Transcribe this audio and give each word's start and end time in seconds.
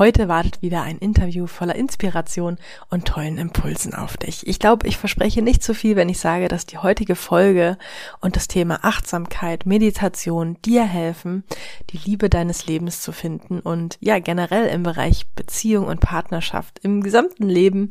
Heute 0.00 0.28
wartet 0.28 0.62
wieder 0.62 0.80
ein 0.80 0.96
Interview 0.96 1.46
voller 1.46 1.74
Inspiration 1.74 2.56
und 2.88 3.04
tollen 3.04 3.36
Impulsen 3.36 3.92
auf 3.92 4.16
dich. 4.16 4.46
Ich 4.46 4.58
glaube, 4.58 4.88
ich 4.88 4.96
verspreche 4.96 5.42
nicht 5.42 5.62
zu 5.62 5.74
viel, 5.74 5.94
wenn 5.94 6.08
ich 6.08 6.18
sage, 6.18 6.48
dass 6.48 6.64
die 6.64 6.78
heutige 6.78 7.14
Folge 7.14 7.76
und 8.22 8.34
das 8.34 8.48
Thema 8.48 8.78
Achtsamkeit, 8.80 9.66
Meditation 9.66 10.56
dir 10.64 10.84
helfen, 10.84 11.44
die 11.90 11.98
Liebe 11.98 12.30
deines 12.30 12.64
Lebens 12.64 13.02
zu 13.02 13.12
finden 13.12 13.60
und 13.60 13.98
ja, 14.00 14.20
generell 14.20 14.68
im 14.68 14.84
Bereich 14.84 15.28
Beziehung 15.34 15.86
und 15.86 16.00
Partnerschaft 16.00 16.78
im 16.78 17.02
gesamten 17.02 17.46
Leben 17.46 17.90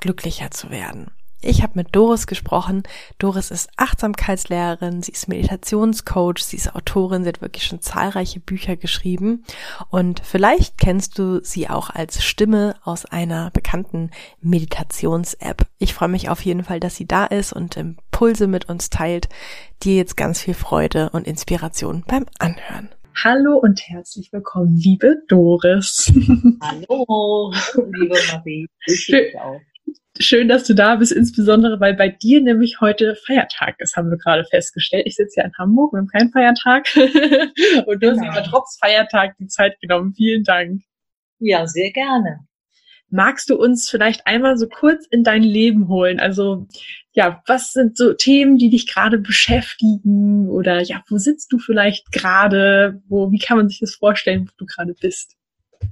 glücklicher 0.00 0.50
zu 0.50 0.70
werden. 0.70 1.10
Ich 1.42 1.62
habe 1.62 1.72
mit 1.74 1.88
Doris 1.96 2.26
gesprochen. 2.26 2.82
Doris 3.18 3.50
ist 3.50 3.70
Achtsamkeitslehrerin, 3.76 5.02
sie 5.02 5.12
ist 5.12 5.26
Meditationscoach, 5.26 6.42
sie 6.42 6.56
ist 6.56 6.74
Autorin, 6.74 7.22
sie 7.22 7.30
hat 7.30 7.40
wirklich 7.40 7.64
schon 7.64 7.80
zahlreiche 7.80 8.40
Bücher 8.40 8.76
geschrieben 8.76 9.44
und 9.88 10.20
vielleicht 10.22 10.76
kennst 10.76 11.18
du 11.18 11.42
sie 11.42 11.70
auch 11.70 11.88
als 11.88 12.22
Stimme 12.22 12.76
aus 12.84 13.06
einer 13.06 13.50
bekannten 13.52 14.10
Meditations-App. 14.42 15.66
Ich 15.78 15.94
freue 15.94 16.08
mich 16.08 16.28
auf 16.28 16.42
jeden 16.42 16.62
Fall, 16.62 16.78
dass 16.78 16.96
sie 16.96 17.06
da 17.06 17.24
ist 17.24 17.54
und 17.54 17.76
Impulse 17.78 18.46
mit 18.46 18.68
uns 18.68 18.90
teilt. 18.90 19.30
Dir 19.82 19.96
jetzt 19.96 20.18
ganz 20.18 20.42
viel 20.42 20.54
Freude 20.54 21.08
und 21.10 21.26
Inspiration 21.26 22.04
beim 22.06 22.26
Anhören. 22.38 22.90
Hallo 23.24 23.58
und 23.58 23.80
herzlich 23.88 24.30
willkommen, 24.30 24.76
liebe 24.76 25.16
Doris. 25.28 26.12
Hallo, 26.60 27.52
liebe 27.76 28.16
Marie. 28.30 28.66
Ich 28.86 29.12
auch. 29.38 29.60
Schön, 30.18 30.48
dass 30.48 30.64
du 30.64 30.74
da 30.74 30.96
bist, 30.96 31.12
insbesondere 31.12 31.78
weil 31.80 31.94
bei 31.94 32.08
dir 32.08 32.40
nämlich 32.40 32.80
heute 32.80 33.14
Feiertag 33.14 33.76
ist, 33.78 33.96
haben 33.96 34.10
wir 34.10 34.18
gerade 34.18 34.44
festgestellt. 34.44 35.06
Ich 35.06 35.16
sitze 35.16 35.40
ja 35.40 35.46
in 35.46 35.56
Hamburg, 35.56 35.92
wir 35.92 35.98
haben 35.98 36.08
keinen 36.08 36.30
Feiertag. 36.30 36.88
Und 37.86 38.02
du 38.02 38.10
hast 38.10 38.18
genau. 38.18 38.32
aber 38.32 38.42
trotz 38.42 38.76
Feiertag 38.78 39.36
die 39.38 39.46
Zeit 39.46 39.78
genommen. 39.80 40.12
Vielen 40.14 40.42
Dank. 40.42 40.82
Ja, 41.38 41.66
sehr 41.66 41.90
gerne. 41.92 42.40
Magst 43.08 43.50
du 43.50 43.56
uns 43.56 43.88
vielleicht 43.88 44.26
einmal 44.26 44.56
so 44.56 44.68
kurz 44.68 45.06
in 45.10 45.24
dein 45.24 45.42
Leben 45.42 45.88
holen? 45.88 46.20
Also, 46.20 46.66
ja, 47.12 47.42
was 47.46 47.72
sind 47.72 47.96
so 47.96 48.12
Themen, 48.12 48.58
die 48.58 48.70
dich 48.70 48.86
gerade 48.86 49.18
beschäftigen? 49.18 50.48
Oder 50.48 50.80
ja, 50.82 51.02
wo 51.08 51.18
sitzt 51.18 51.52
du 51.52 51.58
vielleicht 51.58 52.12
gerade? 52.12 53.00
Wo, 53.08 53.32
wie 53.32 53.38
kann 53.38 53.56
man 53.56 53.68
sich 53.68 53.80
das 53.80 53.94
vorstellen, 53.94 54.48
wo 54.48 54.52
du 54.58 54.66
gerade 54.66 54.94
bist? 54.94 55.36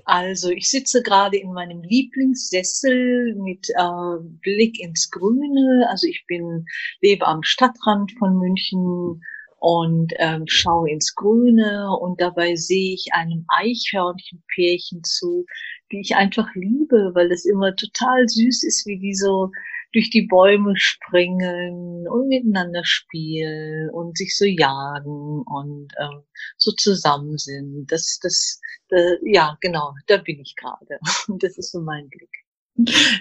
Also 0.05 0.51
ich 0.51 0.71
sitze 0.71 1.03
gerade 1.03 1.37
in 1.37 1.53
meinem 1.53 1.83
Lieblingssessel 1.83 3.35
mit 3.37 3.69
äh, 3.71 4.23
Blick 4.43 4.81
ins 4.81 5.11
Grüne. 5.11 5.87
Also 5.91 6.07
ich 6.07 6.25
bin 6.27 6.65
lebe 7.01 7.27
am 7.27 7.43
Stadtrand 7.43 8.13
von 8.19 8.39
München 8.39 9.23
und 9.61 10.13
ähm, 10.19 10.45
schaue 10.47 10.91
ins 10.91 11.15
Grüne 11.15 11.91
und 12.01 12.21
dabei 12.21 12.55
sehe 12.55 12.95
ich 12.95 13.09
einem 13.13 13.45
Eichhörnchenpärchen 13.49 15.03
zu, 15.05 15.47
die 15.91 16.01
ich 16.01 16.15
einfach 16.17 16.49
liebe, 16.55 17.11
weil 17.15 17.33
es 17.33 17.45
immer 17.45 17.75
total 17.75 18.29
süß 18.29 18.63
ist, 18.65 18.87
wie 18.87 18.99
die 18.99 19.15
so 19.15 19.51
durch 19.93 20.11
die 20.11 20.27
Bäume 20.27 20.75
springen 20.77 22.07
und 22.09 22.29
miteinander 22.29 22.83
spielen 22.85 23.91
und 23.91 24.17
sich 24.17 24.37
so 24.37 24.45
jagen 24.45 25.43
und 25.47 25.89
ähm, 26.01 26.23
so 26.57 26.73
zusammen 26.73 27.39
sind. 27.39 27.87
Das, 27.91 28.19
das, 28.23 28.61
äh, 28.91 29.17
ja, 29.23 29.57
genau, 29.61 29.95
da 30.07 30.19
bin 30.19 30.41
ich 30.41 30.55
gerade. 30.57 30.99
Und 31.29 31.43
das 31.43 31.57
ist 31.57 31.73
so 31.73 31.81
mein 31.81 32.09
Blick. 32.09 32.31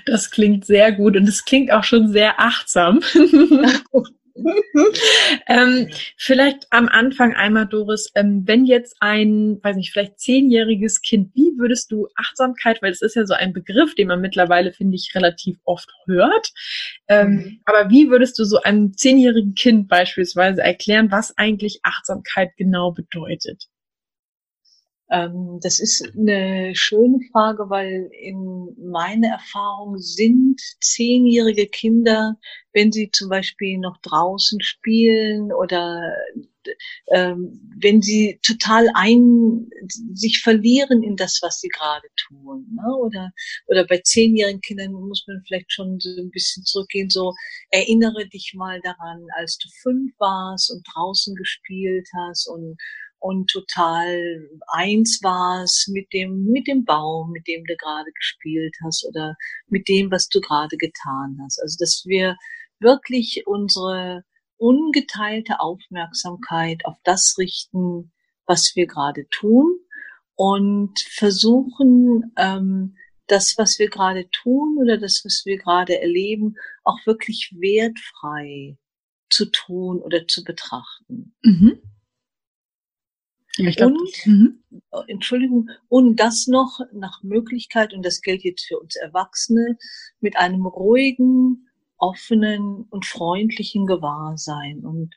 Das 0.05 0.29
klingt 0.29 0.65
sehr 0.65 0.91
gut 0.91 1.17
und 1.17 1.27
es 1.27 1.43
klingt 1.43 1.71
auch 1.71 1.83
schon 1.83 2.11
sehr 2.11 2.39
achtsam. 2.39 3.01
ähm, 5.47 5.89
vielleicht 6.17 6.67
am 6.71 6.87
Anfang 6.87 7.33
einmal, 7.33 7.67
Doris, 7.67 8.11
ähm, 8.15 8.43
wenn 8.45 8.65
jetzt 8.65 8.97
ein, 8.99 9.59
weiß 9.61 9.75
nicht, 9.75 9.91
vielleicht 9.91 10.19
zehnjähriges 10.19 11.01
Kind, 11.01 11.31
wie 11.35 11.53
würdest 11.57 11.91
du 11.91 12.07
Achtsamkeit, 12.15 12.81
weil 12.81 12.91
es 12.91 13.01
ist 13.01 13.15
ja 13.15 13.25
so 13.25 13.33
ein 13.33 13.53
Begriff, 13.53 13.95
den 13.95 14.07
man 14.07 14.21
mittlerweile, 14.21 14.73
finde 14.73 14.95
ich, 14.95 15.13
relativ 15.15 15.57
oft 15.63 15.91
hört, 16.05 16.51
ähm, 17.07 17.29
mhm. 17.29 17.59
aber 17.65 17.89
wie 17.89 18.09
würdest 18.09 18.37
du 18.39 18.43
so 18.43 18.61
einem 18.61 18.93
zehnjährigen 18.93 19.55
Kind 19.55 19.87
beispielsweise 19.87 20.61
erklären, 20.61 21.11
was 21.11 21.37
eigentlich 21.37 21.79
Achtsamkeit 21.83 22.51
genau 22.57 22.91
bedeutet? 22.91 23.67
Ähm, 25.09 25.59
das 25.61 25.79
ist 25.79 26.11
eine 26.17 26.75
schöne 26.75 27.19
Frage, 27.31 27.69
weil 27.69 28.09
in 28.11 28.75
meiner 28.77 29.29
Erfahrung 29.29 29.97
sind 29.97 30.59
zehnjährige 30.81 31.67
Kinder, 31.67 32.35
wenn 32.73 32.91
sie 32.91 33.09
zum 33.11 33.29
Beispiel 33.29 33.77
noch 33.77 33.97
draußen 34.01 34.61
spielen 34.61 35.53
oder 35.53 36.13
ähm, 37.11 37.59
wenn 37.79 38.01
sie 38.01 38.39
total 38.45 38.89
ein, 38.93 39.69
sich 40.13 40.41
verlieren 40.41 41.03
in 41.03 41.15
das, 41.15 41.39
was 41.41 41.61
sie 41.61 41.69
gerade 41.69 42.07
tun. 42.17 42.67
Ne? 42.75 42.95
Oder, 42.97 43.31
oder 43.67 43.85
bei 43.85 43.99
zehnjährigen 43.99 44.61
Kindern 44.61 44.91
muss 44.91 45.25
man 45.27 45.41
vielleicht 45.47 45.71
schon 45.71 45.99
so 45.99 46.09
ein 46.17 46.31
bisschen 46.31 46.63
zurückgehen, 46.63 47.09
so 47.09 47.33
erinnere 47.69 48.27
dich 48.27 48.53
mal 48.55 48.81
daran, 48.81 49.25
als 49.37 49.57
du 49.57 49.69
fünf 49.81 50.13
warst 50.19 50.71
und 50.71 50.85
draußen 50.93 51.35
gespielt 51.35 52.07
hast 52.17 52.47
und 52.47 52.77
und 53.19 53.49
total 53.49 54.47
eins 54.67 55.19
warst 55.23 55.89
mit 55.89 56.11
dem, 56.13 56.45
mit 56.45 56.67
dem 56.67 56.85
Baum, 56.85 57.31
mit 57.31 57.47
dem 57.47 57.63
du 57.65 57.75
gerade 57.75 58.11
gespielt 58.11 58.75
hast 58.83 59.05
oder 59.07 59.35
mit 59.67 59.87
dem, 59.87 60.11
was 60.11 60.27
du 60.29 60.39
gerade 60.39 60.77
getan 60.77 61.37
hast. 61.43 61.61
Also, 61.61 61.77
dass 61.79 62.03
wir 62.05 62.35
wirklich 62.79 63.43
unsere 63.45 64.23
ungeteilte 64.57 65.59
Aufmerksamkeit 65.59 66.85
auf 66.85 66.97
das 67.03 67.35
richten, 67.37 68.11
was 68.45 68.73
wir 68.75 68.87
gerade 68.87 69.27
tun 69.29 69.79
und 70.35 70.99
versuchen, 70.99 72.33
ähm, 72.37 72.95
das, 73.27 73.55
was 73.57 73.77
wir 73.77 73.89
gerade 73.89 74.29
tun 74.29 74.77
oder 74.79 74.97
das, 74.97 75.21
was 75.25 75.43
wir 75.45 75.57
gerade 75.57 75.99
erleben, 75.99 76.55
auch 76.83 76.97
wirklich 77.05 77.53
wertfrei 77.59 78.77
zu 79.29 79.51
tun 79.51 80.01
oder 80.01 80.27
zu 80.27 80.43
betrachten. 80.43 81.35
Mhm. 81.43 81.81
Ja, 83.57 83.71
glaub, 83.71 83.91
und, 83.91 84.25
mhm. 84.25 84.63
Äh, 84.91 84.99
Entschuldigung, 85.07 85.69
und 85.89 86.17
das 86.19 86.47
noch 86.47 86.79
nach 86.93 87.23
Möglichkeit, 87.23 87.93
und 87.93 88.05
das 88.05 88.21
gilt 88.21 88.43
jetzt 88.43 88.67
für 88.67 88.79
uns 88.79 88.95
Erwachsene, 88.95 89.77
mit 90.19 90.37
einem 90.37 90.65
ruhigen, 90.65 91.67
offenen 91.97 92.85
und 92.89 93.05
freundlichen 93.05 93.85
Gewahrsein. 93.87 94.85
Und 94.85 95.15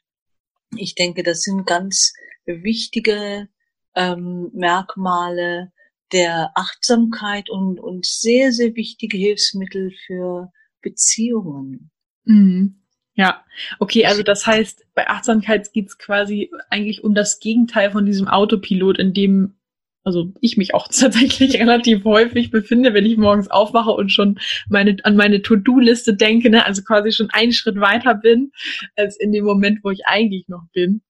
ich 0.76 0.94
denke, 0.94 1.22
das 1.22 1.42
sind 1.42 1.66
ganz 1.66 2.12
wichtige 2.46 3.48
ähm, 3.94 4.50
Merkmale 4.54 5.72
der 6.12 6.52
Achtsamkeit 6.54 7.50
und, 7.50 7.78
und 7.78 8.06
sehr, 8.06 8.52
sehr 8.52 8.74
wichtige 8.74 9.16
Hilfsmittel 9.16 9.92
für 10.06 10.50
Beziehungen. 10.80 11.90
Mhm. 12.24 12.82
Ja, 13.14 13.44
okay, 13.78 14.06
also 14.06 14.22
das 14.22 14.46
heißt, 14.46 14.86
bei 14.94 15.08
Achtsamkeit 15.08 15.72
geht's 15.72 15.98
quasi 15.98 16.50
eigentlich 16.70 17.04
um 17.04 17.14
das 17.14 17.40
Gegenteil 17.40 17.90
von 17.90 18.06
diesem 18.06 18.28
Autopilot, 18.28 18.98
in 18.98 19.12
dem 19.12 19.56
also 20.02 20.32
ich 20.40 20.56
mich 20.56 20.74
auch 20.74 20.88
tatsächlich 20.92 21.54
relativ 21.54 22.04
häufig 22.04 22.50
befinde, 22.50 22.94
wenn 22.94 23.06
ich 23.06 23.16
morgens 23.16 23.50
aufwache 23.50 23.90
und 23.90 24.10
schon 24.10 24.38
meine, 24.68 24.96
an 25.02 25.16
meine 25.16 25.42
To-Do-Liste 25.42 26.14
denke, 26.14 26.50
ne? 26.50 26.64
also 26.64 26.82
quasi 26.82 27.12
schon 27.12 27.30
einen 27.30 27.52
Schritt 27.52 27.80
weiter 27.80 28.14
bin, 28.14 28.52
als 28.96 29.18
in 29.18 29.32
dem 29.32 29.44
Moment, 29.44 29.80
wo 29.82 29.90
ich 29.90 30.06
eigentlich 30.06 30.48
noch 30.48 30.64
bin. 30.72 31.02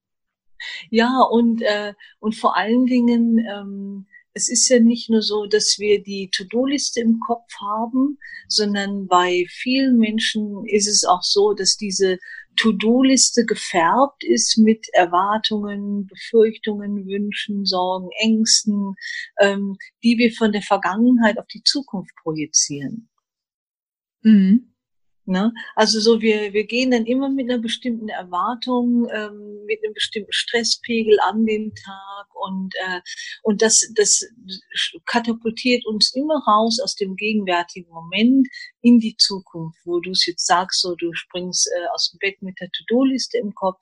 Ja, 0.89 1.21
und, 1.31 1.61
äh, 1.61 1.93
und 2.19 2.35
vor 2.35 2.55
allen 2.55 2.85
Dingen, 2.85 3.39
ähm, 3.39 4.05
es 4.33 4.49
ist 4.49 4.69
ja 4.69 4.79
nicht 4.79 5.09
nur 5.09 5.21
so, 5.21 5.45
dass 5.45 5.77
wir 5.77 6.01
die 6.01 6.29
To-Do-Liste 6.31 7.01
im 7.01 7.19
Kopf 7.19 7.51
haben, 7.59 8.17
sondern 8.47 9.07
bei 9.07 9.45
vielen 9.49 9.97
Menschen 9.97 10.65
ist 10.65 10.87
es 10.87 11.03
auch 11.03 11.23
so, 11.23 11.53
dass 11.53 11.75
diese 11.75 12.17
To-Do-Liste 12.55 13.45
gefärbt 13.45 14.23
ist 14.23 14.57
mit 14.57 14.87
Erwartungen, 14.93 16.07
Befürchtungen, 16.07 17.05
Wünschen, 17.07 17.65
Sorgen, 17.65 18.09
Ängsten, 18.19 18.95
ähm, 19.39 19.77
die 20.03 20.17
wir 20.17 20.31
von 20.33 20.51
der 20.51 20.61
Vergangenheit 20.61 21.37
auf 21.37 21.47
die 21.47 21.63
Zukunft 21.63 22.13
projizieren. 22.21 23.09
Mhm. 24.23 24.70
Ne? 25.25 25.53
Also 25.75 25.99
so, 25.99 26.19
wir, 26.19 26.51
wir 26.53 26.65
gehen 26.65 26.91
dann 26.91 27.05
immer 27.05 27.29
mit 27.29 27.49
einer 27.49 27.61
bestimmten 27.61 28.09
Erwartung, 28.09 29.07
ähm, 29.11 29.65
mit 29.65 29.79
einem 29.83 29.93
bestimmten 29.93 30.33
Stresspegel 30.33 31.19
an 31.21 31.45
den 31.45 31.75
Tag 31.75 32.27
und, 32.33 32.73
äh, 32.75 33.01
und 33.43 33.61
das, 33.61 33.87
das 33.95 34.25
katapultiert 35.05 35.85
uns 35.85 36.13
immer 36.15 36.41
raus 36.47 36.79
aus 36.83 36.95
dem 36.95 37.15
gegenwärtigen 37.15 37.91
Moment 37.91 38.47
in 38.81 38.99
die 38.99 39.15
Zukunft, 39.15 39.79
wo 39.85 39.99
du 39.99 40.11
es 40.11 40.25
jetzt 40.25 40.47
sagst, 40.47 40.81
so 40.81 40.95
du 40.95 41.13
springst 41.13 41.67
äh, 41.67 41.87
aus 41.93 42.11
dem 42.11 42.17
Bett 42.17 42.41
mit 42.41 42.59
der 42.59 42.69
To-Do-Liste 42.71 43.37
im 43.37 43.53
Kopf. 43.53 43.79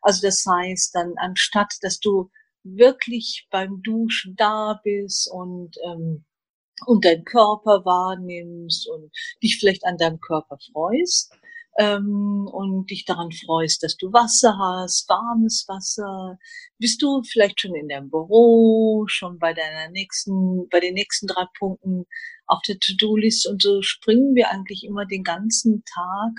Also 0.00 0.26
das 0.26 0.44
heißt 0.46 0.94
dann, 0.94 1.12
anstatt 1.18 1.74
dass 1.82 2.00
du 2.00 2.30
wirklich 2.62 3.46
beim 3.50 3.82
Duschen 3.82 4.36
da 4.36 4.80
bist 4.82 5.30
und 5.30 5.76
ähm, 5.84 6.24
und 6.86 7.04
deinen 7.04 7.24
Körper 7.24 7.84
wahrnimmst 7.84 8.88
und 8.88 9.10
dich 9.42 9.58
vielleicht 9.58 9.84
an 9.84 9.96
deinem 9.96 10.20
Körper 10.20 10.58
freust 10.72 11.32
ähm, 11.78 12.48
und 12.52 12.90
dich 12.90 13.04
daran 13.04 13.30
freust, 13.30 13.82
dass 13.82 13.96
du 13.96 14.12
Wasser 14.12 14.58
hast, 14.58 15.08
warmes 15.08 15.64
Wasser. 15.68 16.38
Bist 16.78 17.00
du 17.02 17.22
vielleicht 17.22 17.60
schon 17.60 17.74
in 17.74 17.88
deinem 17.88 18.10
Büro, 18.10 19.04
schon 19.06 19.38
bei 19.38 19.54
deiner 19.54 19.88
nächsten, 19.90 20.68
bei 20.70 20.80
den 20.80 20.94
nächsten 20.94 21.28
drei 21.28 21.44
Punkten 21.58 22.04
auf 22.46 22.60
der 22.66 22.78
To-Do-List 22.78 23.46
und 23.46 23.62
so 23.62 23.82
springen 23.82 24.34
wir 24.34 24.50
eigentlich 24.50 24.84
immer 24.84 25.06
den 25.06 25.22
ganzen 25.22 25.84
Tag, 25.84 26.32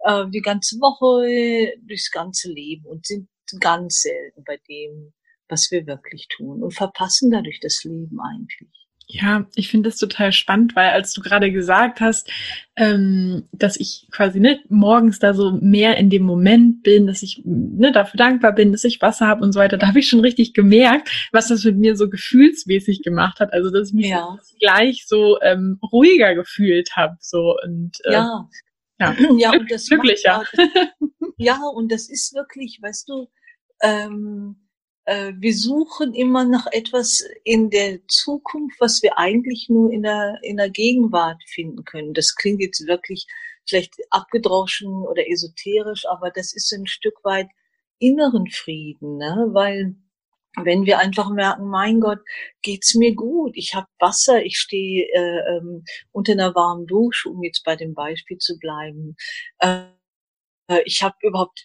äh, 0.00 0.30
die 0.30 0.42
ganze 0.42 0.76
Woche 0.76 1.78
durchs 1.86 2.10
ganze 2.10 2.52
Leben 2.52 2.84
und 2.84 3.06
sind 3.06 3.28
ganz 3.60 4.02
selten 4.02 4.44
bei 4.44 4.58
dem, 4.68 5.14
was 5.48 5.70
wir 5.70 5.86
wirklich 5.86 6.28
tun 6.28 6.62
und 6.62 6.72
verpassen 6.74 7.30
dadurch 7.30 7.60
das 7.60 7.84
Leben 7.84 8.18
eigentlich. 8.20 8.83
Ja, 9.06 9.46
ich 9.54 9.68
finde 9.68 9.90
das 9.90 9.98
total 9.98 10.32
spannend, 10.32 10.74
weil 10.76 10.90
als 10.90 11.12
du 11.12 11.20
gerade 11.20 11.52
gesagt 11.52 12.00
hast, 12.00 12.30
ähm, 12.74 13.48
dass 13.52 13.76
ich 13.76 14.08
quasi 14.10 14.40
ne, 14.40 14.60
morgens 14.68 15.18
da 15.18 15.34
so 15.34 15.52
mehr 15.52 15.98
in 15.98 16.08
dem 16.10 16.22
Moment 16.22 16.82
bin, 16.82 17.06
dass 17.06 17.22
ich 17.22 17.42
ne, 17.44 17.92
dafür 17.92 18.18
dankbar 18.18 18.52
bin, 18.52 18.72
dass 18.72 18.84
ich 18.84 19.02
Wasser 19.02 19.26
habe 19.26 19.44
und 19.44 19.52
so 19.52 19.60
weiter, 19.60 19.76
da 19.76 19.88
habe 19.88 19.98
ich 19.98 20.08
schon 20.08 20.20
richtig 20.20 20.54
gemerkt, 20.54 21.10
was 21.32 21.48
das 21.48 21.64
mit 21.64 21.76
mir 21.76 21.96
so 21.96 22.08
gefühlsmäßig 22.08 23.02
gemacht 23.02 23.40
hat. 23.40 23.52
Also 23.52 23.70
dass 23.70 23.88
ich 23.88 23.94
mich 23.94 24.08
ja. 24.08 24.38
gleich 24.58 25.04
so 25.06 25.38
ähm, 25.42 25.78
ruhiger 25.92 26.34
gefühlt 26.34 26.96
habe. 26.96 27.16
So 27.20 27.56
und 27.62 27.98
äh, 28.04 28.12
ja. 28.12 28.48
Ja, 28.98 29.14
ja 29.38 29.52
und 29.52 29.70
das 29.70 29.88
glücklicher. 29.88 30.38
Macht, 30.38 30.56
ja, 31.36 31.60
und 31.74 31.92
das 31.92 32.08
ist 32.08 32.34
wirklich, 32.34 32.78
weißt 32.80 33.08
du, 33.08 33.28
ähm, 33.82 34.56
äh, 34.56 34.63
wir 35.06 35.54
suchen 35.54 36.14
immer 36.14 36.44
nach 36.44 36.66
etwas 36.72 37.22
in 37.44 37.68
der 37.70 37.98
Zukunft, 38.08 38.80
was 38.80 39.02
wir 39.02 39.18
eigentlich 39.18 39.68
nur 39.68 39.92
in 39.92 40.02
der, 40.02 40.38
in 40.42 40.56
der 40.56 40.70
Gegenwart 40.70 41.42
finden 41.46 41.84
können. 41.84 42.14
Das 42.14 42.34
klingt 42.34 42.60
jetzt 42.60 42.86
wirklich 42.86 43.26
vielleicht 43.68 43.94
abgedroschen 44.10 44.90
oder 45.06 45.28
esoterisch, 45.28 46.06
aber 46.08 46.30
das 46.30 46.54
ist 46.54 46.72
ein 46.72 46.86
Stück 46.86 47.22
weit 47.22 47.48
inneren 47.98 48.48
Frieden, 48.50 49.18
ne? 49.18 49.48
weil 49.52 49.94
wenn 50.62 50.86
wir 50.86 50.98
einfach 50.98 51.30
merken, 51.30 51.66
mein 51.66 52.00
Gott, 52.00 52.20
geht's 52.62 52.94
mir 52.94 53.14
gut, 53.14 53.52
ich 53.56 53.74
habe 53.74 53.88
Wasser, 53.98 54.44
ich 54.44 54.56
stehe 54.56 55.06
äh, 55.12 55.56
ähm, 55.56 55.84
unter 56.12 56.32
einer 56.32 56.54
warmen 56.54 56.86
Dusche, 56.86 57.28
um 57.28 57.42
jetzt 57.42 57.64
bei 57.64 57.74
dem 57.74 57.94
Beispiel 57.94 58.38
zu 58.38 58.56
bleiben. 58.58 59.16
Äh, 59.58 59.80
äh, 59.80 59.86
ich 60.84 61.02
habe 61.02 61.16
überhaupt 61.22 61.64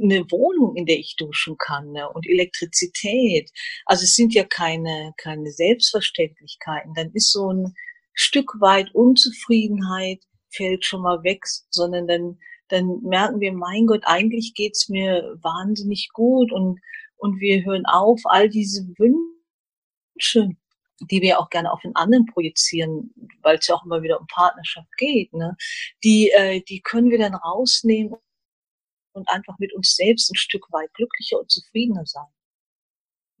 eine 0.00 0.18
äh, 0.18 0.30
Wohnung, 0.30 0.76
in 0.76 0.86
der 0.86 0.98
ich 0.98 1.16
duschen 1.16 1.56
kann 1.58 1.92
ne? 1.92 2.08
und 2.08 2.26
Elektrizität. 2.26 3.50
Also 3.84 4.04
es 4.04 4.14
sind 4.14 4.34
ja 4.34 4.44
keine, 4.44 5.12
keine 5.16 5.50
Selbstverständlichkeiten. 5.50 6.94
Dann 6.94 7.10
ist 7.12 7.32
so 7.32 7.52
ein 7.52 7.74
Stück 8.14 8.60
weit 8.60 8.94
Unzufriedenheit 8.94 10.22
fällt 10.50 10.84
schon 10.84 11.02
mal 11.02 11.22
weg, 11.24 11.42
sondern 11.70 12.06
dann, 12.06 12.38
dann 12.68 13.00
merken 13.02 13.40
wir, 13.40 13.52
mein 13.52 13.86
Gott, 13.86 14.02
eigentlich 14.04 14.54
geht's 14.54 14.88
mir 14.88 15.36
wahnsinnig 15.42 16.08
gut 16.12 16.52
und, 16.52 16.80
und 17.16 17.40
wir 17.40 17.64
hören 17.64 17.86
auf, 17.86 18.20
all 18.24 18.48
diese 18.48 18.82
Wünsche, 18.98 20.48
die 21.10 21.22
wir 21.22 21.38
auch 21.38 21.50
gerne 21.50 21.72
auf 21.72 21.80
den 21.82 21.94
anderen 21.96 22.26
projizieren, 22.26 23.14
weil 23.42 23.58
es 23.58 23.66
ja 23.66 23.76
auch 23.76 23.84
immer 23.84 24.02
wieder 24.02 24.20
um 24.20 24.26
Partnerschaft 24.26 24.88
geht, 24.96 25.32
ne? 25.32 25.56
die, 26.02 26.30
äh, 26.30 26.62
die 26.62 26.80
können 26.80 27.10
wir 27.10 27.18
dann 27.18 27.34
rausnehmen 27.34 28.14
und 29.18 29.28
einfach 29.28 29.58
mit 29.58 29.74
uns 29.74 29.94
selbst 29.94 30.30
ein 30.30 30.36
Stück 30.36 30.66
weit 30.72 30.92
glücklicher 30.94 31.38
und 31.38 31.50
zufriedener 31.50 32.06
sein. 32.06 32.26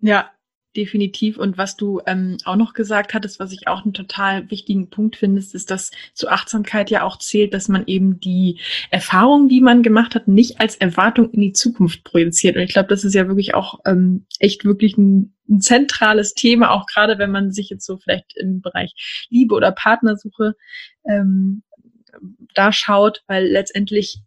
Ja, 0.00 0.30
definitiv. 0.76 1.38
Und 1.38 1.58
was 1.58 1.76
du 1.76 2.00
ähm, 2.06 2.36
auch 2.44 2.56
noch 2.56 2.72
gesagt 2.72 3.14
hattest, 3.14 3.40
was 3.40 3.52
ich 3.52 3.66
auch 3.66 3.84
einen 3.84 3.94
total 3.94 4.50
wichtigen 4.50 4.90
Punkt 4.90 5.16
finde, 5.16 5.40
ist, 5.40 5.70
dass 5.70 5.90
zu 6.14 6.28
Achtsamkeit 6.28 6.90
ja 6.90 7.02
auch 7.02 7.18
zählt, 7.18 7.54
dass 7.54 7.68
man 7.68 7.84
eben 7.86 8.20
die 8.20 8.60
Erfahrungen, 8.90 9.48
die 9.48 9.60
man 9.60 9.82
gemacht 9.82 10.14
hat, 10.14 10.28
nicht 10.28 10.60
als 10.60 10.76
Erwartung 10.76 11.30
in 11.30 11.40
die 11.40 11.52
Zukunft 11.52 12.04
projiziert. 12.04 12.56
Und 12.56 12.62
ich 12.62 12.72
glaube, 12.72 12.88
das 12.88 13.04
ist 13.04 13.14
ja 13.14 13.26
wirklich 13.26 13.54
auch 13.54 13.80
ähm, 13.86 14.26
echt 14.38 14.64
wirklich 14.64 14.96
ein, 14.96 15.34
ein 15.48 15.60
zentrales 15.60 16.34
Thema, 16.34 16.70
auch 16.70 16.86
gerade 16.86 17.18
wenn 17.18 17.30
man 17.30 17.50
sich 17.50 17.70
jetzt 17.70 17.86
so 17.86 17.96
vielleicht 17.96 18.36
im 18.36 18.60
Bereich 18.60 19.26
Liebe 19.30 19.54
oder 19.54 19.72
Partnersuche 19.72 20.54
ähm, 21.08 21.62
da 22.54 22.72
schaut, 22.72 23.22
weil 23.26 23.46
letztendlich 23.46 24.20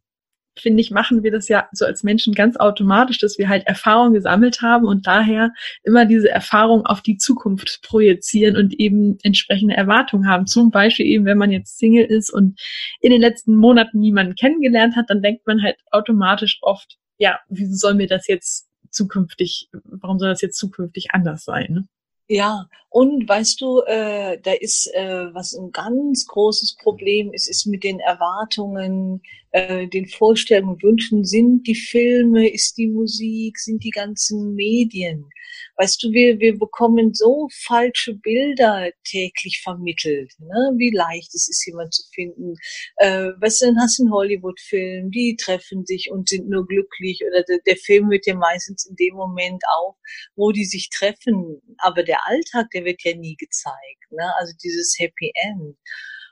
finde 0.57 0.81
ich, 0.81 0.91
machen 0.91 1.23
wir 1.23 1.31
das 1.31 1.47
ja 1.47 1.67
so 1.71 1.85
als 1.85 2.03
Menschen 2.03 2.33
ganz 2.33 2.57
automatisch, 2.57 3.19
dass 3.19 3.37
wir 3.37 3.47
halt 3.47 3.65
Erfahrungen 3.67 4.13
gesammelt 4.13 4.61
haben 4.61 4.85
und 4.85 5.07
daher 5.07 5.51
immer 5.83 6.05
diese 6.05 6.29
Erfahrung 6.29 6.85
auf 6.85 7.01
die 7.01 7.17
Zukunft 7.17 7.81
projizieren 7.83 8.57
und 8.57 8.73
eben 8.79 9.17
entsprechende 9.23 9.75
Erwartungen 9.75 10.27
haben. 10.27 10.47
Zum 10.47 10.71
Beispiel 10.71 11.05
eben, 11.05 11.25
wenn 11.25 11.37
man 11.37 11.51
jetzt 11.51 11.77
Single 11.77 12.05
ist 12.05 12.31
und 12.31 12.59
in 12.99 13.11
den 13.11 13.21
letzten 13.21 13.55
Monaten 13.55 13.99
niemanden 13.99 14.35
kennengelernt 14.35 14.95
hat, 14.95 15.09
dann 15.09 15.21
denkt 15.21 15.47
man 15.47 15.61
halt 15.61 15.77
automatisch 15.91 16.59
oft, 16.61 16.97
ja, 17.17 17.39
wieso 17.49 17.75
soll 17.75 17.93
mir 17.93 18.07
das 18.07 18.27
jetzt 18.27 18.67
zukünftig, 18.89 19.69
warum 19.85 20.19
soll 20.19 20.29
das 20.29 20.41
jetzt 20.41 20.57
zukünftig 20.57 21.11
anders 21.11 21.45
sein? 21.45 21.87
Ja, 22.27 22.67
und 22.89 23.27
weißt 23.27 23.59
du, 23.59 23.81
äh, 23.81 24.39
da 24.41 24.53
ist 24.53 24.87
äh, 24.93 25.33
was 25.33 25.53
ein 25.53 25.71
ganz 25.71 26.25
großes 26.27 26.77
Problem 26.81 27.33
ist, 27.33 27.49
ist 27.49 27.65
mit 27.65 27.83
den 27.83 27.99
Erwartungen, 27.99 29.21
äh, 29.51 29.87
den 29.87 30.07
Vorstellungen, 30.07 30.81
Wünschen, 30.81 31.25
sind 31.25 31.67
die 31.67 31.75
Filme, 31.75 32.49
ist 32.49 32.77
die 32.77 32.87
Musik, 32.87 33.59
sind 33.59 33.83
die 33.83 33.89
ganzen 33.89 34.55
Medien. 34.55 35.29
Weißt 35.77 36.01
du, 36.03 36.11
wir, 36.11 36.39
wir 36.39 36.57
bekommen 36.57 37.13
so 37.13 37.49
falsche 37.65 38.13
Bilder 38.15 38.91
täglich 39.03 39.61
vermittelt, 39.61 40.33
ne? 40.39 40.71
wie 40.77 40.91
leicht 40.91 41.33
es 41.33 41.49
ist, 41.49 41.65
jemand 41.65 41.93
zu 41.93 42.03
finden. 42.13 42.55
Äh, 42.97 43.29
weißt 43.39 43.61
du, 43.61 43.65
dann 43.67 43.79
hast 43.79 43.99
du 43.99 44.03
einen 44.03 44.13
Hollywood-Film, 44.13 45.11
die 45.11 45.35
treffen 45.35 45.85
sich 45.85 46.09
und 46.11 46.29
sind 46.29 46.47
nur 46.47 46.65
glücklich 46.65 47.21
oder 47.27 47.43
der, 47.43 47.59
der 47.65 47.77
Film 47.77 48.09
wird 48.09 48.25
ja 48.27 48.35
meistens 48.35 48.85
in 48.85 48.95
dem 48.95 49.15
Moment 49.15 49.61
auf, 49.79 49.95
wo 50.35 50.51
die 50.51 50.65
sich 50.65 50.89
treffen. 50.89 51.61
Aber 51.79 52.03
der 52.03 52.25
Alltag, 52.25 52.69
der 52.73 52.85
wird 52.85 53.03
ja 53.03 53.15
nie 53.15 53.35
gezeigt. 53.35 54.11
Ne? 54.11 54.33
Also 54.39 54.53
dieses 54.63 54.95
Happy 54.97 55.31
End. 55.35 55.75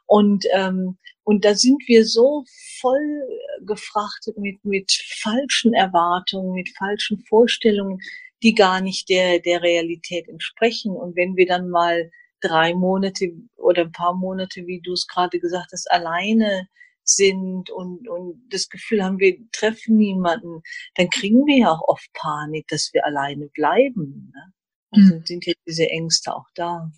Und, 0.05 0.45
ähm, 0.53 0.97
und 1.29 1.45
da 1.45 1.53
sind 1.53 1.83
wir 1.85 2.07
so 2.07 2.43
voll 2.81 3.21
gefrachtet 3.61 4.35
mit, 4.39 4.65
mit 4.65 4.91
falschen 5.21 5.75
Erwartungen, 5.75 6.53
mit 6.53 6.69
falschen 6.75 7.19
Vorstellungen, 7.19 7.99
die 8.41 8.55
gar 8.55 8.81
nicht 8.81 9.09
der, 9.09 9.37
der 9.37 9.61
Realität 9.61 10.27
entsprechen. 10.27 10.91
Und 10.91 11.15
wenn 11.15 11.35
wir 11.35 11.45
dann 11.45 11.69
mal 11.69 12.09
drei 12.41 12.73
Monate 12.73 13.31
oder 13.57 13.83
ein 13.83 13.91
paar 13.91 14.15
Monate, 14.15 14.65
wie 14.65 14.81
du 14.81 14.93
es 14.93 15.05
gerade 15.05 15.39
gesagt 15.39 15.67
hast, 15.71 15.91
alleine 15.91 16.67
sind 17.03 17.69
und, 17.69 18.09
und 18.09 18.41
das 18.49 18.67
Gefühl 18.67 19.03
haben, 19.03 19.19
wir 19.19 19.37
treffen 19.51 19.97
niemanden, 19.97 20.63
dann 20.95 21.11
kriegen 21.11 21.45
wir 21.45 21.57
ja 21.59 21.71
auch 21.71 21.87
oft 21.87 22.11
Panik, 22.13 22.67
dass 22.69 22.89
wir 22.91 23.05
alleine 23.05 23.49
bleiben. 23.53 24.31
Ne? 24.33 24.53
Also 24.89 25.15
mhm. 25.17 25.25
sind 25.27 25.45
ja 25.45 25.53
diese 25.67 25.87
Ängste 25.91 26.35
auch 26.35 26.47
da. 26.55 26.89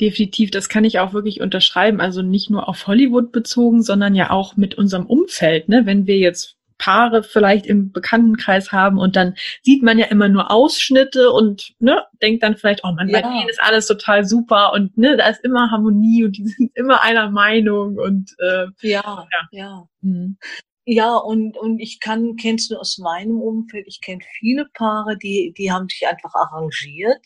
Definitiv, 0.00 0.50
das 0.50 0.68
kann 0.68 0.84
ich 0.84 0.98
auch 0.98 1.12
wirklich 1.12 1.40
unterschreiben. 1.40 2.00
Also 2.00 2.22
nicht 2.22 2.50
nur 2.50 2.68
auf 2.68 2.86
Hollywood 2.86 3.32
bezogen, 3.32 3.82
sondern 3.82 4.14
ja 4.14 4.30
auch 4.30 4.56
mit 4.56 4.76
unserem 4.76 5.06
Umfeld. 5.06 5.68
Ne? 5.68 5.86
Wenn 5.86 6.06
wir 6.06 6.18
jetzt 6.18 6.56
Paare 6.78 7.22
vielleicht 7.22 7.66
im 7.66 7.92
Bekanntenkreis 7.92 8.72
haben 8.72 8.98
und 8.98 9.16
dann 9.16 9.34
sieht 9.62 9.82
man 9.82 9.98
ja 9.98 10.06
immer 10.06 10.28
nur 10.28 10.50
Ausschnitte 10.50 11.30
und 11.30 11.74
ne, 11.78 12.04
denkt 12.20 12.42
dann 12.42 12.56
vielleicht, 12.56 12.84
oh 12.84 12.92
man, 12.92 13.08
ja. 13.08 13.20
bei 13.20 13.28
denen 13.28 13.48
ist 13.48 13.62
alles 13.62 13.86
total 13.86 14.24
super 14.24 14.72
und 14.72 14.96
ne, 14.98 15.16
da 15.16 15.28
ist 15.28 15.42
immer 15.42 15.70
Harmonie 15.70 16.24
und 16.24 16.36
die 16.36 16.46
sind 16.46 16.72
immer 16.74 17.02
einer 17.02 17.30
Meinung 17.30 17.96
und 17.96 18.34
äh, 18.38 18.66
ja, 18.82 19.26
ja. 19.32 19.48
ja. 19.52 19.88
Mhm. 20.02 20.38
Ja, 20.88 21.16
und, 21.16 21.56
und 21.56 21.80
ich 21.80 21.98
kann, 21.98 22.36
kennst 22.36 22.70
du 22.70 22.76
aus 22.76 22.98
meinem 22.98 23.40
Umfeld, 23.40 23.86
ich 23.88 24.00
kenne 24.00 24.22
viele 24.38 24.66
Paare, 24.72 25.18
die, 25.18 25.52
die 25.58 25.72
haben 25.72 25.88
sich 25.88 26.06
einfach 26.06 26.32
arrangiert. 26.34 27.18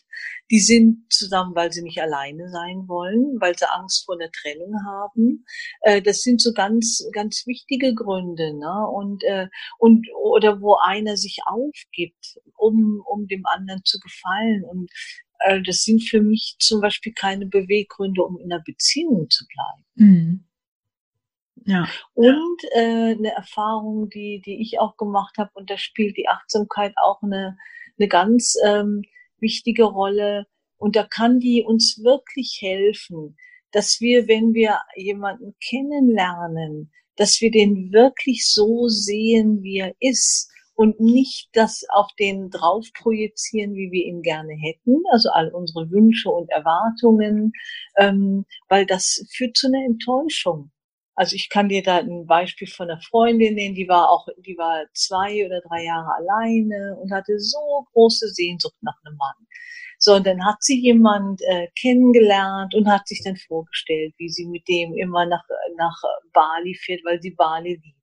Die 0.51 0.59
sind 0.59 1.11
zusammen, 1.11 1.55
weil 1.55 1.71
sie 1.71 1.81
nicht 1.81 2.01
alleine 2.01 2.49
sein 2.49 2.87
wollen, 2.87 3.39
weil 3.39 3.57
sie 3.57 3.71
Angst 3.71 4.05
vor 4.05 4.17
der 4.17 4.31
Trennung 4.31 4.75
haben. 4.85 5.45
Äh, 5.81 6.01
das 6.01 6.21
sind 6.21 6.41
so 6.41 6.53
ganz, 6.53 7.03
ganz 7.13 7.47
wichtige 7.47 7.95
Gründe, 7.95 8.53
ne? 8.53 8.87
Und, 8.93 9.23
äh, 9.23 9.47
und, 9.79 10.07
oder 10.13 10.61
wo 10.61 10.75
einer 10.75 11.17
sich 11.17 11.39
aufgibt, 11.45 12.37
um, 12.57 13.01
um 13.09 13.27
dem 13.27 13.45
anderen 13.45 13.81
zu 13.85 13.99
gefallen. 13.99 14.63
Und 14.65 14.91
äh, 15.39 15.61
das 15.61 15.83
sind 15.83 16.03
für 16.03 16.21
mich 16.21 16.57
zum 16.59 16.81
Beispiel 16.81 17.13
keine 17.13 17.45
Beweggründe, 17.45 18.21
um 18.21 18.37
in 18.37 18.51
einer 18.51 18.61
Beziehung 18.63 19.29
zu 19.29 19.45
bleiben. 19.47 19.85
Mhm. 19.95 20.45
Ja. 21.65 21.87
Und 22.13 22.61
äh, 22.73 23.15
eine 23.15 23.31
Erfahrung, 23.33 24.09
die, 24.09 24.41
die 24.45 24.61
ich 24.61 24.79
auch 24.79 24.97
gemacht 24.97 25.37
habe, 25.37 25.51
und 25.53 25.69
da 25.69 25.77
spielt 25.77 26.17
die 26.17 26.27
Achtsamkeit 26.27 26.93
auch 27.01 27.21
eine, 27.21 27.57
eine 27.97 28.07
ganz 28.07 28.55
ähm, 28.65 29.03
wichtige 29.41 29.83
Rolle. 29.83 30.45
Und 30.77 30.95
da 30.95 31.03
kann 31.03 31.39
die 31.39 31.63
uns 31.63 32.01
wirklich 32.03 32.59
helfen, 32.61 33.37
dass 33.71 34.01
wir, 34.01 34.27
wenn 34.27 34.53
wir 34.53 34.79
jemanden 34.95 35.55
kennenlernen, 35.59 36.91
dass 37.15 37.41
wir 37.41 37.51
den 37.51 37.91
wirklich 37.91 38.47
so 38.47 38.87
sehen, 38.87 39.61
wie 39.63 39.77
er 39.77 39.93
ist 39.99 40.49
und 40.75 40.99
nicht 40.99 41.49
das 41.53 41.83
auf 41.89 42.07
den 42.17 42.49
drauf 42.49 42.87
projizieren, 42.93 43.75
wie 43.75 43.91
wir 43.91 44.05
ihn 44.05 44.21
gerne 44.21 44.53
hätten, 44.53 45.03
also 45.11 45.29
all 45.29 45.49
unsere 45.53 45.91
Wünsche 45.91 46.29
und 46.29 46.49
Erwartungen, 46.49 47.51
ähm, 47.97 48.45
weil 48.67 48.85
das 48.85 49.25
führt 49.31 49.55
zu 49.55 49.67
einer 49.67 49.85
Enttäuschung. 49.85 50.71
Also 51.21 51.35
ich 51.35 51.49
kann 51.49 51.69
dir 51.69 51.83
da 51.83 51.97
ein 51.99 52.25
Beispiel 52.25 52.67
von 52.67 52.89
einer 52.89 52.99
Freundin 52.99 53.53
nennen, 53.53 53.75
die 53.75 53.87
war 53.87 54.09
auch, 54.09 54.27
die 54.43 54.57
war 54.57 54.85
zwei 54.95 55.45
oder 55.45 55.61
drei 55.69 55.83
Jahre 55.85 56.15
alleine 56.15 56.97
und 56.99 57.11
hatte 57.11 57.37
so 57.37 57.85
große 57.93 58.29
Sehnsucht 58.29 58.81
nach 58.81 58.95
einem 59.05 59.17
Mann. 59.17 59.35
So, 59.99 60.15
und 60.15 60.25
dann 60.25 60.43
hat 60.43 60.55
sie 60.61 60.79
jemand 60.81 61.39
äh, 61.43 61.67
kennengelernt 61.79 62.73
und 62.73 62.87
hat 62.87 63.07
sich 63.07 63.21
dann 63.23 63.37
vorgestellt, 63.37 64.15
wie 64.17 64.29
sie 64.29 64.47
mit 64.47 64.67
dem 64.67 64.95
immer 64.95 65.27
nach, 65.27 65.43
nach 65.77 66.01
Bali 66.33 66.73
fährt, 66.73 67.01
weil 67.05 67.21
sie 67.21 67.35
Bali 67.37 67.79
liebt. 67.83 68.00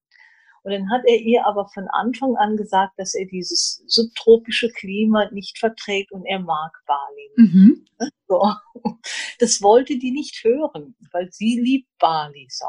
Und 0.68 0.74
dann 0.74 0.90
hat 0.90 1.00
er 1.06 1.16
ihr 1.16 1.46
aber 1.46 1.66
von 1.72 1.88
Anfang 1.88 2.36
an 2.36 2.58
gesagt, 2.58 2.92
dass 2.98 3.14
er 3.14 3.24
dieses 3.24 3.82
subtropische 3.86 4.68
Klima 4.68 5.30
nicht 5.30 5.56
verträgt 5.56 6.12
und 6.12 6.26
er 6.26 6.40
mag 6.40 6.72
Bali. 6.86 7.30
Mhm. 7.36 7.86
So. 8.28 8.52
Das 9.38 9.62
wollte 9.62 9.98
die 9.98 10.10
nicht 10.10 10.44
hören, 10.44 10.94
weil 11.12 11.28
sie 11.32 11.58
liebt 11.58 11.88
Bali. 11.98 12.46
So. 12.50 12.66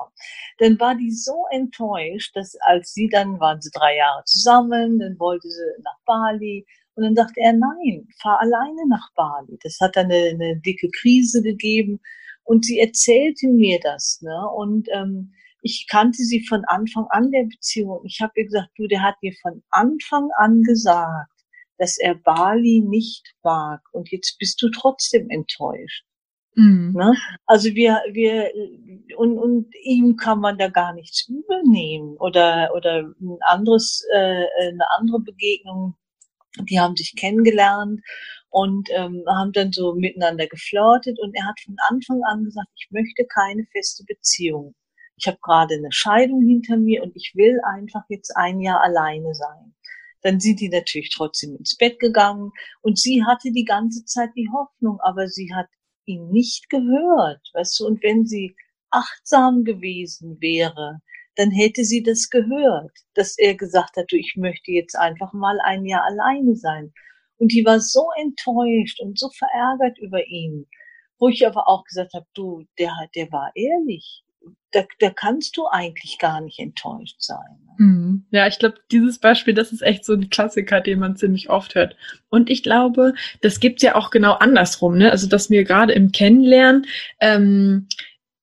Dann 0.59 0.79
war 0.79 0.95
die 0.95 1.11
so 1.11 1.45
enttäuscht, 1.51 2.33
dass 2.35 2.55
als 2.61 2.93
sie 2.93 3.09
dann 3.09 3.37
waren 3.39 3.59
sie 3.59 3.71
drei 3.73 3.97
Jahre 3.97 4.23
zusammen, 4.25 4.99
dann 4.99 5.19
wollte 5.19 5.49
sie 5.49 5.83
nach 5.83 5.97
Bali. 6.05 6.65
Und 6.95 7.03
dann 7.03 7.15
sagte 7.15 7.41
er, 7.41 7.53
nein, 7.53 8.07
fahr 8.21 8.39
alleine 8.39 8.87
nach 8.87 9.11
Bali. 9.15 9.59
Das 9.61 9.77
hat 9.81 9.97
dann 9.97 10.05
eine, 10.05 10.29
eine 10.29 10.57
dicke 10.61 10.89
Krise 11.01 11.41
gegeben. 11.41 11.99
Und 12.43 12.63
sie 12.63 12.79
erzählte 12.79 13.47
mir 13.47 13.79
das. 13.81 14.21
Ne? 14.21 14.49
Und 14.55 14.87
ähm, 14.93 15.33
ich 15.61 15.87
kannte 15.89 16.23
sie 16.23 16.45
von 16.47 16.63
Anfang 16.65 17.05
an 17.09 17.31
der 17.31 17.43
Beziehung. 17.43 18.01
Ich 18.05 18.19
habe 18.21 18.33
ihr 18.35 18.45
gesagt, 18.45 18.69
du, 18.77 18.87
der 18.87 19.01
hat 19.01 19.15
dir 19.21 19.33
von 19.41 19.63
Anfang 19.71 20.29
an 20.37 20.63
gesagt, 20.63 21.31
dass 21.77 21.97
er 21.97 22.15
Bali 22.15 22.81
nicht 22.85 23.33
mag 23.43 23.81
und 23.91 24.11
jetzt 24.11 24.37
bist 24.37 24.61
du 24.61 24.69
trotzdem 24.69 25.29
enttäuscht. 25.29 26.05
Mhm. 26.55 26.93
Ne? 26.95 27.15
Also 27.45 27.73
wir, 27.75 28.01
wir 28.11 28.51
und, 29.17 29.37
und 29.37 29.73
ihm 29.83 30.17
kann 30.17 30.39
man 30.39 30.57
da 30.57 30.67
gar 30.67 30.93
nichts 30.93 31.27
übernehmen 31.27 32.17
oder 32.17 32.71
oder 32.75 33.03
ein 33.21 33.37
anderes, 33.41 34.03
äh, 34.13 34.45
eine 34.61 34.85
andere 34.97 35.19
Begegnung. 35.21 35.95
Die 36.61 36.79
haben 36.79 36.95
sich 36.95 37.15
kennengelernt 37.15 38.01
und 38.49 38.89
ähm, 38.91 39.23
haben 39.27 39.51
dann 39.53 39.71
so 39.71 39.93
miteinander 39.93 40.47
geflirtet 40.47 41.19
und 41.19 41.35
er 41.35 41.45
hat 41.45 41.59
von 41.63 41.75
Anfang 41.89 42.21
an 42.23 42.43
gesagt, 42.43 42.67
ich 42.75 42.87
möchte 42.91 43.25
keine 43.27 43.65
feste 43.71 44.03
Beziehung 44.05 44.73
ich 45.19 45.27
habe 45.27 45.37
gerade 45.41 45.75
eine 45.75 45.91
Scheidung 45.91 46.41
hinter 46.45 46.77
mir 46.77 47.03
und 47.03 47.15
ich 47.15 47.33
will 47.35 47.59
einfach 47.65 48.03
jetzt 48.07 48.35
ein 48.37 48.61
Jahr 48.61 48.81
alleine 48.81 49.33
sein. 49.33 49.75
Dann 50.21 50.39
sind 50.39 50.59
die 50.61 50.69
natürlich 50.69 51.11
trotzdem 51.13 51.55
ins 51.57 51.75
Bett 51.77 51.99
gegangen 51.99 52.51
und 52.81 52.97
sie 52.97 53.23
hatte 53.25 53.51
die 53.51 53.65
ganze 53.65 54.05
Zeit 54.05 54.29
die 54.35 54.49
Hoffnung, 54.51 54.99
aber 55.01 55.27
sie 55.27 55.53
hat 55.53 55.67
ihn 56.05 56.29
nicht 56.29 56.69
gehört, 56.69 57.41
weißt 57.53 57.79
du, 57.79 57.87
und 57.87 58.03
wenn 58.03 58.25
sie 58.25 58.55
achtsam 58.89 59.63
gewesen 59.63 60.37
wäre, 60.39 60.99
dann 61.35 61.51
hätte 61.51 61.83
sie 61.83 62.01
das 62.01 62.29
gehört, 62.29 62.91
dass 63.13 63.37
er 63.37 63.55
gesagt 63.55 63.97
hat, 63.97 64.05
du, 64.09 64.17
ich 64.17 64.35
möchte 64.37 64.71
jetzt 64.71 64.95
einfach 64.95 65.33
mal 65.33 65.59
ein 65.63 65.85
Jahr 65.85 66.03
alleine 66.03 66.55
sein. 66.55 66.91
Und 67.37 67.53
die 67.53 67.63
war 67.63 67.79
so 67.79 68.09
enttäuscht 68.17 68.99
und 68.99 69.17
so 69.17 69.29
verärgert 69.29 69.97
über 69.99 70.25
ihn, 70.27 70.67
wo 71.17 71.29
ich 71.29 71.45
aber 71.45 71.67
auch 71.67 71.83
gesagt 71.85 72.13
habe, 72.13 72.25
du, 72.33 72.65
der, 72.77 72.91
der 73.15 73.31
war 73.31 73.51
ehrlich 73.55 74.23
da, 74.71 74.83
da 74.99 75.09
kannst 75.09 75.57
du 75.57 75.67
eigentlich 75.67 76.17
gar 76.19 76.41
nicht 76.41 76.59
enttäuscht 76.59 77.17
sein. 77.19 77.59
Ne? 77.65 77.85
Mhm. 77.85 78.25
Ja, 78.31 78.47
ich 78.47 78.59
glaube, 78.59 78.75
dieses 78.91 79.19
Beispiel, 79.19 79.53
das 79.53 79.71
ist 79.71 79.81
echt 79.81 80.05
so 80.05 80.13
ein 80.13 80.29
Klassiker, 80.29 80.81
den 80.81 80.99
man 80.99 81.15
ziemlich 81.15 81.49
oft 81.49 81.75
hört. 81.75 81.95
Und 82.29 82.49
ich 82.49 82.63
glaube, 82.63 83.13
das 83.41 83.59
gibt's 83.59 83.81
ja 83.81 83.95
auch 83.95 84.11
genau 84.11 84.33
andersrum, 84.33 84.97
ne? 84.97 85.11
Also, 85.11 85.27
dass 85.27 85.49
wir 85.49 85.63
gerade 85.63 85.93
im 85.93 86.11
Kennenlernen 86.11 86.85
ähm, 87.19 87.87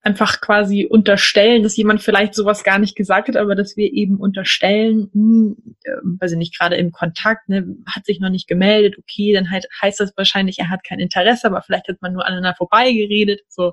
einfach 0.07 0.41
quasi 0.41 0.87
unterstellen, 0.89 1.65
dass 1.65 1.77
jemand 1.77 2.01
vielleicht 2.01 2.33
sowas 2.35 2.63
gar 2.63 2.79
nicht 2.79 2.95
gesagt 2.95 3.27
hat, 3.27 3.37
aber 3.37 3.57
dass 3.57 3.77
wir 3.77 3.93
eben 3.93 4.19
unterstellen, 4.19 5.11
hm, 5.13 5.57
äh, 5.83 5.91
weiß 6.21 6.33
ich 6.33 6.39
nicht, 6.39 6.57
gerade 6.57 6.77
im 6.77 6.93
Kontakt, 6.93 7.49
ne, 7.49 7.77
hat 7.93 8.07
sich 8.07 8.21
noch 8.21 8.31
nicht 8.31 8.47
gemeldet, 8.47 8.97
okay, 8.99 9.33
dann 9.33 9.51
halt 9.51 9.67
heißt 9.83 9.99
das 9.99 10.17
wahrscheinlich, 10.17 10.61
er 10.61 10.71
hat 10.71 10.85
kein 10.85 11.01
Interesse, 11.01 11.49
aber 11.49 11.61
vielleicht 11.61 11.89
hat 11.89 12.01
man 12.03 12.13
nur 12.13 12.25
aneinander 12.25 12.55
vorbeigeredet. 12.57 13.41
So, 13.49 13.73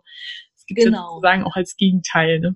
es 0.63 0.67
gibt 0.67 0.81
genau. 0.81 0.97
ja 0.97 1.07
sozusagen 1.09 1.43
auch 1.43 1.55
als 1.55 1.75
Gegenteil, 1.75 2.39
ne? 2.39 2.55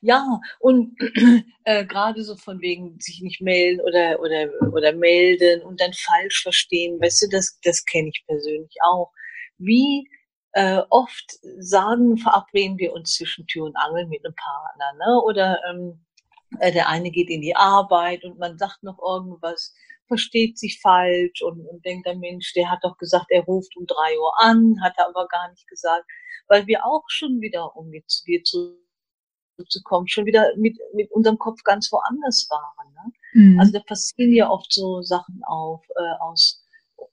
Ja, 0.00 0.40
und 0.60 0.96
äh, 1.64 1.84
gerade 1.84 2.24
so 2.24 2.36
von 2.36 2.60
wegen 2.60 2.98
sich 3.00 3.20
nicht 3.20 3.40
melden 3.40 3.80
oder, 3.82 4.18
oder, 4.18 4.48
oder 4.72 4.92
melden 4.92 5.62
und 5.62 5.80
dann 5.80 5.92
falsch 5.92 6.42
verstehen, 6.42 6.98
weißt 7.00 7.22
du, 7.22 7.28
das, 7.30 7.58
das 7.62 7.84
kenne 7.84 8.08
ich 8.08 8.24
persönlich 8.26 8.74
auch. 8.82 9.12
Wie 9.58 10.08
äh, 10.52 10.80
oft 10.90 11.38
sagen, 11.58 12.16
verabreden 12.16 12.78
wir 12.78 12.92
uns 12.94 13.14
zwischen 13.14 13.46
Tür 13.46 13.66
und 13.66 13.76
Angel 13.76 14.06
mit 14.06 14.24
einem 14.24 14.34
Partner, 14.34 14.92
ne? 14.98 15.22
Oder 15.22 15.60
ähm, 15.70 16.04
äh, 16.58 16.72
der 16.72 16.88
eine 16.88 17.10
geht 17.10 17.30
in 17.30 17.42
die 17.42 17.54
Arbeit 17.54 18.24
und 18.24 18.38
man 18.38 18.58
sagt 18.58 18.82
noch 18.82 18.98
irgendwas, 18.98 19.74
versteht 20.06 20.58
sich 20.58 20.80
falsch 20.80 21.42
und, 21.42 21.66
und 21.66 21.84
denkt 21.84 22.06
der 22.06 22.16
Mensch, 22.16 22.52
der 22.54 22.70
hat 22.70 22.80
doch 22.82 22.96
gesagt, 22.98 23.26
er 23.30 23.42
ruft 23.44 23.76
um 23.76 23.86
drei 23.86 24.18
Uhr 24.18 24.32
an, 24.38 24.76
hat 24.82 24.94
er 24.96 25.08
aber 25.08 25.26
gar 25.28 25.50
nicht 25.50 25.66
gesagt 25.68 26.04
weil 26.48 26.66
wir 26.66 26.84
auch 26.84 27.04
schon 27.08 27.40
wieder, 27.40 27.76
um 27.76 27.92
jetzt 27.92 28.18
zu 28.18 28.24
dir 28.24 28.42
zurückzukommen, 28.44 30.08
schon 30.08 30.26
wieder 30.26 30.50
mit, 30.56 30.76
mit 30.94 31.10
unserem 31.12 31.38
Kopf 31.38 31.62
ganz 31.62 31.90
woanders 31.92 32.48
waren. 32.50 32.92
Ne? 32.92 33.12
Mhm. 33.32 33.60
Also 33.60 33.72
da 33.72 33.80
passieren 33.80 34.32
ja 34.32 34.50
oft 34.50 34.72
so 34.72 35.02
Sachen 35.02 35.40
auf 35.46 35.84
äh, 35.96 36.22
aus 36.22 36.62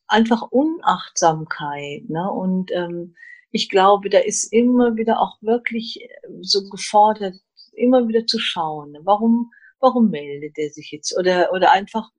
einfach 0.08 0.44
Unachtsamkeit. 0.52 2.10
Ne? 2.10 2.32
Und 2.32 2.72
ähm, 2.72 3.16
ich 3.52 3.70
glaube, 3.70 4.10
da 4.10 4.20
ist 4.20 4.52
immer 4.52 4.96
wieder 4.96 5.20
auch 5.20 5.38
wirklich 5.42 6.02
äh, 6.02 6.08
so 6.42 6.70
gefordert, 6.70 7.36
immer 7.74 8.08
wieder 8.08 8.26
zu 8.26 8.38
schauen, 8.40 8.92
ne? 8.92 9.00
warum, 9.04 9.52
warum 9.80 10.10
meldet 10.10 10.58
er 10.58 10.70
sich 10.70 10.92
jetzt? 10.92 11.18
Oder, 11.18 11.54
oder 11.54 11.72
einfach 11.72 12.10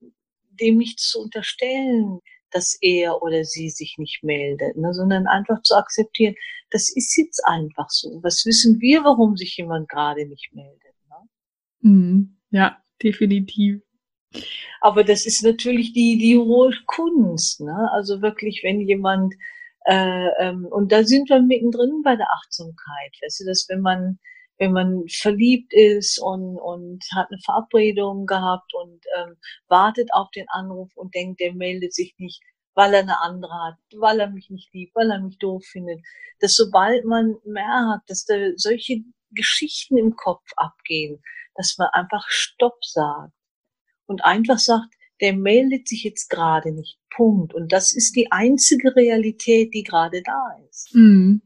dem 0.60 0.78
nichts 0.78 1.08
zu 1.08 1.20
unterstellen, 1.20 2.20
dass 2.50 2.76
er 2.80 3.22
oder 3.22 3.44
sie 3.44 3.70
sich 3.70 3.96
nicht 3.98 4.22
meldet, 4.22 4.76
ne, 4.76 4.92
sondern 4.92 5.26
einfach 5.26 5.62
zu 5.62 5.74
akzeptieren, 5.74 6.34
das 6.70 6.94
ist 6.94 7.16
jetzt 7.16 7.40
einfach 7.46 7.88
so. 7.88 8.20
Was 8.22 8.44
wissen 8.46 8.80
wir, 8.80 9.04
warum 9.04 9.36
sich 9.36 9.56
jemand 9.56 9.88
gerade 9.88 10.26
nicht 10.26 10.52
meldet? 10.52 10.94
Ne? 11.08 11.90
Mm, 11.90 12.38
ja, 12.50 12.78
definitiv. 13.02 13.80
Aber 14.80 15.04
das 15.04 15.26
ist 15.26 15.42
natürlich 15.42 15.92
die, 15.92 16.18
die 16.18 16.38
hohe 16.38 16.72
Kunst. 16.86 17.60
Ne? 17.60 17.90
Also 17.92 18.22
wirklich, 18.22 18.60
wenn 18.62 18.80
jemand, 18.80 19.34
äh, 19.86 20.28
ähm, 20.38 20.66
und 20.66 20.92
da 20.92 21.04
sind 21.04 21.28
wir 21.28 21.40
mittendrin 21.40 22.02
bei 22.02 22.16
der 22.16 22.28
Achtsamkeit. 22.32 23.14
Weißt 23.22 23.40
du, 23.40 23.44
dass 23.46 23.66
wenn 23.68 23.80
man 23.80 24.18
wenn 24.58 24.72
man 24.72 25.04
verliebt 25.08 25.72
ist 25.72 26.18
und, 26.18 26.56
und 26.58 27.04
hat 27.14 27.28
eine 27.30 27.40
Verabredung 27.44 28.26
gehabt 28.26 28.72
und 28.74 29.04
ähm, 29.18 29.36
wartet 29.68 30.12
auf 30.12 30.30
den 30.30 30.46
Anruf 30.48 30.90
und 30.94 31.14
denkt, 31.14 31.40
der 31.40 31.54
meldet 31.54 31.94
sich 31.94 32.14
nicht, 32.18 32.40
weil 32.74 32.94
er 32.94 33.00
eine 33.00 33.20
andere 33.20 33.52
hat, 33.52 33.78
weil 33.96 34.20
er 34.20 34.30
mich 34.30 34.50
nicht 34.50 34.72
liebt, 34.72 34.94
weil 34.94 35.10
er 35.10 35.20
mich 35.20 35.38
doof 35.38 35.64
findet. 35.64 36.00
Dass 36.40 36.54
sobald 36.54 37.04
man 37.04 37.36
merkt, 37.44 38.08
dass 38.08 38.24
da 38.24 38.34
solche 38.56 39.02
Geschichten 39.30 39.96
im 39.96 40.16
Kopf 40.16 40.44
abgehen, 40.56 41.22
dass 41.54 41.76
man 41.78 41.88
einfach 41.92 42.24
Stopp 42.28 42.84
sagt 42.84 43.32
und 44.06 44.24
einfach 44.24 44.58
sagt, 44.58 44.94
der 45.20 45.34
meldet 45.34 45.88
sich 45.88 46.02
jetzt 46.02 46.28
gerade 46.28 46.72
nicht. 46.72 46.98
Punkt. 47.14 47.54
Und 47.54 47.72
das 47.72 47.94
ist 47.94 48.16
die 48.16 48.32
einzige 48.32 48.94
Realität, 48.96 49.72
die 49.72 49.82
gerade 49.82 50.22
da 50.22 50.56
ist. 50.68 50.94
Mhm. 50.94 51.42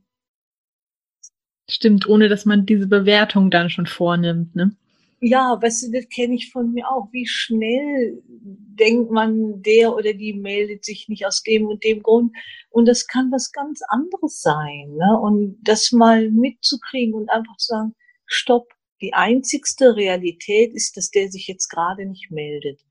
Stimmt, 1.68 2.08
ohne 2.08 2.28
dass 2.28 2.44
man 2.44 2.64
diese 2.64 2.86
Bewertung 2.86 3.50
dann 3.50 3.70
schon 3.70 3.86
vornimmt, 3.86 4.54
ne? 4.54 4.76
Ja, 5.20 5.58
weißt 5.60 5.86
du, 5.86 5.92
das 5.92 6.08
kenne 6.08 6.34
ich 6.34 6.52
von 6.52 6.72
mir 6.72 6.88
auch. 6.90 7.08
Wie 7.10 7.26
schnell 7.26 8.22
denkt 8.28 9.10
man, 9.10 9.62
der 9.62 9.94
oder 9.94 10.12
die 10.12 10.34
meldet 10.34 10.84
sich 10.84 11.08
nicht 11.08 11.26
aus 11.26 11.42
dem 11.42 11.66
und 11.66 11.82
dem 11.84 12.02
Grund. 12.02 12.36
Und 12.68 12.86
das 12.86 13.06
kann 13.06 13.32
was 13.32 13.50
ganz 13.50 13.80
anderes 13.88 14.42
sein. 14.42 14.92
Ne? 14.94 15.18
Und 15.20 15.58
das 15.62 15.90
mal 15.90 16.30
mitzukriegen 16.30 17.14
und 17.14 17.30
einfach 17.30 17.56
zu 17.56 17.68
sagen, 17.68 17.94
stopp, 18.26 18.68
die 19.00 19.14
einzigste 19.14 19.96
Realität 19.96 20.74
ist, 20.74 20.98
dass 20.98 21.10
der 21.10 21.30
sich 21.30 21.46
jetzt 21.48 21.68
gerade 21.68 22.04
nicht 22.04 22.30
meldet. 22.30 22.82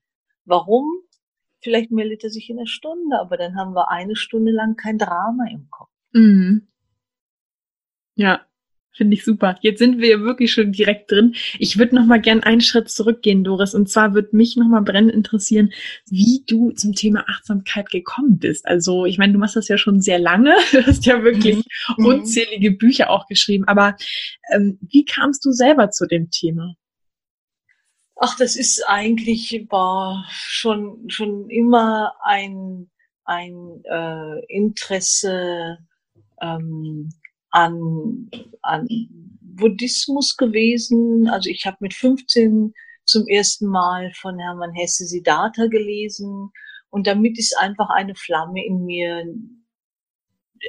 Warum? 0.44 0.86
Vielleicht 1.62 1.92
meldet 1.92 2.24
er 2.24 2.30
sich 2.30 2.50
in 2.50 2.58
einer 2.58 2.66
Stunde, 2.66 3.20
aber 3.20 3.36
dann 3.36 3.56
haben 3.56 3.72
wir 3.74 3.90
eine 3.90 4.16
Stunde 4.16 4.52
lang 4.52 4.76
kein 4.76 4.98
Drama 4.98 5.44
im 5.50 5.68
Kopf. 5.70 5.90
Mhm. 6.12 6.66
Ja, 8.16 8.46
Finde 8.96 9.14
ich 9.14 9.24
super. 9.24 9.56
Jetzt 9.60 9.78
sind 9.78 9.98
wir 9.98 10.22
wirklich 10.22 10.52
schon 10.52 10.72
direkt 10.72 11.10
drin. 11.10 11.34
Ich 11.58 11.76
würde 11.76 11.94
noch 11.94 12.06
mal 12.06 12.20
gern 12.20 12.42
einen 12.42 12.62
Schritt 12.62 12.88
zurückgehen, 12.88 13.44
Doris. 13.44 13.74
Und 13.74 13.90
zwar 13.90 14.14
würde 14.14 14.34
mich 14.34 14.56
noch 14.56 14.68
mal 14.68 14.80
brennend 14.80 15.12
interessieren, 15.12 15.70
wie 16.08 16.42
du 16.46 16.70
zum 16.70 16.94
Thema 16.94 17.24
Achtsamkeit 17.28 17.90
gekommen 17.90 18.38
bist. 18.38 18.66
Also 18.66 19.04
ich 19.04 19.18
meine, 19.18 19.34
du 19.34 19.38
machst 19.38 19.54
das 19.54 19.68
ja 19.68 19.76
schon 19.76 20.00
sehr 20.00 20.18
lange. 20.18 20.54
Du 20.72 20.84
hast 20.84 21.06
ja 21.06 21.22
wirklich 21.22 21.56
mhm. 21.96 22.06
unzählige 22.06 22.70
Bücher 22.70 23.10
auch 23.10 23.26
geschrieben. 23.28 23.64
Aber 23.64 23.96
ähm, 24.52 24.78
wie 24.80 25.04
kamst 25.04 25.44
du 25.44 25.52
selber 25.52 25.90
zu 25.90 26.06
dem 26.06 26.30
Thema? 26.30 26.74
Ach, 28.18 28.36
das 28.36 28.56
ist 28.56 28.82
eigentlich 28.88 29.66
war 29.68 30.26
schon 30.30 31.08
schon 31.08 31.50
immer 31.50 32.14
ein 32.22 32.90
ein 33.24 33.82
äh, 33.84 34.44
Interesse 34.48 35.78
ähm, 36.40 37.10
an 37.50 38.30
an 38.62 38.86
Buddhismus 39.40 40.36
gewesen. 40.36 41.28
Also 41.28 41.48
ich 41.48 41.66
habe 41.66 41.78
mit 41.80 41.94
15 41.94 42.72
zum 43.04 43.26
ersten 43.28 43.66
Mal 43.66 44.12
von 44.20 44.38
Hermann 44.38 44.72
Hesse 44.72 45.06
Siddhartha 45.06 45.66
gelesen 45.66 46.50
und 46.90 47.06
damit 47.06 47.38
ist 47.38 47.56
einfach 47.58 47.88
eine 47.90 48.14
Flamme 48.14 48.64
in 48.64 48.84
mir 48.84 49.24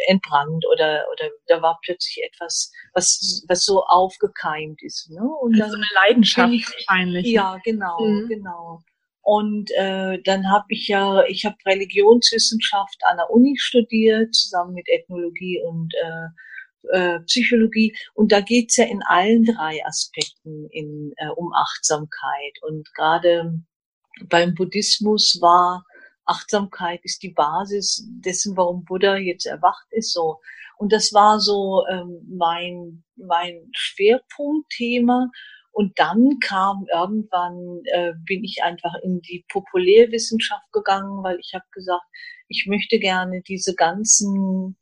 entbrannt 0.07 0.65
oder 0.71 1.05
oder 1.11 1.29
da 1.47 1.61
war 1.61 1.79
plötzlich 1.83 2.23
etwas, 2.23 2.71
was 2.93 3.43
was 3.47 3.63
so 3.63 3.83
aufgekeimt 3.85 4.81
ist. 4.83 5.09
Ne? 5.09 5.21
Und 5.41 5.57
dann 5.57 5.69
so 5.69 5.77
eine 5.77 5.85
Leidenschaft 5.95 6.53
ich, 6.53 6.67
wahrscheinlich. 6.67 7.27
Ja, 7.27 7.57
genau, 7.63 7.99
mhm. 7.99 8.27
genau. 8.27 8.83
Und 9.21 9.71
äh, 9.71 10.21
dann 10.23 10.49
habe 10.49 10.65
ich 10.69 10.87
ja, 10.87 11.23
ich 11.25 11.45
habe 11.45 11.57
Religionswissenschaft 11.65 13.01
an 13.09 13.17
der 13.17 13.29
Uni 13.29 13.57
studiert, 13.57 14.33
zusammen 14.33 14.73
mit 14.73 14.87
Ethnologie 14.87 15.61
und 15.67 15.93
äh, 15.95 16.27
äh, 16.91 17.19
Psychologie. 17.21 17.95
Und 18.13 18.31
da 18.31 18.41
geht's 18.41 18.77
ja 18.77 18.85
in 18.85 19.01
allen 19.03 19.45
drei 19.45 19.85
Aspekten 19.85 20.67
in, 20.71 21.13
äh, 21.17 21.29
um 21.29 21.51
Achtsamkeit. 21.53 22.61
Und 22.61 22.93
gerade 22.93 23.61
beim 24.29 24.55
Buddhismus 24.55 25.39
war 25.41 25.83
Achtsamkeit 26.25 26.99
ist 27.03 27.23
die 27.23 27.31
Basis 27.31 28.05
dessen, 28.09 28.57
warum 28.57 28.83
Buddha 28.83 29.15
jetzt 29.17 29.45
erwacht 29.45 29.87
ist. 29.91 30.11
So 30.13 30.39
und 30.77 30.91
das 30.91 31.13
war 31.13 31.39
so 31.39 31.85
ähm, 31.89 32.21
mein 32.27 33.03
mein 33.15 33.69
Schwerpunktthema. 33.73 35.29
Und 35.71 35.99
dann 35.99 36.39
kam 36.39 36.87
irgendwann, 36.91 37.81
äh, 37.85 38.13
bin 38.25 38.43
ich 38.43 38.63
einfach 38.63 38.95
in 39.03 39.21
die 39.21 39.45
Populärwissenschaft 39.47 40.71
gegangen, 40.71 41.23
weil 41.23 41.37
ich 41.39 41.53
habe 41.53 41.65
gesagt, 41.71 42.03
ich 42.47 42.65
möchte 42.67 42.97
gerne 42.97 43.43
diese 43.47 43.75
ganzen 43.75 44.75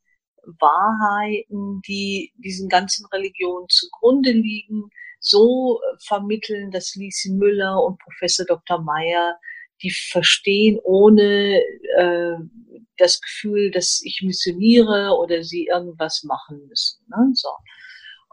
Wahrheiten, 0.59 1.81
die 1.87 2.33
diesen 2.37 2.69
ganzen 2.69 3.05
Religionen 3.07 3.67
zugrunde 3.69 4.31
liegen, 4.31 4.89
so 5.19 5.79
vermitteln, 6.05 6.71
dass 6.71 6.95
Lisi 6.95 7.31
Müller 7.31 7.81
und 7.83 7.99
Professor 7.99 8.45
Dr. 8.45 8.81
Meyer 8.81 9.39
die 9.81 9.91
verstehen 9.91 10.79
ohne 10.83 11.61
äh, 11.97 12.35
das 12.97 13.19
Gefühl, 13.19 13.71
dass 13.71 14.01
ich 14.03 14.21
missioniere 14.23 15.17
oder 15.17 15.43
sie 15.43 15.65
irgendwas 15.65 16.23
machen 16.23 16.65
müssen. 16.67 17.05
Ne? 17.09 17.31
So. 17.33 17.49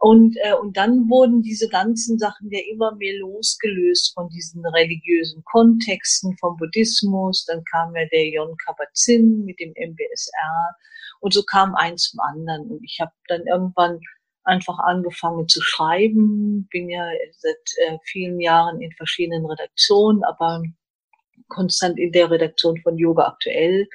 Und, 0.05 0.37
äh, 0.43 0.55
und 0.55 0.77
dann 0.77 1.09
wurden 1.09 1.43
diese 1.43 1.69
ganzen 1.69 2.19
Sachen 2.19 2.51
ja 2.51 2.59
immer 2.73 2.93
mehr 2.97 3.17
losgelöst 3.21 4.13
von 4.15 4.29
diesen 4.31 4.67
religiösen 4.67 5.45
Kontexten, 5.45 6.37
vom 6.39 6.57
Buddhismus. 6.57 7.45
Dann 7.45 7.63
kam 7.71 7.95
ja 7.95 8.05
der 8.07 8.29
Jon 8.29 8.57
Kabat-Zinn 8.67 9.45
mit 9.45 9.61
dem 9.61 9.73
MBSR. 9.77 10.75
Und 11.21 11.33
so 11.33 11.45
kam 11.45 11.77
eins 11.77 12.11
zum 12.11 12.19
anderen. 12.19 12.69
Und 12.69 12.83
ich 12.83 12.99
habe 13.01 13.13
dann 13.29 13.47
irgendwann 13.47 14.01
einfach 14.43 14.77
angefangen 14.81 15.47
zu 15.47 15.63
schreiben. 15.63 16.67
Bin 16.73 16.91
ja 16.91 17.09
seit 17.37 17.87
äh, 17.87 17.99
vielen 18.03 18.41
Jahren 18.41 18.81
in 18.81 18.91
verschiedenen 18.97 19.47
Redaktionen, 19.47 20.25
aber 20.25 20.65
konstant 21.47 21.97
in 22.01 22.11
der 22.11 22.29
Redaktion 22.29 22.77
von 22.83 22.99
Yoga 22.99 23.29
aktuell 23.29 23.87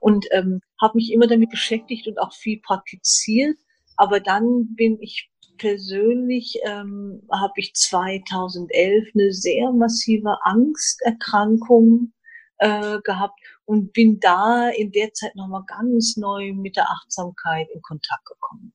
und 0.00 0.24
ähm, 0.30 0.62
habe 0.80 0.96
mich 0.96 1.12
immer 1.12 1.26
damit 1.26 1.50
beschäftigt 1.50 2.06
und 2.06 2.18
auch 2.18 2.32
viel 2.32 2.60
praktiziert. 2.60 3.58
Aber 3.98 4.20
dann 4.20 4.74
bin 4.76 4.96
ich 5.00 5.28
persönlich, 5.58 6.58
ähm, 6.64 7.26
habe 7.30 7.54
ich 7.56 7.74
2011 7.74 9.08
eine 9.12 9.32
sehr 9.32 9.72
massive 9.72 10.38
Angsterkrankung 10.42 12.12
äh, 12.58 13.00
gehabt 13.02 13.38
und 13.64 13.92
bin 13.92 14.20
da 14.20 14.68
in 14.70 14.92
der 14.92 15.12
Zeit 15.12 15.34
nochmal 15.34 15.64
ganz 15.66 16.16
neu 16.16 16.52
mit 16.52 16.76
der 16.76 16.88
Achtsamkeit 16.88 17.68
in 17.74 17.82
Kontakt 17.82 18.24
gekommen. 18.24 18.72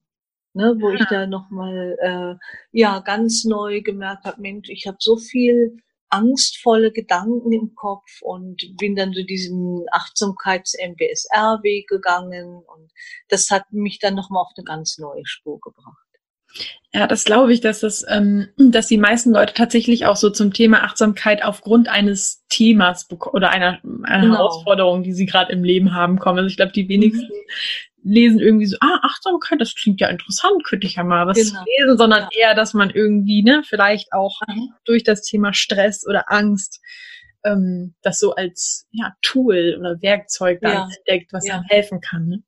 Ne, 0.56 0.76
wo 0.80 0.90
ja. 0.90 0.96
ich 0.96 1.02
ah. 1.04 1.10
da 1.10 1.26
nochmal 1.26 1.98
äh, 2.00 2.36
ja 2.72 3.00
ganz 3.00 3.46
neu 3.46 3.82
gemerkt 3.82 4.26
habe, 4.26 4.42
Mensch, 4.42 4.70
ich 4.70 4.86
habe 4.86 4.98
so 5.00 5.18
viel 5.18 5.78
angstvolle 6.14 6.92
Gedanken 6.92 7.52
im 7.52 7.74
Kopf 7.76 8.22
und 8.22 8.62
bin 8.78 8.96
dann 8.96 9.14
so 9.14 9.24
diesen 9.24 9.86
Achtsamkeits-MBSR-Weg 9.92 11.88
gegangen 11.88 12.56
und 12.56 12.92
das 13.30 13.50
hat 13.50 13.72
mich 13.72 14.00
dann 14.00 14.16
nochmal 14.16 14.44
auf 14.44 14.52
eine 14.56 14.64
ganz 14.64 14.98
neue 15.00 15.26
Spur 15.26 15.60
gebracht. 15.60 15.98
Ja, 16.94 17.08
das 17.08 17.24
glaube 17.24 17.52
ich, 17.52 17.62
dass 17.62 17.80
das, 17.80 18.06
ähm, 18.08 18.50
dass 18.58 18.86
die 18.86 19.00
meisten 19.00 19.32
Leute 19.32 19.56
tatsächlich 19.56 20.06
auch 20.06 20.16
so 20.16 20.30
zum 20.30 20.54
Thema 20.54 20.84
Achtsamkeit 20.84 21.44
aufgrund 21.44 21.88
eines 21.88 22.44
Themas 22.50 23.08
oder 23.10 23.50
einer, 23.50 23.80
einer 24.04 24.22
genau. 24.22 24.36
Herausforderung, 24.38 25.02
die 25.02 25.14
sie 25.14 25.26
gerade 25.26 25.52
im 25.52 25.64
Leben 25.64 25.96
haben, 25.96 26.20
kommen. 26.20 26.38
Also 26.38 26.50
ich 26.50 26.58
glaube, 26.58 26.72
die 26.72 26.88
wenigsten 26.90 27.26
mhm 27.26 27.93
lesen 28.04 28.40
irgendwie 28.40 28.66
so, 28.66 28.78
ah, 28.82 29.00
Achtsamkeit, 29.02 29.62
das 29.62 29.76
klingt 29.76 30.02
ja 30.02 30.10
interessant, 30.10 30.64
könnte 30.64 30.88
ich 30.88 30.96
ja 30.96 31.04
mal 31.04 31.26
was 31.26 31.38
genau. 31.38 31.64
lesen, 31.80 31.98
sondern 31.98 32.24
ja. 32.24 32.50
eher, 32.50 32.56
dass 32.56 32.74
man 32.74 32.90
irgendwie, 32.90 33.44
ne, 33.44 33.64
vielleicht 33.66 34.14
auch 34.14 34.42
mhm. 34.48 34.74
durch 34.86 35.04
das 35.04 35.22
Thema 35.22 35.54
Stress 35.54 36.06
oder 36.06 36.32
Angst 36.32 36.82
ähm, 37.46 37.94
das 38.02 38.20
so 38.20 38.36
als 38.36 38.88
ja, 38.92 39.16
Tool 39.22 39.78
oder 39.80 40.02
Werkzeug 40.02 40.60
ja. 40.62 40.86
entdeckt, 40.86 41.34
was 41.34 41.46
ja. 41.46 41.56
einem 41.56 41.64
helfen 41.66 42.02
kann. 42.02 42.28
Ne? 42.28 42.44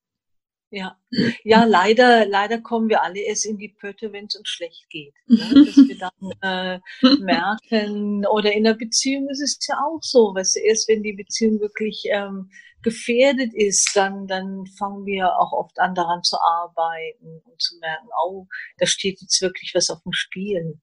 Ja, 0.76 0.98
ja, 1.46 1.64
leider, 1.64 2.26
leider 2.26 2.60
kommen 2.60 2.90
wir 2.90 3.02
alle 3.02 3.22
erst 3.22 3.46
in 3.46 3.58
die 3.58 3.70
Pötte, 3.70 4.12
wenn 4.12 4.26
es 4.26 4.36
uns 4.36 4.50
schlecht 4.50 4.90
geht. 4.90 5.14
Ne? 5.26 5.38
Dass 5.38 5.78
wir 5.78 5.98
dann 5.98 6.82
äh, 7.02 7.16
merken, 7.24 8.26
oder 8.26 8.52
in 8.52 8.66
der 8.66 8.74
Beziehung 8.74 9.30
ist 9.30 9.42
es 9.42 9.58
ja 9.70 9.76
auch 9.76 10.02
so, 10.02 10.34
du, 10.36 10.60
erst 10.60 10.90
wenn 10.90 11.02
die 11.02 11.14
Beziehung 11.14 11.62
wirklich 11.62 12.04
ähm, 12.10 12.50
gefährdet 12.84 13.54
ist, 13.54 13.96
dann, 13.96 14.28
dann 14.28 14.66
fangen 14.78 15.06
wir 15.06 15.40
auch 15.40 15.54
oft 15.54 15.80
an, 15.80 15.96
daran 15.96 16.24
zu 16.24 16.36
arbeiten 16.42 17.42
und 17.46 17.62
zu 17.62 17.78
merken, 17.80 18.10
oh, 18.26 18.46
da 18.78 18.86
steht 18.86 19.22
jetzt 19.22 19.42
wirklich 19.42 19.72
was 19.74 19.90
auf 19.90 20.04
dem 20.04 20.12
Spiel. 20.12 20.78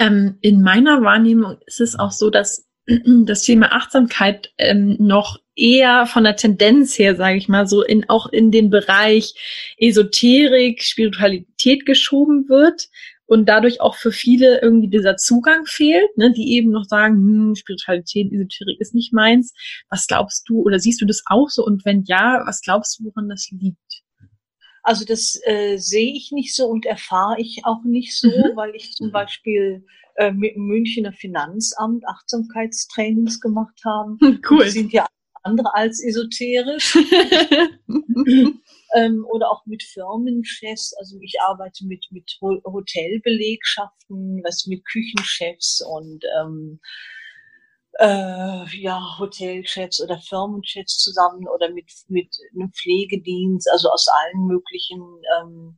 Ähm, 0.00 0.38
in 0.40 0.60
meiner 0.60 1.02
Wahrnehmung 1.02 1.58
ist 1.66 1.80
es 1.80 1.96
auch 1.96 2.10
so, 2.10 2.30
dass 2.30 2.66
das 3.04 3.42
Thema 3.42 3.70
Achtsamkeit 3.70 4.52
ähm, 4.58 4.96
noch 4.98 5.38
eher 5.58 6.06
von 6.06 6.24
der 6.24 6.36
Tendenz 6.36 6.98
her, 6.98 7.16
sage 7.16 7.36
ich 7.36 7.48
mal, 7.48 7.66
so 7.66 7.82
in 7.82 8.08
auch 8.08 8.26
in 8.26 8.50
den 8.50 8.70
Bereich 8.70 9.34
Esoterik, 9.76 10.82
Spiritualität 10.82 11.84
geschoben 11.84 12.48
wird 12.48 12.88
und 13.26 13.46
dadurch 13.46 13.80
auch 13.80 13.94
für 13.94 14.12
viele 14.12 14.60
irgendwie 14.62 14.88
dieser 14.88 15.16
Zugang 15.16 15.66
fehlt, 15.66 16.16
ne, 16.16 16.32
die 16.32 16.54
eben 16.54 16.70
noch 16.70 16.84
sagen, 16.84 17.16
hm, 17.16 17.54
Spiritualität, 17.56 18.32
Esoterik 18.32 18.80
ist 18.80 18.94
nicht 18.94 19.12
meins. 19.12 19.52
Was 19.90 20.06
glaubst 20.06 20.48
du 20.48 20.62
oder 20.62 20.78
siehst 20.78 21.00
du 21.02 21.06
das 21.06 21.22
auch 21.26 21.48
so? 21.50 21.64
Und 21.64 21.84
wenn 21.84 22.04
ja, 22.04 22.42
was 22.46 22.62
glaubst 22.62 22.98
du, 22.98 23.04
woran 23.04 23.28
das 23.28 23.50
liegt? 23.50 24.02
Also 24.82 25.04
das 25.04 25.38
äh, 25.44 25.76
sehe 25.76 26.14
ich 26.14 26.30
nicht 26.32 26.54
so 26.54 26.66
und 26.66 26.86
erfahre 26.86 27.38
ich 27.38 27.60
auch 27.64 27.84
nicht 27.84 28.18
so, 28.18 28.28
mhm. 28.28 28.56
weil 28.56 28.74
ich 28.74 28.92
zum 28.92 29.12
Beispiel 29.12 29.84
äh, 30.16 30.32
mit 30.32 30.54
dem 30.54 30.66
Münchner 30.66 31.12
Finanzamt 31.12 32.06
Achtsamkeitstrainings 32.08 33.40
gemacht 33.40 33.78
habe. 33.84 34.16
Cool. 34.48 34.64
Die 34.64 34.70
sind 34.70 34.92
ja 34.92 35.06
andere 35.42 35.74
als 35.74 36.02
esoterisch. 36.02 36.96
ähm, 38.94 39.26
oder 39.28 39.50
auch 39.50 39.66
mit 39.66 39.82
Firmenchefs. 39.82 40.94
Also 40.98 41.18
ich 41.20 41.34
arbeite 41.46 41.84
mit, 41.86 42.06
mit 42.10 42.38
Hotelbelegschaften, 42.40 44.42
was 44.44 44.66
mit 44.66 44.84
Küchenchefs 44.84 45.82
und 45.82 46.24
ähm, 46.40 46.80
äh, 47.98 48.80
ja, 48.80 49.18
Hotelchefs 49.18 50.00
oder 50.00 50.18
Firmenchefs 50.18 50.98
zusammen 50.98 51.46
oder 51.48 51.70
mit, 51.70 51.90
mit 52.08 52.34
einem 52.54 52.72
Pflegedienst, 52.72 53.68
also 53.70 53.90
aus 53.90 54.06
allen 54.08 54.46
möglichen 54.46 55.02
ähm, 55.40 55.76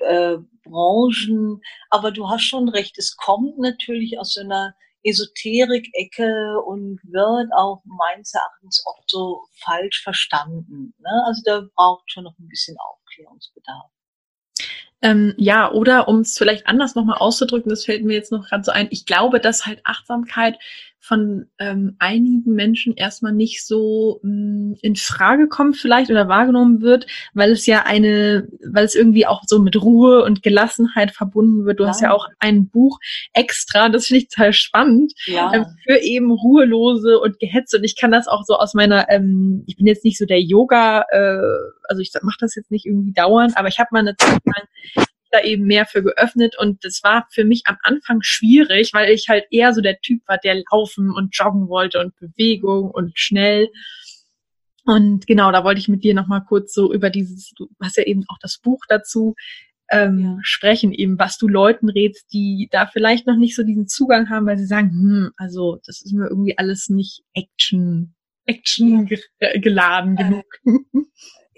äh, 0.00 0.38
Branchen. 0.64 1.60
Aber 1.90 2.10
du 2.10 2.28
hast 2.28 2.42
schon 2.42 2.68
recht, 2.68 2.98
es 2.98 3.16
kommt 3.16 3.58
natürlich 3.58 4.18
aus 4.18 4.34
so 4.34 4.40
einer 4.40 4.74
Esoterik-Ecke 5.04 6.60
und 6.66 7.00
wird 7.04 7.48
auch 7.56 7.82
meines 7.84 8.34
Erachtens 8.34 8.82
oft 8.86 9.08
so 9.10 9.42
falsch 9.64 10.02
verstanden. 10.02 10.94
Ne? 10.98 11.24
Also 11.26 11.42
da 11.44 11.62
braucht 11.74 12.10
schon 12.10 12.24
noch 12.24 12.38
ein 12.38 12.48
bisschen 12.48 12.76
Aufklärungsbedarf. 12.78 13.90
Ähm, 15.00 15.34
ja, 15.36 15.70
oder 15.70 16.08
um 16.08 16.20
es 16.20 16.36
vielleicht 16.36 16.66
anders 16.66 16.96
nochmal 16.96 17.18
auszudrücken, 17.18 17.70
das 17.70 17.84
fällt 17.84 18.04
mir 18.04 18.14
jetzt 18.14 18.32
noch 18.32 18.48
gerade 18.48 18.64
so 18.64 18.72
ein, 18.72 18.88
ich 18.90 19.06
glaube, 19.06 19.38
dass 19.38 19.64
halt 19.64 19.80
Achtsamkeit 19.84 20.58
von 21.00 21.46
ähm, 21.58 21.96
einigen 21.98 22.54
Menschen 22.54 22.94
erstmal 22.94 23.32
nicht 23.32 23.64
so 23.64 24.20
mh, 24.22 24.32
mm, 24.32 24.76
in 24.82 24.96
Frage 24.96 25.48
kommt 25.48 25.76
vielleicht 25.76 26.10
oder 26.10 26.28
wahrgenommen 26.28 26.80
wird, 26.80 27.06
weil 27.34 27.52
es 27.52 27.66
ja 27.66 27.84
eine, 27.84 28.48
weil 28.72 28.84
es 28.84 28.94
irgendwie 28.94 29.26
auch 29.26 29.42
so 29.46 29.60
mit 29.60 29.80
Ruhe 29.80 30.24
und 30.24 30.42
Gelassenheit 30.42 31.12
verbunden 31.12 31.64
wird. 31.64 31.78
Du 31.78 31.84
ja. 31.84 31.90
hast 31.90 32.00
ja 32.00 32.12
auch 32.12 32.28
ein 32.40 32.68
Buch 32.68 32.98
extra, 33.32 33.88
das 33.88 34.06
finde 34.06 34.22
ich 34.22 34.28
total 34.28 34.52
spannend, 34.52 35.12
ja. 35.26 35.52
ähm, 35.54 35.66
für 35.84 35.98
eben 35.98 36.30
Ruhelose 36.30 37.18
und 37.20 37.38
Gehetze. 37.38 37.78
Und 37.78 37.84
ich 37.84 37.96
kann 37.96 38.10
das 38.10 38.28
auch 38.28 38.44
so 38.44 38.56
aus 38.56 38.74
meiner, 38.74 39.08
ähm, 39.08 39.64
ich 39.66 39.76
bin 39.76 39.86
jetzt 39.86 40.04
nicht 40.04 40.18
so 40.18 40.26
der 40.26 40.40
Yoga, 40.40 41.04
äh, 41.10 41.38
also 41.88 42.02
ich 42.02 42.12
mache 42.22 42.38
das 42.40 42.54
jetzt 42.54 42.70
nicht 42.70 42.86
irgendwie 42.86 43.12
dauernd, 43.12 43.56
aber 43.56 43.68
ich 43.68 43.78
habe 43.78 43.88
mal 43.92 44.00
eine 44.00 44.16
Zeit 44.16 44.40
lang 44.44 45.06
da 45.30 45.40
eben 45.42 45.64
mehr 45.64 45.86
für 45.86 46.02
geöffnet 46.02 46.56
und 46.58 46.84
das 46.84 47.02
war 47.02 47.26
für 47.30 47.44
mich 47.44 47.62
am 47.66 47.76
Anfang 47.82 48.22
schwierig, 48.22 48.92
weil 48.94 49.10
ich 49.10 49.28
halt 49.28 49.44
eher 49.50 49.72
so 49.74 49.80
der 49.80 50.00
Typ 50.00 50.22
war, 50.26 50.38
der 50.38 50.62
laufen 50.70 51.12
und 51.12 51.36
joggen 51.36 51.68
wollte 51.68 52.00
und 52.00 52.16
Bewegung 52.16 52.90
und 52.90 53.18
schnell. 53.18 53.68
Und 54.84 55.26
genau, 55.26 55.52
da 55.52 55.64
wollte 55.64 55.80
ich 55.80 55.88
mit 55.88 56.02
dir 56.02 56.14
nochmal 56.14 56.44
kurz 56.44 56.72
so 56.72 56.92
über 56.92 57.10
dieses, 57.10 57.52
du 57.56 57.68
hast 57.82 57.98
ja 57.98 58.04
eben 58.04 58.24
auch 58.28 58.38
das 58.40 58.58
Buch 58.58 58.80
dazu, 58.88 59.34
ähm, 59.90 60.20
ja. 60.20 60.38
sprechen, 60.42 60.92
eben 60.92 61.18
was 61.18 61.38
du 61.38 61.48
Leuten 61.48 61.88
rätst, 61.88 62.32
die 62.32 62.68
da 62.70 62.86
vielleicht 62.86 63.26
noch 63.26 63.36
nicht 63.36 63.54
so 63.54 63.62
diesen 63.62 63.86
Zugang 63.86 64.28
haben, 64.30 64.46
weil 64.46 64.58
sie 64.58 64.66
sagen, 64.66 64.90
hm, 64.90 65.30
also 65.36 65.78
das 65.86 66.02
ist 66.02 66.12
mir 66.12 66.28
irgendwie 66.28 66.56
alles 66.58 66.88
nicht 66.88 67.22
Action, 67.34 68.14
Action 68.46 69.06
ge 69.06 69.20
geladen 69.60 70.16
genug. 70.16 70.46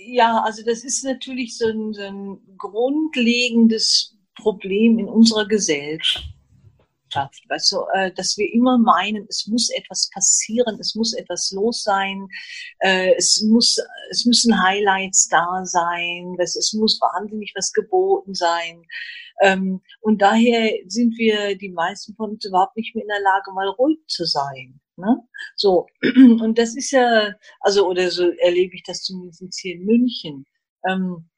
Ja, 0.06 0.42
also 0.44 0.62
das 0.64 0.82
ist 0.82 1.04
natürlich 1.04 1.56
so 1.58 1.66
ein, 1.66 1.92
so 1.92 2.02
ein 2.02 2.38
grundlegendes 2.56 4.16
Problem 4.34 4.98
in 4.98 5.08
unserer 5.08 5.46
Gesellschaft. 5.46 6.24
Weißt 7.48 7.72
du, 7.72 7.84
äh, 7.94 8.12
dass 8.14 8.38
wir 8.38 8.52
immer 8.52 8.78
meinen, 8.78 9.26
es 9.28 9.46
muss 9.46 9.68
etwas 9.70 10.08
passieren, 10.14 10.78
es 10.80 10.94
muss 10.94 11.12
etwas 11.12 11.50
los 11.50 11.82
sein, 11.82 12.28
äh, 12.78 13.14
es 13.16 13.42
muss, 13.42 13.76
es 14.10 14.24
müssen 14.24 14.62
Highlights 14.62 15.28
da 15.28 15.64
sein, 15.64 16.36
es 16.38 16.72
muss 16.72 17.00
wahnsinnig 17.00 17.52
was 17.56 17.72
geboten 17.72 18.34
sein. 18.34 18.86
Ähm, 19.42 19.80
und 20.00 20.22
daher 20.22 20.72
sind 20.86 21.18
wir, 21.18 21.56
die 21.56 21.70
meisten 21.70 22.14
von 22.14 22.30
uns, 22.30 22.44
überhaupt 22.44 22.76
nicht 22.76 22.94
mehr 22.94 23.02
in 23.02 23.08
der 23.08 23.22
Lage, 23.22 23.52
mal 23.52 23.68
ruhig 23.68 23.98
zu 24.06 24.24
sein. 24.24 24.80
Ne? 25.00 25.16
So, 25.56 25.86
und 26.02 26.58
das 26.58 26.76
ist 26.76 26.90
ja, 26.90 27.34
also, 27.60 27.88
oder 27.88 28.10
so 28.10 28.30
erlebe 28.30 28.74
ich 28.74 28.82
das 28.84 29.02
zumindest 29.02 29.58
hier 29.60 29.74
in 29.74 29.84
München. 29.84 30.46
Ähm, 30.88 31.28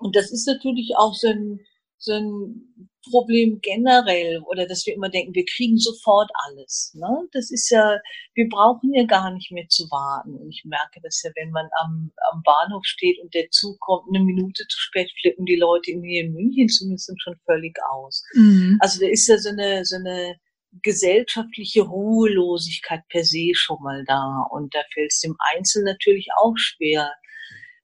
und 0.00 0.16
das 0.16 0.30
ist 0.30 0.46
natürlich 0.46 0.92
auch 0.96 1.14
so 1.14 1.28
ein, 1.28 1.60
so 1.98 2.12
ein 2.12 2.90
Problem 3.10 3.60
generell, 3.62 4.40
oder 4.48 4.66
dass 4.66 4.84
wir 4.86 4.94
immer 4.94 5.08
denken, 5.08 5.34
wir 5.34 5.44
kriegen 5.44 5.78
sofort 5.78 6.30
alles. 6.46 6.92
Ne? 6.94 7.28
Das 7.32 7.50
ist 7.50 7.70
ja, 7.70 7.98
wir 8.34 8.48
brauchen 8.48 8.92
ja 8.94 9.04
gar 9.04 9.30
nicht 9.32 9.50
mehr 9.52 9.66
zu 9.68 9.84
warten. 9.90 10.34
Und 10.34 10.50
ich 10.50 10.64
merke 10.64 11.00
das 11.02 11.22
ja, 11.22 11.30
wenn 11.36 11.50
man 11.50 11.68
am, 11.82 12.10
am 12.32 12.42
Bahnhof 12.42 12.84
steht 12.84 13.18
und 13.20 13.32
der 13.34 13.48
Zug 13.50 13.78
kommt 13.80 14.08
eine 14.08 14.24
Minute 14.24 14.64
zu 14.68 14.78
spät, 14.78 15.10
flippen 15.20 15.46
die 15.46 15.56
Leute 15.56 15.92
in, 15.92 16.02
hier 16.02 16.24
in 16.24 16.32
München 16.32 16.68
zumindest 16.68 17.12
schon 17.22 17.38
völlig 17.44 17.76
aus. 17.90 18.22
Mhm. 18.34 18.78
Also 18.80 19.00
da 19.00 19.06
ist 19.06 19.28
ja 19.28 19.38
so 19.38 19.50
eine, 19.50 19.84
so 19.84 19.96
eine 19.96 20.36
gesellschaftliche 20.82 21.82
Ruhelosigkeit 21.82 23.02
per 23.08 23.24
se 23.24 23.52
schon 23.54 23.82
mal 23.82 24.04
da. 24.06 24.46
Und 24.50 24.74
da 24.74 24.80
fällt 24.92 25.12
es 25.12 25.20
dem 25.20 25.36
Einzelnen 25.54 25.86
natürlich 25.86 26.28
auch 26.38 26.54
schwer. 26.56 27.12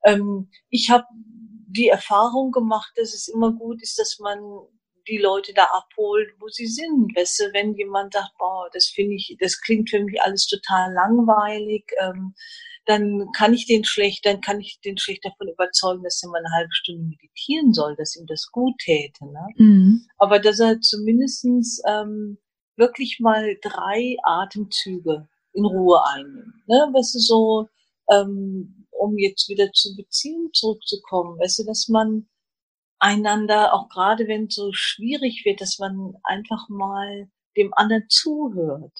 Ähm, 0.05 0.50
ich 0.70 0.90
habe 0.90 1.07
die 1.66 1.88
Erfahrung 1.88 2.50
gemacht, 2.52 2.92
dass 2.96 3.14
es 3.14 3.28
immer 3.28 3.52
gut 3.52 3.83
ist, 3.83 3.98
dass 3.98 4.18
man 4.18 4.38
die 5.09 5.18
Leute 5.18 5.52
da 5.52 5.64
abholt, 5.64 6.31
wo 6.38 6.48
sie 6.48 6.66
sind. 6.66 7.14
Weißt 7.16 7.40
du, 7.40 7.44
wenn 7.52 7.74
jemand 7.74 8.12
sagt, 8.12 8.33
boah, 8.38 8.68
das 8.72 8.87
finde 8.87 9.14
ich, 9.14 9.37
das 9.40 9.61
klingt 9.61 9.90
für 9.90 10.02
mich 10.02 10.20
alles 10.22 10.46
total 10.46 10.92
langweilig, 10.92 11.85
ähm, 12.00 12.35
dann 12.87 13.28
kann 13.33 13.55
ich 13.55 13.66
den 13.66 13.85
schlecht, 13.85 14.26
dann 14.26 14.40
kann 14.40 14.61
ich 14.61 14.81
den 14.85 14.98
schlecht 14.98 15.24
davon 15.24 15.48
überzeugen, 15.48 16.02
dass 16.02 16.22
er 16.22 16.31
mal 16.31 16.38
eine 16.38 16.55
halbe 16.55 16.72
Stunde 16.72 17.05
meditieren 17.05 17.72
soll, 17.72 17.94
dass 17.96 18.16
ihm 18.16 18.26
das 18.26 18.48
gut 18.50 18.74
täte. 18.78 19.24
Ne? 19.24 19.46
Mhm. 19.57 20.07
Aber 20.18 20.40
dass 20.40 20.59
er 20.59 20.81
zumindestens 20.81 21.81
ähm, 21.87 22.38
wirklich 22.77 23.19
mal 23.21 23.57
drei 23.63 24.17
Atemzüge 24.25 25.29
in 25.53 25.65
Ruhe 25.65 26.01
einnehmen. 26.07 26.63
Ne? 26.67 26.91
Weißt 26.93 27.15
du, 27.15 27.19
so, 27.19 27.69
ähm, 28.11 28.87
um 28.91 29.19
jetzt 29.19 29.49
wieder 29.49 29.71
zur 29.73 29.97
Beziehung 29.97 30.51
zurückzukommen, 30.53 31.39
weißt 31.39 31.61
du, 31.61 31.65
dass 31.65 31.89
man 31.89 32.29
einander, 32.99 33.75
auch 33.75 33.89
gerade 33.89 34.29
wenn 34.29 34.47
es 34.47 34.55
so 34.55 34.73
schwierig 34.73 35.43
wird, 35.45 35.61
dass 35.61 35.79
man 35.79 36.15
einfach 36.23 36.69
mal 36.69 37.29
dem 37.57 37.73
anderen 37.75 38.05
zuhört. 38.09 38.93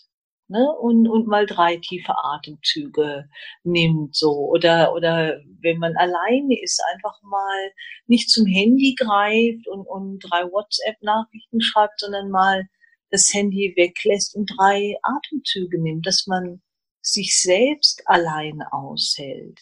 Ne? 0.49 0.71
Und, 0.81 1.09
und 1.09 1.27
mal 1.29 1.47
drei 1.47 1.79
tiefe 1.79 2.13
Atemzüge 2.15 3.29
nimmt 3.65 4.15
so 4.15 4.33
oder 4.51 4.93
oder 4.93 5.41
wenn 5.63 5.79
man 5.79 5.97
alleine 5.97 6.61
ist 6.61 6.83
einfach 6.93 7.23
mal 7.23 7.71
nicht 8.07 8.29
zum 8.29 8.45
Handy 8.45 8.95
greift 8.99 9.67
und 9.67 9.87
und 9.87 10.19
drei 10.19 10.43
WhatsApp 10.51 11.01
Nachrichten 11.01 11.63
schreibt 11.63 12.01
sondern 12.01 12.29
mal 12.29 12.69
das 13.13 13.33
Handy 13.33 13.75
weglässt 13.77 14.35
und 14.35 14.51
drei 14.57 14.97
Atemzüge 15.03 15.81
nimmt, 15.81 16.07
dass 16.07 16.27
man 16.27 16.63
sich 17.03 17.41
selbst 17.41 18.03
allein 18.07 18.63
aushält. 18.63 19.61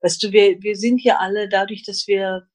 Weißt 0.00 0.22
du, 0.22 0.32
wir, 0.32 0.60
wir 0.60 0.76
sind 0.76 1.02
ja 1.02 1.18
alle 1.18 1.48
dadurch, 1.48 1.84
dass 1.84 2.06
wir 2.06 2.46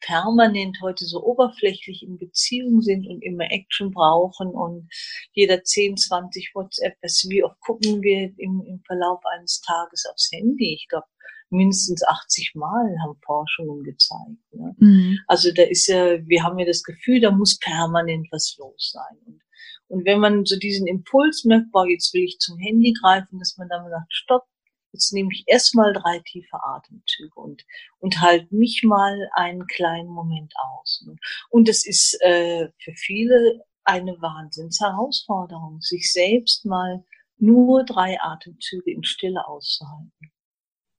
permanent 0.00 0.78
heute 0.80 1.04
so 1.04 1.22
oberflächlich 1.22 2.02
in 2.02 2.18
Beziehung 2.18 2.80
sind 2.80 3.06
und 3.06 3.22
immer 3.22 3.44
Action 3.50 3.90
brauchen 3.90 4.48
und 4.48 4.88
jeder 5.32 5.62
10, 5.62 5.98
20 5.98 6.52
WhatsApp, 6.54 6.96
wie 7.28 7.44
oft 7.44 7.60
gucken 7.60 8.02
wir 8.02 8.32
im, 8.38 8.64
im 8.66 8.82
Verlauf 8.86 9.20
eines 9.36 9.60
Tages 9.60 10.06
aufs 10.10 10.30
Handy? 10.32 10.74
Ich 10.74 10.88
glaube, 10.88 11.06
mindestens 11.54 12.04
80 12.06 12.52
Mal 12.54 12.96
haben 13.02 13.18
Forschungen 13.24 13.82
gezeigt. 13.82 14.52
Ne? 14.52 14.74
Mhm. 14.78 15.18
Also 15.26 15.52
da 15.52 15.62
ist 15.62 15.86
ja, 15.86 16.18
wir 16.26 16.42
haben 16.42 16.58
ja 16.58 16.66
das 16.66 16.82
Gefühl, 16.82 17.20
da 17.20 17.30
muss 17.30 17.58
permanent 17.58 18.28
was 18.30 18.56
los 18.58 18.92
sein. 18.92 19.18
Und, 19.26 19.42
und 19.88 20.04
wenn 20.04 20.20
man 20.20 20.44
so 20.44 20.58
diesen 20.58 20.86
Impuls 20.86 21.44
merkt, 21.44 21.70
boah, 21.72 21.86
jetzt 21.86 22.12
will 22.14 22.24
ich 22.24 22.38
zum 22.38 22.58
Handy 22.58 22.94
greifen, 23.00 23.38
dass 23.38 23.56
man 23.56 23.68
dann 23.68 23.88
sagt, 23.88 24.12
stopp, 24.12 24.44
jetzt 24.92 25.12
nehme 25.12 25.30
ich 25.32 25.44
erstmal 25.46 25.92
drei 25.92 26.20
tiefe 26.20 26.56
Atemzüge 26.62 27.34
und, 27.34 27.64
und 27.98 28.20
halt 28.20 28.50
mich 28.52 28.82
mal 28.84 29.28
einen 29.34 29.66
kleinen 29.66 30.08
Moment 30.08 30.52
aus. 30.56 31.04
Ne? 31.06 31.16
Und 31.50 31.68
es 31.68 31.86
ist 31.86 32.16
äh, 32.22 32.68
für 32.78 32.94
viele 32.94 33.64
eine 33.84 34.12
Wahnsinnsherausforderung, 34.20 35.80
sich 35.80 36.10
selbst 36.12 36.64
mal 36.64 37.04
nur 37.36 37.84
drei 37.84 38.18
Atemzüge 38.20 38.90
in 38.90 39.04
Stille 39.04 39.46
auszuhalten. 39.46 40.10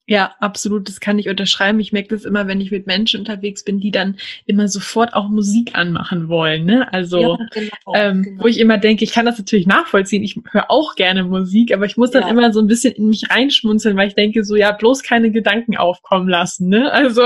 Ja, 0.07 0.35
absolut. 0.39 0.87
Das 0.87 0.99
kann 0.99 1.17
ich 1.17 1.29
unterschreiben. 1.29 1.79
Ich 1.79 1.91
merke 1.91 2.09
das 2.09 2.25
immer, 2.25 2.45
wenn 2.45 2.61
ich 2.61 2.69
mit 2.69 2.85
Menschen 2.85 3.21
unterwegs 3.21 3.63
bin, 3.63 3.79
die 3.79 3.89
dann 3.89 4.17
immer 4.45 4.67
sofort 4.67 5.15
auch 5.15 5.29
Musik 5.29 5.75
anmachen 5.75 6.29
wollen. 6.29 6.65
Ne? 6.65 6.91
Also, 6.93 7.19
ja, 7.19 7.37
genau, 7.51 7.93
ähm, 7.95 8.21
genau. 8.21 8.43
wo 8.43 8.47
ich 8.47 8.59
immer 8.59 8.77
denke, 8.77 9.03
ich 9.03 9.11
kann 9.11 9.25
das 9.25 9.39
natürlich 9.39 9.65
nachvollziehen. 9.65 10.23
Ich 10.23 10.39
höre 10.51 10.69
auch 10.69 10.93
gerne 10.93 11.23
Musik, 11.23 11.73
aber 11.73 11.85
ich 11.85 11.97
muss 11.97 12.11
dann 12.11 12.21
ja. 12.21 12.29
immer 12.29 12.53
so 12.53 12.59
ein 12.59 12.67
bisschen 12.67 12.93
in 12.93 13.07
mich 13.07 13.31
reinschmunzeln, 13.31 13.97
weil 13.97 14.07
ich 14.07 14.15
denke, 14.15 14.43
so 14.43 14.55
ja, 14.55 14.73
bloß 14.73 15.01
keine 15.01 15.31
Gedanken 15.31 15.75
aufkommen 15.75 16.29
lassen. 16.29 16.69
Ne? 16.69 16.91
Also. 16.91 17.23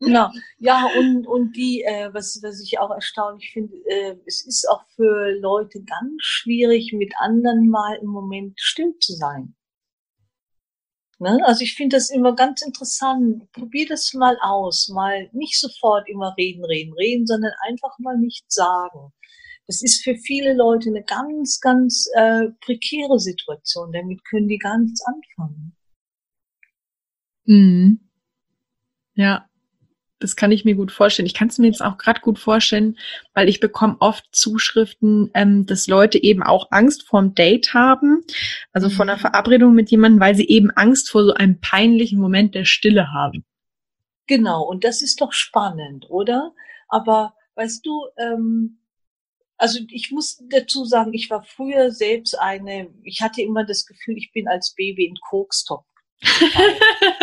Genau. 0.00 0.30
Ja, 0.58 0.88
und, 0.98 1.26
und 1.26 1.54
die, 1.56 1.82
äh, 1.82 2.08
was, 2.12 2.40
was 2.42 2.62
ich 2.62 2.78
auch 2.78 2.90
erstaunlich 2.90 3.50
finde, 3.52 3.74
äh, 3.86 4.14
es 4.24 4.46
ist 4.46 4.66
auch 4.70 4.82
für 4.96 5.32
Leute 5.38 5.82
ganz 5.82 6.14
schwierig, 6.20 6.94
mit 6.96 7.12
anderen 7.18 7.68
mal 7.68 7.98
im 8.00 8.08
Moment 8.08 8.58
still 8.58 8.94
zu 8.98 9.12
sein. 9.12 9.54
Ne? 11.24 11.40
Also 11.46 11.62
ich 11.62 11.74
finde 11.74 11.96
das 11.96 12.10
immer 12.10 12.34
ganz 12.34 12.60
interessant. 12.60 13.50
Probier 13.52 13.86
das 13.88 14.12
mal 14.12 14.36
aus. 14.42 14.90
Mal 14.90 15.30
nicht 15.32 15.58
sofort 15.58 16.06
immer 16.06 16.34
reden, 16.36 16.62
reden, 16.66 16.92
reden, 16.92 17.26
sondern 17.26 17.52
einfach 17.66 17.98
mal 17.98 18.18
nichts 18.18 18.54
sagen. 18.54 19.10
Das 19.66 19.82
ist 19.82 20.04
für 20.04 20.16
viele 20.16 20.52
Leute 20.52 20.90
eine 20.90 21.02
ganz, 21.02 21.60
ganz 21.60 22.06
äh, 22.14 22.48
prekäre 22.60 23.18
Situation. 23.18 23.90
Damit 23.90 24.22
können 24.26 24.48
die 24.48 24.58
gar 24.58 24.78
nichts 24.78 25.00
anfangen. 25.06 25.74
Mhm. 27.46 28.00
Ja, 29.14 29.48
das 30.24 30.36
kann 30.36 30.50
ich 30.50 30.64
mir 30.64 30.74
gut 30.74 30.90
vorstellen. 30.90 31.26
Ich 31.26 31.34
kann 31.34 31.48
es 31.48 31.58
mir 31.58 31.66
jetzt 31.66 31.84
auch 31.84 31.98
gerade 31.98 32.20
gut 32.20 32.38
vorstellen, 32.38 32.98
weil 33.34 33.48
ich 33.48 33.60
bekomme 33.60 33.96
oft 34.00 34.24
Zuschriften, 34.32 35.30
ähm, 35.34 35.66
dass 35.66 35.86
Leute 35.86 36.20
eben 36.22 36.42
auch 36.42 36.68
Angst 36.70 37.06
vorm 37.06 37.34
Date 37.34 37.74
haben, 37.74 38.24
also 38.72 38.88
von 38.88 39.08
einer 39.08 39.18
mhm. 39.18 39.22
Verabredung 39.22 39.74
mit 39.74 39.90
jemandem, 39.90 40.20
weil 40.20 40.34
sie 40.34 40.48
eben 40.48 40.70
Angst 40.70 41.10
vor 41.10 41.24
so 41.24 41.34
einem 41.34 41.60
peinlichen 41.60 42.18
Moment 42.18 42.54
der 42.54 42.64
Stille 42.64 43.12
haben. 43.12 43.44
Genau, 44.26 44.62
und 44.62 44.84
das 44.84 45.02
ist 45.02 45.20
doch 45.20 45.34
spannend, 45.34 46.06
oder? 46.08 46.54
Aber 46.88 47.34
weißt 47.56 47.84
du, 47.84 48.06
ähm, 48.16 48.78
also 49.58 49.80
ich 49.90 50.10
muss 50.10 50.42
dazu 50.48 50.86
sagen, 50.86 51.12
ich 51.12 51.28
war 51.28 51.44
früher 51.44 51.90
selbst 51.92 52.38
eine, 52.38 52.88
ich 53.02 53.20
hatte 53.20 53.42
immer 53.42 53.64
das 53.64 53.84
Gefühl, 53.84 54.16
ich 54.16 54.32
bin 54.32 54.48
als 54.48 54.74
Baby 54.74 55.04
in 55.04 55.16
Kokstopf. 55.28 55.84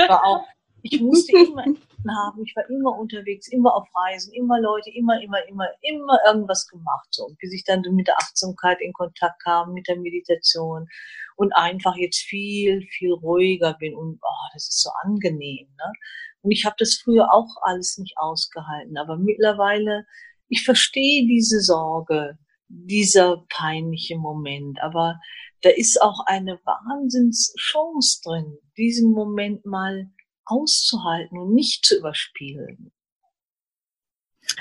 war 0.07 0.23
auch, 0.23 0.45
ich 0.83 1.01
musste 1.01 1.31
immer 1.35 1.65
haben. 2.09 2.43
Ich 2.45 2.55
war 2.55 2.69
immer 2.69 2.97
unterwegs, 2.97 3.47
immer 3.47 3.75
auf 3.75 3.87
Reisen, 3.95 4.33
immer 4.33 4.59
Leute, 4.59 4.89
immer, 4.91 5.21
immer, 5.21 5.45
immer, 5.47 5.67
immer 5.81 6.19
irgendwas 6.27 6.67
gemacht. 6.67 7.07
So. 7.11 7.29
Bis 7.39 7.53
ich 7.53 7.63
dann 7.63 7.81
mit 7.91 8.07
der 8.07 8.17
Achtsamkeit 8.17 8.79
in 8.81 8.93
Kontakt 8.93 9.41
kam, 9.43 9.73
mit 9.73 9.87
der 9.87 9.97
Meditation 9.97 10.87
und 11.35 11.53
einfach 11.53 11.95
jetzt 11.95 12.19
viel, 12.19 12.81
viel 12.87 13.13
ruhiger 13.13 13.73
bin 13.79 13.95
und 13.95 14.19
oh, 14.21 14.47
das 14.53 14.69
ist 14.69 14.81
so 14.81 14.89
angenehm. 15.03 15.67
Ne? 15.77 15.93
Und 16.41 16.51
ich 16.51 16.65
habe 16.65 16.75
das 16.77 17.01
früher 17.03 17.33
auch 17.33 17.49
alles 17.61 17.97
nicht 17.97 18.17
ausgehalten. 18.17 18.97
Aber 18.97 19.17
mittlerweile, 19.17 20.05
ich 20.49 20.63
verstehe 20.63 21.25
diese 21.27 21.61
Sorge, 21.61 22.37
dieser 22.67 23.45
peinliche 23.49 24.17
Moment. 24.17 24.81
Aber 24.81 25.19
da 25.61 25.69
ist 25.69 26.01
auch 26.01 26.25
eine 26.25 26.59
Wahnsinnschance 26.65 28.21
drin, 28.23 28.57
diesen 28.77 29.11
Moment 29.11 29.65
mal 29.65 30.09
auszuhalten 30.51 31.37
und 31.37 31.53
nicht 31.53 31.85
zu 31.85 31.97
überspielen. 31.97 32.91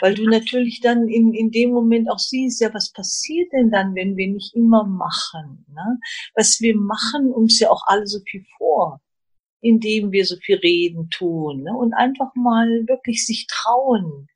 Weil 0.01 0.15
du 0.15 0.25
natürlich 0.25 0.81
dann 0.81 1.09
in, 1.09 1.35
in 1.35 1.51
dem 1.51 1.71
Moment 1.71 2.11
auch 2.11 2.19
siehst, 2.19 2.61
ja, 2.61 2.73
was 2.73 2.93
passiert 2.93 3.53
denn 3.53 3.71
dann, 3.71 3.95
wenn 3.95 4.17
wir 4.17 4.29
nicht 4.29 4.55
immer 4.55 4.85
machen? 4.85 5.65
Ne? 5.69 5.99
Was 6.35 6.61
wir 6.61 6.77
machen 6.77 7.33
uns 7.33 7.59
ja 7.59 7.71
auch 7.71 7.83
alle 7.87 8.07
so 8.07 8.21
viel 8.21 8.45
vor, 8.57 9.01
indem 9.61 10.13
wir 10.13 10.25
so 10.27 10.37
viel 10.37 10.57
reden, 10.59 11.11
tun 11.11 11.63
ne? 11.63 11.77
und 11.77 11.93
einfach 11.95 12.35
mal 12.35 12.69
wirklich 12.87 13.27
sich 13.27 13.47
trauen, 13.49 14.29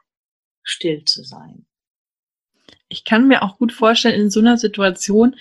still 0.62 1.04
zu 1.04 1.22
sein. 1.22 1.66
Ich 2.88 3.04
kann 3.04 3.28
mir 3.28 3.42
auch 3.42 3.58
gut 3.58 3.72
vorstellen, 3.72 4.20
in 4.20 4.30
so 4.30 4.40
einer 4.40 4.56
Situation, 4.56 5.36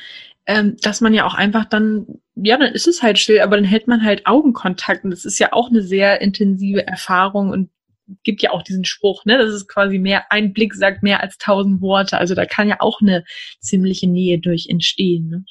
ähm, 0.46 0.78
dass 0.82 1.02
man 1.02 1.14
ja 1.14 1.26
auch 1.26 1.36
einfach 1.36 1.66
dann, 1.66 2.06
ja, 2.36 2.58
dann 2.58 2.74
ist 2.74 2.88
es 2.88 3.02
halt 3.02 3.20
still, 3.20 3.40
aber 3.40 3.56
dann 3.56 3.66
hält 3.66 3.88
man 3.88 4.04
halt 4.04 4.26
Augenkontakt 4.26 5.04
und 5.04 5.12
das 5.12 5.26
ist 5.26 5.40
ja 5.40 5.54
auch 5.54 5.70
eine 5.70 5.82
sehr 5.82 6.22
intensive 6.22 6.86
Erfahrung 6.86 7.50
und 7.50 7.70
gibt 8.24 8.42
ja 8.42 8.52
auch 8.52 8.64
diesen 8.64 8.86
Spruch, 8.86 9.24
ne, 9.26 9.38
das 9.38 9.54
ist 9.54 9.68
quasi 9.68 9.98
mehr, 9.98 10.32
ein 10.32 10.54
Blick 10.54 10.74
sagt 10.74 11.04
mehr 11.04 11.22
als 11.22 11.38
tausend 11.38 11.82
Worte, 11.82 12.18
also 12.18 12.36
da 12.36 12.46
kann 12.46 12.68
ja 12.68 12.78
auch 12.80 13.02
eine 13.02 13.24
ziemliche 13.62 14.08
Nähe 14.08 14.40
durch 14.40 14.68
entstehen. 14.70 15.30
Ne? 15.30 15.46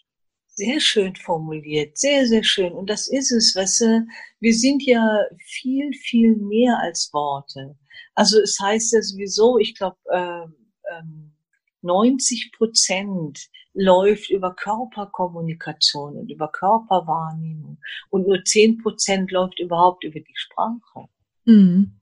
Sehr 0.55 0.81
schön 0.81 1.17
formuliert, 1.17 1.97
sehr, 1.97 2.27
sehr 2.27 2.45
schön. 2.45 2.73
Und 2.73 2.91
das 2.91 3.09
ist 3.09 3.33
es, 3.33 3.57
weißt 3.57 3.81
du, 3.81 4.07
wir 4.41 4.53
sind 4.53 4.83
ja 4.85 5.03
viel, 5.47 5.93
viel 5.95 6.37
mehr 6.37 6.79
als 6.79 7.09
Worte. 7.15 7.75
Also 8.15 8.39
es 8.39 8.59
heißt 8.61 8.93
ja 8.93 9.01
sowieso, 9.01 9.57
ich 9.59 9.75
glaube, 9.75 9.97
ähm, 10.13 10.55
ähm, 10.93 11.33
90 11.81 12.53
Prozent 12.57 13.49
läuft 13.75 14.31
über 14.31 14.55
Körperkommunikation 14.55 16.17
und 16.17 16.31
über 16.31 16.49
Körperwahrnehmung 16.49 17.79
und 18.11 18.27
nur 18.27 18.45
10 18.45 18.79
Prozent 18.79 19.31
läuft 19.31 19.59
überhaupt 19.61 20.05
über 20.05 20.21
die 20.21 20.35
Sprache. 20.35 21.09
Mhm. 21.45 21.99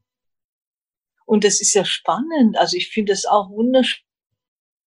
Und 1.27 1.45
das 1.45 1.61
ist 1.61 1.75
ja 1.75 1.85
spannend. 1.85 2.59
Also 2.59 2.77
ich 2.77 2.89
finde 2.89 3.13
es 3.13 3.25
auch 3.25 3.51
wunderschön, 3.51 4.03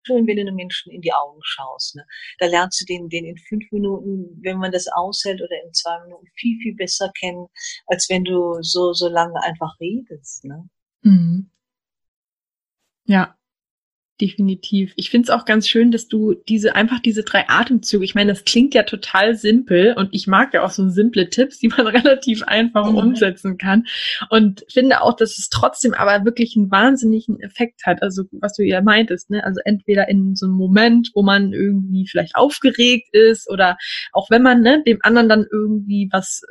wenn 0.09 0.27
du 0.27 0.43
einem 0.43 0.57
Menschen 0.57 0.91
in 0.91 1.01
die 1.01 1.13
Augen 1.13 1.39
schaust. 1.43 1.95
Ne? 1.95 2.05
Da 2.41 2.47
lernst 2.47 2.81
du 2.81 2.85
den, 2.85 3.09
den 3.09 3.25
in 3.27 3.39
fünf 3.39 3.71
Minuten, 3.71 4.41
wenn 4.43 4.59
man 4.59 4.73
das 4.73 4.89
aushält, 4.89 5.41
oder 5.41 5.63
in 5.65 5.73
zwei 5.73 6.03
Minuten 6.03 6.27
viel, 6.35 6.59
viel 6.61 6.75
besser 6.75 7.13
kennen, 7.17 7.47
als 7.87 8.09
wenn 8.11 8.25
du 8.25 8.61
so, 8.63 8.93
so 8.93 9.09
lange 9.09 9.41
einfach 9.45 9.79
redest. 9.79 10.45
Ne? 10.45 10.69
Mhm. 11.03 11.49
Ja, 13.05 13.37
definitiv. 14.21 14.93
Ich 14.97 15.11
finde 15.11 15.27
es 15.27 15.31
auch 15.31 15.45
ganz 15.45 15.69
schön, 15.69 15.91
dass 15.91 16.07
du 16.07 16.35
diese 16.49 16.75
einfach 16.77 17.01
diese 17.01 17.23
drei 17.23 17.49
Atemzüge, 17.49 18.05
ich 18.05 18.15
meine, 18.15 18.33
das 18.33 18.45
klingt 18.45 18.75
ja 18.75 18.83
total 18.83 19.35
simpel 19.35 19.95
und 19.97 20.11
ich 20.13 20.27
mag 20.27 20.55
ja 20.55 20.63
auch 20.63 20.71
so 20.71 20.89
simple 20.89 21.31
Tipps, 21.31 21.59
die 21.59 21.69
man 21.69 21.87
relativ 21.87 22.43
einfach 22.45 22.91
mhm. 22.91 22.99
umsetzen 22.99 23.59
kann 23.59 23.87
und 24.31 24.65
finde 24.69 25.03
auch, 25.03 25.17
dass 25.17 25.39
es 25.39 25.49
trotzdem 25.49 25.95
aber 25.95 26.25
wirklich 26.25 26.57
einen 26.57 26.71
wahnsinnigen 26.71 27.41
Effekt 27.41 27.87
hat. 27.87 28.03
Also 28.03 28.25
was 28.33 28.55
du 28.55 28.63
ja 28.63 28.83
meintest, 28.83 29.31
ne? 29.31 29.43
Also 29.45 29.61
entweder 29.65 30.09
in 30.09 30.37
so 30.37 30.47
einem 30.47 30.55
Moment, 30.55 31.11
wo 31.15 31.23
man 31.23 31.53
irgendwie 31.53 32.07
vielleicht 32.07 32.37
aufgeregt 32.37 33.09
ist 33.13 33.51
oder 33.51 33.77
auch 34.13 34.31
wenn 34.31 34.43
man 34.43 34.61
ne, 34.61 34.83
dem 34.87 34.99
anderen 35.03 35.29
dann 35.29 35.47
irgendwie 35.51 36.09
was 36.13 36.43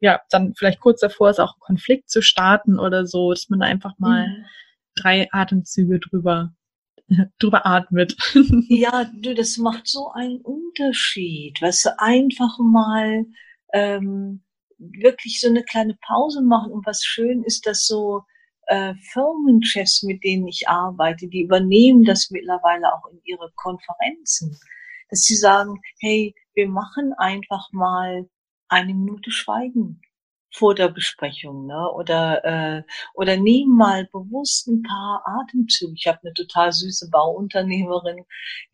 ja, 0.00 0.20
dann 0.30 0.52
vielleicht 0.54 0.80
kurz 0.80 1.00
davor 1.00 1.30
ist, 1.30 1.40
auch 1.40 1.54
einen 1.54 1.60
Konflikt 1.60 2.10
zu 2.10 2.20
starten 2.20 2.78
oder 2.78 3.06
so, 3.06 3.30
dass 3.30 3.48
man 3.48 3.62
einfach 3.62 3.94
mal 3.98 4.28
mhm 4.28 4.44
drei 4.94 5.28
Atemzüge 5.32 6.00
drüber 6.00 6.54
drüber 7.38 7.66
atmet. 7.66 8.16
ja, 8.68 9.04
du, 9.14 9.34
das 9.34 9.58
macht 9.58 9.86
so 9.86 10.10
einen 10.12 10.40
Unterschied. 10.40 11.60
Weißt 11.60 11.86
du, 11.86 11.98
einfach 11.98 12.58
mal 12.58 13.26
ähm, 13.72 14.42
wirklich 14.78 15.40
so 15.40 15.48
eine 15.48 15.64
kleine 15.64 15.96
Pause 16.06 16.42
machen. 16.42 16.72
Und 16.72 16.86
was 16.86 17.04
schön 17.04 17.42
ist, 17.42 17.66
dass 17.66 17.86
so 17.86 18.22
äh, 18.66 18.94
Firmenchefs, 19.12 20.02
mit 20.02 20.24
denen 20.24 20.48
ich 20.48 20.68
arbeite, 20.68 21.28
die 21.28 21.42
übernehmen 21.42 22.04
das 22.04 22.30
mittlerweile 22.30 22.92
auch 22.92 23.06
in 23.10 23.20
ihre 23.24 23.50
Konferenzen. 23.56 24.58
Dass 25.10 25.22
sie 25.22 25.36
sagen, 25.36 25.80
hey, 26.00 26.34
wir 26.54 26.68
machen 26.68 27.12
einfach 27.18 27.70
mal 27.72 28.28
eine 28.68 28.94
Minute 28.94 29.30
Schweigen 29.30 30.00
vor 30.54 30.74
der 30.74 30.88
Besprechung, 30.88 31.66
ne? 31.66 31.90
Oder 31.92 32.44
äh, 32.44 32.82
oder 33.14 33.36
nehmen 33.36 33.76
mal 33.76 34.06
bewusst 34.12 34.68
ein 34.68 34.82
paar 34.82 35.22
Atemzüge. 35.26 35.94
Ich 35.96 36.06
habe 36.06 36.20
eine 36.22 36.32
total 36.32 36.72
süße 36.72 37.10
Bauunternehmerin, 37.10 38.24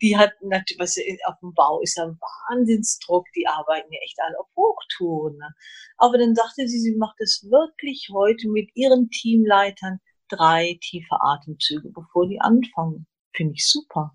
die 0.02 0.16
hat 0.16 0.32
natürlich, 0.42 0.78
was 0.78 0.96
auf 1.26 1.38
dem 1.40 1.54
Bau 1.54 1.80
ist 1.80 1.96
ja 1.96 2.06
Wahnsinnsdruck, 2.06 3.26
die 3.34 3.46
arbeiten 3.46 3.92
ja 3.92 4.00
echt 4.04 4.18
alle 4.20 4.38
auf 4.38 4.48
Hochtouren. 4.56 5.36
Ne? 5.38 5.54
Aber 5.96 6.18
dann 6.18 6.34
sagte 6.34 6.68
sie, 6.68 6.78
sie 6.78 6.96
macht 6.96 7.20
es 7.20 7.46
wirklich 7.50 8.10
heute 8.12 8.48
mit 8.48 8.70
ihren 8.74 9.10
Teamleitern 9.10 10.00
drei 10.28 10.78
tiefe 10.80 11.16
Atemzüge, 11.20 11.90
bevor 11.90 12.28
die 12.28 12.40
anfangen. 12.40 13.06
Finde 13.34 13.54
ich 13.54 13.66
super. 13.68 14.14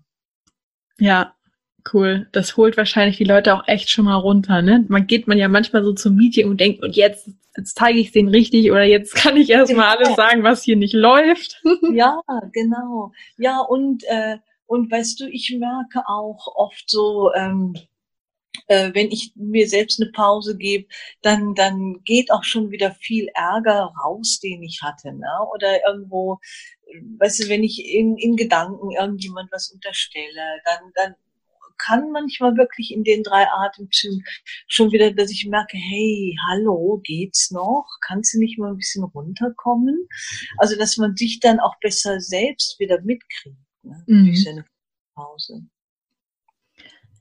Ja, 0.98 1.35
Cool. 1.92 2.26
Das 2.32 2.56
holt 2.56 2.76
wahrscheinlich 2.76 3.16
die 3.16 3.24
Leute 3.24 3.54
auch 3.54 3.68
echt 3.68 3.90
schon 3.90 4.06
mal 4.06 4.16
runter, 4.16 4.62
ne? 4.62 4.84
Man 4.88 5.06
geht 5.06 5.28
man 5.28 5.38
ja 5.38 5.48
manchmal 5.48 5.84
so 5.84 5.92
zum 5.92 6.16
Meeting 6.16 6.48
und 6.48 6.60
denkt, 6.60 6.82
und 6.82 6.96
jetzt, 6.96 7.30
jetzt 7.56 7.76
zeige 7.76 7.98
ich 7.98 8.08
es 8.08 8.12
denen 8.12 8.28
richtig 8.28 8.70
oder 8.70 8.84
jetzt 8.84 9.14
kann 9.14 9.36
ich 9.36 9.50
erstmal 9.50 9.96
alles 9.96 10.16
sagen, 10.16 10.42
was 10.42 10.62
hier 10.62 10.76
nicht 10.76 10.94
läuft. 10.94 11.62
ja, 11.92 12.20
genau. 12.52 13.12
Ja, 13.36 13.60
und, 13.60 14.04
äh, 14.04 14.38
und 14.66 14.90
weißt 14.90 15.20
du, 15.20 15.28
ich 15.28 15.54
merke 15.58 16.02
auch 16.08 16.48
oft 16.56 16.90
so, 16.90 17.32
ähm, 17.34 17.74
äh, 18.68 18.90
wenn 18.94 19.10
ich 19.12 19.32
mir 19.36 19.68
selbst 19.68 20.00
eine 20.00 20.10
Pause 20.10 20.56
gebe, 20.56 20.86
dann, 21.22 21.54
dann 21.54 22.00
geht 22.04 22.32
auch 22.32 22.42
schon 22.42 22.70
wieder 22.70 22.92
viel 22.92 23.28
Ärger 23.34 23.92
raus, 24.02 24.40
den 24.42 24.62
ich 24.62 24.80
hatte, 24.82 25.12
ne? 25.12 25.28
Oder 25.54 25.86
irgendwo, 25.86 26.38
weißt 27.18 27.44
du, 27.44 27.48
wenn 27.48 27.62
ich 27.62 27.84
in, 27.94 28.16
in 28.16 28.34
Gedanken 28.34 28.90
irgendjemand 28.90 29.52
was 29.52 29.70
unterstelle, 29.70 30.60
dann, 30.64 30.92
dann 30.94 31.14
kann 31.78 32.10
manchmal 32.10 32.56
wirklich 32.56 32.92
in 32.92 33.04
den 33.04 33.22
drei 33.22 33.46
Atemzügen 33.48 34.24
schon 34.68 34.92
wieder, 34.92 35.12
dass 35.12 35.30
ich 35.30 35.46
merke, 35.46 35.76
hey, 35.76 36.36
hallo, 36.48 37.00
geht's 37.04 37.50
noch? 37.50 37.86
Kannst 38.06 38.34
du 38.34 38.38
nicht 38.38 38.58
mal 38.58 38.70
ein 38.70 38.76
bisschen 38.76 39.04
runterkommen? 39.04 40.08
Also, 40.58 40.76
dass 40.76 40.96
man 40.96 41.16
sich 41.16 41.40
dann 41.40 41.60
auch 41.60 41.74
besser 41.80 42.20
selbst 42.20 42.78
wieder 42.78 43.00
mitkriegt, 43.02 43.56
ne? 43.82 44.04
Mhm. 44.06 44.26
durch 44.26 44.44
seine 44.44 44.64
Pause. 45.14 45.62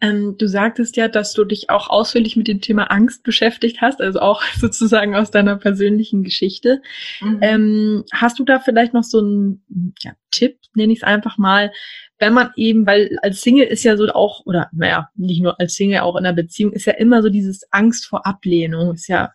Ähm, 0.02 0.36
du 0.38 0.48
sagtest 0.48 0.98
ja, 0.98 1.08
dass 1.08 1.34
du 1.34 1.46
dich 1.46 1.70
auch 1.70 1.90
ausführlich 1.90 2.36
mit 2.36 2.48
dem 2.48 2.62
Thema 2.62 2.92
Angst 2.92 3.24
beschäftigt 3.24 3.82
hast, 3.82 4.02
also 4.02 4.20
auch 4.20 4.42
sozusagen 4.58 5.16
aus 5.16 5.32
deiner 5.32 5.56
persönlichen 5.56 6.24
Geschichte. 6.24 6.82
Mhm. 7.22 7.40
Ähm, 7.42 8.04
hast 8.14 8.40
du 8.40 8.44
da 8.44 8.60
vielleicht 8.60 8.94
noch 8.94 9.04
so 9.04 9.20
einen 9.20 9.96
ja, 10.02 10.14
Tipp, 10.32 10.58
nenne 10.76 10.94
ich 10.94 11.00
es 11.00 11.04
einfach 11.04 11.38
mal, 11.38 11.72
wenn 12.20 12.34
man 12.34 12.52
eben, 12.56 12.86
weil 12.86 13.18
als 13.22 13.42
Single 13.42 13.68
ist 13.68 13.84
ja 13.84 13.98
so 13.98 14.08
auch, 14.08 14.46
oder 14.46 14.70
naja, 14.72 15.10
nicht 15.16 15.42
nur 15.42 15.60
als 15.60 15.76
Single, 15.76 16.00
auch 16.00 16.16
in 16.16 16.26
einer 16.26 16.36
Beziehung, 16.36 16.72
ist 16.72 16.86
ja 16.86 16.94
immer 16.94 17.22
so 17.22 17.30
dieses 17.30 17.72
Angst 17.72 18.06
vor 18.06 18.26
Ablehnung, 18.26 18.94
ist 18.94 19.08
ja 19.08 19.34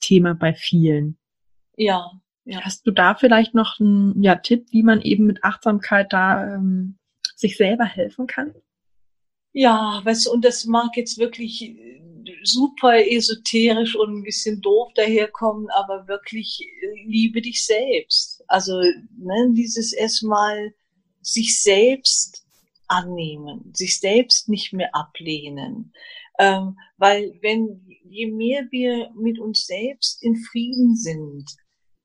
Thema 0.00 0.34
bei 0.34 0.54
vielen. 0.54 1.18
Ja. 1.76 2.10
ja. 2.44 2.60
Hast 2.60 2.86
du 2.86 2.90
da 2.90 3.14
vielleicht 3.14 3.54
noch 3.54 3.80
einen 3.80 4.22
ja, 4.22 4.36
Tipp, 4.36 4.66
wie 4.70 4.82
man 4.82 5.00
eben 5.00 5.26
mit 5.26 5.44
Achtsamkeit 5.44 6.12
da 6.12 6.54
ähm, 6.54 6.98
sich 7.36 7.56
selber 7.56 7.84
helfen 7.84 8.26
kann? 8.26 8.54
Ja, 9.52 10.00
weißt 10.04 10.26
du, 10.26 10.32
und 10.32 10.44
das 10.44 10.64
mag 10.64 10.96
jetzt 10.96 11.18
wirklich 11.18 11.62
äh, 11.62 12.00
super 12.44 13.04
esoterisch 13.06 13.96
und 13.96 14.18
ein 14.18 14.22
bisschen 14.22 14.60
doof 14.60 14.92
daherkommen, 14.94 15.68
aber 15.70 16.06
wirklich 16.08 16.60
äh, 16.82 17.04
liebe 17.06 17.42
dich 17.42 17.64
selbst. 17.66 18.44
Also 18.46 18.72
ne, 18.80 19.52
dieses 19.52 19.92
erstmal 19.92 20.72
sich 21.22 21.60
selbst 21.62 22.44
annehmen, 22.86 23.72
sich 23.74 23.98
selbst 23.98 24.48
nicht 24.48 24.72
mehr 24.72 24.94
ablehnen. 24.94 25.92
Ähm, 26.38 26.78
weil 26.96 27.36
wenn, 27.42 27.86
je 28.08 28.26
mehr 28.28 28.66
wir 28.70 29.10
mit 29.14 29.38
uns 29.38 29.66
selbst 29.66 30.22
in 30.22 30.36
Frieden 30.36 30.96
sind, 30.96 31.44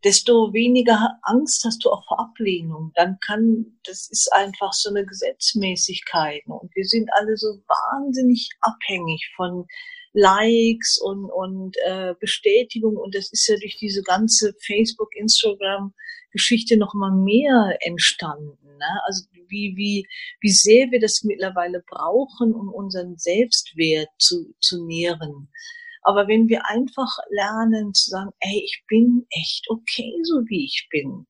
desto 0.06 0.54
weniger 0.54 1.18
Angst 1.24 1.66
hast 1.66 1.84
du 1.84 1.90
auch 1.90 2.06
vor 2.08 2.20
Ablehnung. 2.20 2.92
Dann 2.96 3.18
kann, 3.26 3.66
das 3.84 4.08
ist 4.10 4.32
einfach 4.32 4.72
so 4.72 4.90
eine 4.90 5.06
Gesetzmäßigkeit. 5.06 6.44
Und 6.46 6.74
wir 6.76 6.86
sind 6.86 7.10
alle 7.18 7.36
so 7.36 7.48
wahnsinnig 7.68 8.52
abhängig 8.62 9.32
von 9.36 9.66
Likes 10.14 11.00
und, 11.02 11.30
und 11.32 11.76
äh, 11.86 12.14
Bestätigung. 12.20 12.96
Und 12.98 13.16
das 13.16 13.32
ist 13.32 13.48
ja 13.48 13.58
durch 13.58 13.78
diese 13.78 14.04
ganze 14.04 14.54
Facebook, 14.66 15.10
Instagram 15.16 15.94
Geschichte 16.32 16.78
noch 16.78 16.94
mal 16.94 17.12
mehr 17.12 17.78
entstanden. 17.82 18.78
Ne? 18.78 19.02
Also 19.08 19.26
wie, 19.48 19.74
wie, 19.76 20.08
wie 20.42 20.52
sehr 20.52 20.92
wir 20.92 21.00
das 21.00 21.24
mittlerweile 21.24 21.84
brauchen, 21.88 22.54
um 22.54 22.72
unseren 22.72 23.18
Selbstwert 23.18 24.10
zu, 24.20 24.54
zu 24.60 24.86
nähren. 24.86 25.50
Aber 26.06 26.28
wenn 26.28 26.48
wir 26.48 26.68
einfach 26.68 27.18
lernen 27.32 27.94
zu 27.96 28.12
sagen, 28.12 28.32
ey, 28.40 28.62
ich 28.64 28.84
bin 28.88 29.26
echt 29.32 29.66
okay, 29.70 30.14
so 30.22 30.36
wie 30.46 30.66
ich 30.66 30.88
bin, 30.92 31.26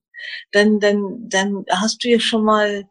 dann, 0.51 0.81
dann, 0.81 1.29
dann 1.29 1.65
hast 1.69 2.03
du 2.03 2.09
ja 2.09 2.19
schon 2.19 2.43
mal, 2.43 2.83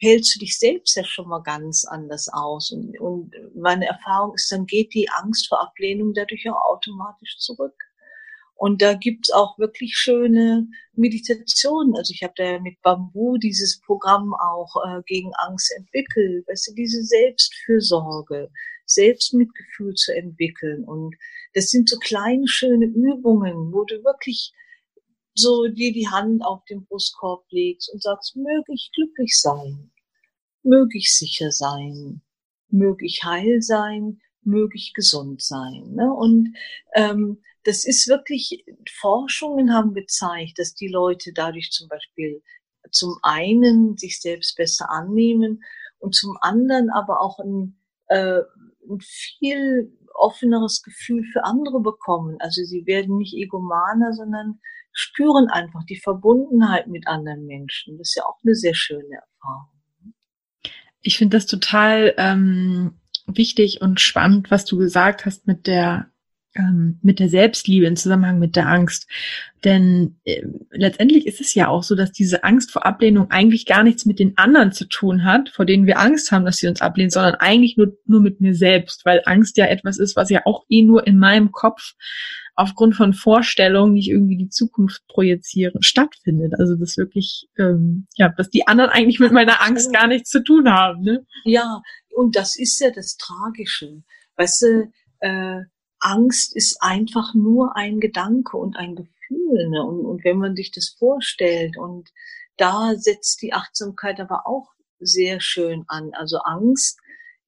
hältst 0.00 0.34
du 0.34 0.40
dich 0.40 0.58
selbst 0.58 0.96
ja 0.96 1.04
schon 1.04 1.28
mal 1.28 1.42
ganz 1.42 1.84
anders 1.84 2.28
aus. 2.32 2.72
Und, 2.72 2.98
und 2.98 3.32
meine 3.54 3.86
Erfahrung 3.86 4.34
ist, 4.34 4.50
dann 4.50 4.66
geht 4.66 4.92
die 4.92 5.08
Angst 5.22 5.48
vor 5.48 5.62
Ablehnung 5.62 6.14
dadurch 6.14 6.50
auch 6.50 6.74
automatisch 6.74 7.38
zurück. 7.38 7.76
Und 8.56 8.82
da 8.82 8.94
gibt's 8.94 9.30
auch 9.30 9.56
wirklich 9.58 9.96
schöne 9.96 10.66
Meditationen. 10.94 11.96
Also 11.96 12.12
ich 12.12 12.24
habe 12.24 12.34
da 12.36 12.58
mit 12.58 12.82
Bambu 12.82 13.38
dieses 13.38 13.80
Programm 13.80 14.34
auch 14.34 14.74
äh, 14.84 15.00
gegen 15.06 15.32
Angst 15.36 15.72
entwickelt. 15.76 16.46
Weißt 16.48 16.68
du, 16.68 16.74
diese 16.74 17.02
Selbstfürsorge, 17.04 18.50
Selbstmitgefühl 18.92 19.94
zu 19.94 20.14
entwickeln. 20.14 20.84
Und 20.84 21.16
das 21.54 21.70
sind 21.70 21.88
so 21.88 21.98
kleine, 21.98 22.46
schöne 22.46 22.86
Übungen, 22.86 23.72
wo 23.72 23.84
du 23.84 24.02
wirklich 24.04 24.52
so 25.34 25.68
dir 25.68 25.92
die 25.92 26.08
Hand 26.08 26.44
auf 26.44 26.64
den 26.64 26.84
Brustkorb 26.84 27.44
legst 27.50 27.92
und 27.92 28.02
sagst, 28.02 28.36
möge 28.36 28.72
ich 28.72 28.90
glücklich 28.94 29.38
sein, 29.38 29.90
möge 30.62 30.98
ich 30.98 31.14
sicher 31.14 31.50
sein, 31.50 32.22
möge 32.68 33.06
ich 33.06 33.24
heil 33.24 33.62
sein, 33.62 34.20
möge 34.42 34.76
ich 34.76 34.92
gesund 34.94 35.42
sein. 35.42 35.92
Ne? 35.94 36.12
Und 36.12 36.54
ähm, 36.94 37.42
das 37.64 37.84
ist 37.84 38.08
wirklich, 38.08 38.64
Forschungen 38.90 39.74
haben 39.74 39.94
gezeigt, 39.94 40.58
dass 40.58 40.74
die 40.74 40.88
Leute 40.88 41.32
dadurch 41.32 41.70
zum 41.70 41.88
Beispiel 41.88 42.42
zum 42.90 43.18
einen 43.22 43.96
sich 43.96 44.20
selbst 44.20 44.56
besser 44.56 44.90
annehmen 44.90 45.62
und 45.98 46.14
zum 46.14 46.38
anderen 46.40 46.90
aber 46.90 47.20
auch 47.20 47.38
ein, 47.38 47.78
äh, 48.06 48.40
ein 48.90 49.00
viel 49.00 49.96
offeneres 50.14 50.82
Gefühl 50.82 51.24
für 51.32 51.44
andere 51.44 51.80
bekommen. 51.80 52.36
Also 52.40 52.62
sie 52.64 52.86
werden 52.86 53.16
nicht 53.16 53.34
egomaner, 53.34 54.12
sondern 54.12 54.60
spüren 54.92 55.48
einfach 55.48 55.84
die 55.84 55.98
Verbundenheit 55.98 56.88
mit 56.88 57.06
anderen 57.06 57.46
Menschen. 57.46 57.96
Das 57.98 58.08
ist 58.08 58.16
ja 58.16 58.24
auch 58.24 58.38
eine 58.44 58.54
sehr 58.54 58.74
schöne 58.74 59.14
Erfahrung. 59.14 60.14
Ich 61.02 61.16
finde 61.16 61.36
das 61.36 61.46
total 61.46 62.14
ähm, 62.18 63.00
wichtig 63.26 63.80
und 63.80 64.00
spannend, 64.00 64.50
was 64.50 64.64
du 64.64 64.76
gesagt 64.76 65.24
hast 65.24 65.46
mit 65.46 65.66
der 65.66 66.10
ähm, 66.54 66.98
mit 67.02 67.18
der 67.18 67.28
Selbstliebe 67.28 67.86
im 67.86 67.96
Zusammenhang 67.96 68.38
mit 68.38 68.56
der 68.56 68.68
Angst. 68.68 69.06
Denn 69.64 70.16
äh, 70.24 70.42
letztendlich 70.70 71.26
ist 71.26 71.40
es 71.40 71.54
ja 71.54 71.68
auch 71.68 71.82
so, 71.82 71.94
dass 71.94 72.12
diese 72.12 72.44
Angst 72.44 72.72
vor 72.72 72.86
Ablehnung 72.86 73.30
eigentlich 73.30 73.66
gar 73.66 73.82
nichts 73.82 74.06
mit 74.06 74.18
den 74.18 74.36
anderen 74.36 74.72
zu 74.72 74.86
tun 74.86 75.24
hat, 75.24 75.50
vor 75.50 75.64
denen 75.64 75.86
wir 75.86 75.98
Angst 75.98 76.32
haben, 76.32 76.44
dass 76.44 76.56
sie 76.56 76.68
uns 76.68 76.80
ablehnen, 76.80 77.10
sondern 77.10 77.34
eigentlich 77.36 77.76
nur, 77.76 77.96
nur 78.06 78.20
mit 78.20 78.40
mir 78.40 78.54
selbst, 78.54 79.04
weil 79.04 79.22
Angst 79.26 79.56
ja 79.58 79.66
etwas 79.66 79.98
ist, 79.98 80.16
was 80.16 80.30
ja 80.30 80.42
auch 80.44 80.64
eh 80.68 80.82
nur 80.82 81.06
in 81.06 81.18
meinem 81.18 81.52
Kopf 81.52 81.94
aufgrund 82.56 82.94
von 82.94 83.14
Vorstellungen, 83.14 83.94
die 83.94 84.00
ich 84.00 84.10
irgendwie 84.10 84.36
die 84.36 84.48
Zukunft 84.48 85.06
projiziere, 85.08 85.78
stattfindet. 85.80 86.54
Also 86.58 86.74
das 86.74 86.96
wirklich, 86.96 87.48
ähm, 87.58 88.06
ja, 88.16 88.28
dass 88.28 88.50
die 88.50 88.66
anderen 88.66 88.90
eigentlich 88.90 89.20
mit 89.20 89.32
meiner 89.32 89.62
Angst 89.62 89.92
gar 89.92 90.06
nichts 90.06 90.30
zu 90.30 90.42
tun 90.42 90.70
haben. 90.70 91.02
Ne? 91.02 91.24
Ja, 91.44 91.80
und 92.14 92.36
das 92.36 92.58
ist 92.58 92.78
ja 92.80 92.90
das 92.90 93.16
Tragische. 93.16 94.02
Weißt 94.36 94.62
du, 94.62 94.92
äh, 95.20 95.60
Angst 96.00 96.56
ist 96.56 96.82
einfach 96.82 97.34
nur 97.34 97.76
ein 97.76 98.00
Gedanke 98.00 98.56
und 98.56 98.76
ein 98.76 98.96
Gefühl. 98.96 99.68
Ne? 99.68 99.84
Und, 99.84 100.04
und 100.04 100.24
wenn 100.24 100.38
man 100.38 100.56
sich 100.56 100.72
das 100.72 100.88
vorstellt, 100.98 101.76
und 101.78 102.10
da 102.56 102.94
setzt 102.96 103.42
die 103.42 103.52
Achtsamkeit 103.52 104.20
aber 104.20 104.46
auch 104.46 104.72
sehr 104.98 105.40
schön 105.40 105.84
an. 105.88 106.12
Also 106.14 106.38
Angst 106.38 106.98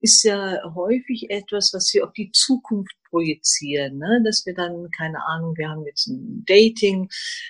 ist 0.01 0.25
ja 0.25 0.59
häufig 0.75 1.31
etwas, 1.31 1.73
was 1.73 1.93
wir 1.95 2.05
auf 2.05 2.13
die 2.13 2.33
Zukunft 2.33 2.95
projizieren, 3.09 3.99
ne? 3.99 4.23
dass 4.25 4.45
wir 4.47 4.55
dann, 4.55 4.91
keine 4.91 5.25
Ahnung, 5.27 5.57
wir 5.57 5.69
haben 5.69 5.87
jetzt 5.87 6.09
ein 6.09 6.45
Dating, 6.47 7.09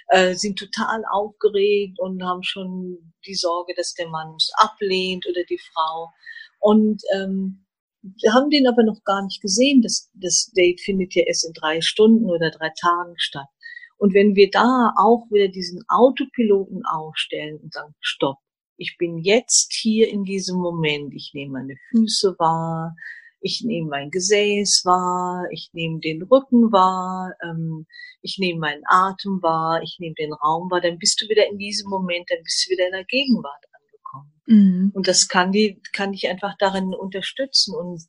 äh, 0.08 0.34
sind 0.34 0.58
total 0.58 1.02
aufgeregt 1.10 1.98
und 1.98 2.22
haben 2.22 2.42
schon 2.42 3.14
die 3.26 3.34
Sorge, 3.34 3.72
dass 3.74 3.94
der 3.94 4.08
Mann 4.08 4.32
uns 4.32 4.50
ablehnt 4.56 5.26
oder 5.26 5.44
die 5.44 5.60
Frau. 5.72 6.12
Und 6.58 7.02
ähm, 7.14 7.61
wir 8.02 8.34
haben 8.34 8.50
den 8.50 8.66
aber 8.66 8.82
noch 8.82 9.04
gar 9.04 9.22
nicht 9.24 9.40
gesehen. 9.40 9.82
Das, 9.82 10.10
das 10.14 10.50
Date 10.56 10.80
findet 10.80 11.14
ja 11.14 11.22
erst 11.24 11.46
in 11.46 11.52
drei 11.52 11.80
Stunden 11.80 12.28
oder 12.30 12.50
drei 12.50 12.70
Tagen 12.80 13.14
statt. 13.16 13.48
Und 13.96 14.14
wenn 14.14 14.34
wir 14.34 14.50
da 14.50 14.92
auch 14.96 15.26
wieder 15.30 15.48
diesen 15.48 15.84
Autopiloten 15.88 16.82
aufstellen 16.84 17.60
und 17.62 17.72
sagen, 17.72 17.94
stopp, 18.00 18.38
ich 18.76 18.96
bin 18.98 19.18
jetzt 19.18 19.72
hier 19.72 20.08
in 20.08 20.24
diesem 20.24 20.56
Moment. 20.56 21.14
Ich 21.14 21.30
nehme 21.34 21.52
meine 21.52 21.76
Füße 21.90 22.34
wahr, 22.38 22.96
ich 23.40 23.62
nehme 23.64 23.88
mein 23.88 24.10
Gesäß 24.10 24.82
wahr, 24.84 25.46
ich 25.52 25.70
nehme 25.72 26.00
den 26.00 26.22
Rücken 26.22 26.72
wahr, 26.72 27.34
ähm, 27.44 27.86
ich 28.22 28.38
nehme 28.38 28.60
meinen 28.60 28.82
Atem 28.86 29.40
wahr, 29.42 29.82
ich 29.82 29.96
nehme 30.00 30.14
den 30.16 30.32
Raum 30.32 30.70
wahr, 30.70 30.80
dann 30.80 30.98
bist 30.98 31.20
du 31.20 31.28
wieder 31.28 31.46
in 31.48 31.58
diesem 31.58 31.88
Moment, 31.88 32.28
dann 32.30 32.42
bist 32.42 32.66
du 32.66 32.72
wieder 32.72 32.86
in 32.86 32.92
der 32.92 33.04
Gegenwart 33.04 33.64
angekommen. 34.12 34.32
Mhm. 34.46 34.90
Und 34.94 35.08
das 35.08 35.28
kann 35.28 35.52
die, 35.52 35.80
kann 35.92 36.12
dich 36.12 36.28
einfach 36.28 36.54
darin 36.58 36.94
unterstützen. 36.94 37.74
Und 37.74 38.02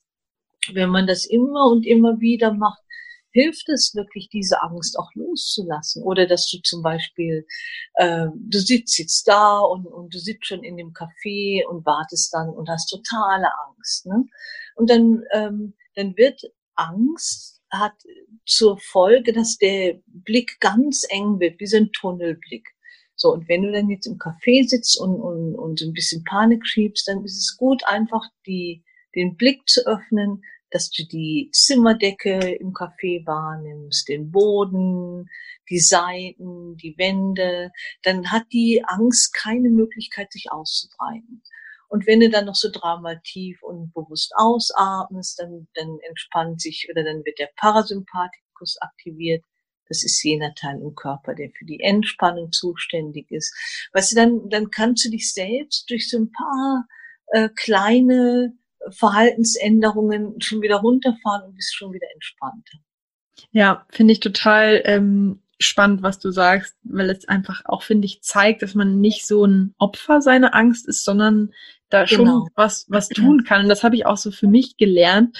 wenn 0.72 0.90
man 0.90 1.08
das 1.08 1.26
immer 1.26 1.70
und 1.72 1.86
immer 1.86 2.20
wieder 2.20 2.54
macht, 2.54 2.82
hilft 3.32 3.68
es 3.70 3.94
wirklich, 3.96 4.30
diese 4.30 4.62
Angst 4.62 4.98
auch 4.98 5.10
loszulassen. 5.16 6.04
Oder 6.04 6.28
dass 6.28 6.50
du 6.50 6.60
zum 6.62 6.84
Beispiel, 6.84 7.46
äh, 7.96 8.28
du 8.36 8.60
sitzt 8.60 8.98
jetzt 9.00 9.28
da 9.28 9.60
und, 9.60 9.88
und 9.88 10.14
du 10.14 10.20
sitzt 10.20 10.46
schon 10.46 10.64
in 10.64 10.78
dem 10.78 10.94
Café 10.94 11.66
und 11.66 11.86
wartest 11.86 12.34
dann 12.34 12.50
und 12.50 12.70
hast 12.70 12.88
totale 12.88 13.48
Angst. 13.68 14.06
Ne? 14.06 14.26
Und 14.76 14.90
dann, 14.90 15.24
ähm, 15.34 15.74
dann 15.96 16.16
wird 16.16 16.42
Angst 16.76 17.62
hat 17.72 17.96
zur 18.46 18.78
Folge, 18.78 19.34
dass 19.34 19.58
der 19.58 20.00
Blick 20.06 20.60
ganz 20.60 21.06
eng 21.10 21.40
wird, 21.40 21.60
wie 21.60 21.66
so 21.66 21.78
ein 21.78 21.92
Tunnelblick. 21.92 22.70
So, 23.24 23.32
und 23.32 23.48
wenn 23.48 23.62
du 23.62 23.72
dann 23.72 23.90
jetzt 23.90 24.06
im 24.06 24.18
Café 24.18 24.68
sitzt 24.68 25.00
und, 25.00 25.16
und, 25.16 25.56
und 25.56 25.80
ein 25.80 25.94
bisschen 25.94 26.26
Panik 26.26 26.68
schiebst, 26.68 27.08
dann 27.08 27.24
ist 27.24 27.38
es 27.38 27.56
gut, 27.56 27.82
einfach 27.88 28.26
die, 28.46 28.84
den 29.16 29.38
Blick 29.38 29.62
zu 29.66 29.88
öffnen, 29.88 30.44
dass 30.72 30.90
du 30.90 31.06
die 31.06 31.50
Zimmerdecke 31.54 32.54
im 32.56 32.74
Café 32.74 33.26
wahrnimmst, 33.26 34.10
den 34.10 34.30
Boden, 34.30 35.30
die 35.70 35.80
Seiten, 35.80 36.76
die 36.76 36.96
Wände, 36.98 37.72
dann 38.02 38.30
hat 38.30 38.44
die 38.52 38.84
Angst 38.86 39.34
keine 39.34 39.70
Möglichkeit, 39.70 40.30
sich 40.34 40.52
auszubreiten. 40.52 41.44
Und 41.88 42.06
wenn 42.06 42.20
du 42.20 42.30
dann 42.30 42.44
noch 42.44 42.56
so 42.56 42.68
dreimal 42.70 43.22
tief 43.24 43.64
und 43.64 43.94
bewusst 43.94 44.34
ausatmest, 44.36 45.40
dann, 45.40 45.70
dann 45.76 45.98
entspannt 46.10 46.60
sich 46.60 46.90
oder 46.92 47.06
dann 47.06 47.24
wird 47.24 47.40
der 47.40 47.52
Parasympathikus 47.56 48.82
aktiviert. 48.82 49.46
Das 49.88 50.04
ist 50.04 50.24
jener 50.24 50.56
Teil 50.56 50.80
im 50.82 50.96
Körper, 50.96 51.36
der 51.36 51.50
für 51.52 51.66
die 51.66 51.80
Entspannung 51.80 52.52
zuständig 52.52 53.32
ist. 53.32 53.54
Weißt 53.94 54.12
du, 54.12 54.16
dann, 54.16 54.50
dann 54.50 54.72
kannst 54.72 55.06
du 55.06 55.10
dich 55.10 55.32
selbst 55.32 55.90
durch 55.90 56.10
so 56.10 56.18
ein 56.18 56.32
paar 56.32 56.88
äh, 57.28 57.50
kleine 57.56 58.54
Verhaltensänderungen 58.90 60.42
schon 60.42 60.62
wieder 60.62 60.78
runterfahren 60.78 61.44
und 61.44 61.56
bist 61.56 61.76
schon 61.76 61.94
wieder 61.94 62.08
entspannter. 62.14 62.80
Ja, 63.52 63.86
finde 63.90 64.14
ich 64.14 64.20
total 64.20 64.82
ähm, 64.86 65.43
spannend, 65.60 66.02
was 66.02 66.20
du 66.20 66.32
sagst, 66.32 66.76
weil 66.84 67.10
es 67.10 67.28
einfach 67.28 67.62
auch, 67.66 67.84
finde 67.84 68.06
ich, 68.06 68.22
zeigt, 68.22 68.62
dass 68.62 68.76
man 68.76 69.00
nicht 69.00 69.26
so 69.26 69.46
ein 69.46 69.74
Opfer 69.78 70.22
seiner 70.22 70.56
Angst 70.56 70.88
ist, 70.88 71.04
sondern 71.04 71.52
da 71.90 72.06
genau. 72.06 72.24
schon 72.24 72.50
was, 72.56 72.86
was 72.90 73.10
tun 73.10 73.44
kann. 73.44 73.64
Und 73.64 73.70
das 73.70 73.84
habe 73.84 73.96
ich 73.96 74.06
auch 74.06 74.18
so 74.18 74.32
für 74.32 74.48
mich 74.48 74.78
gelernt, 74.78 75.38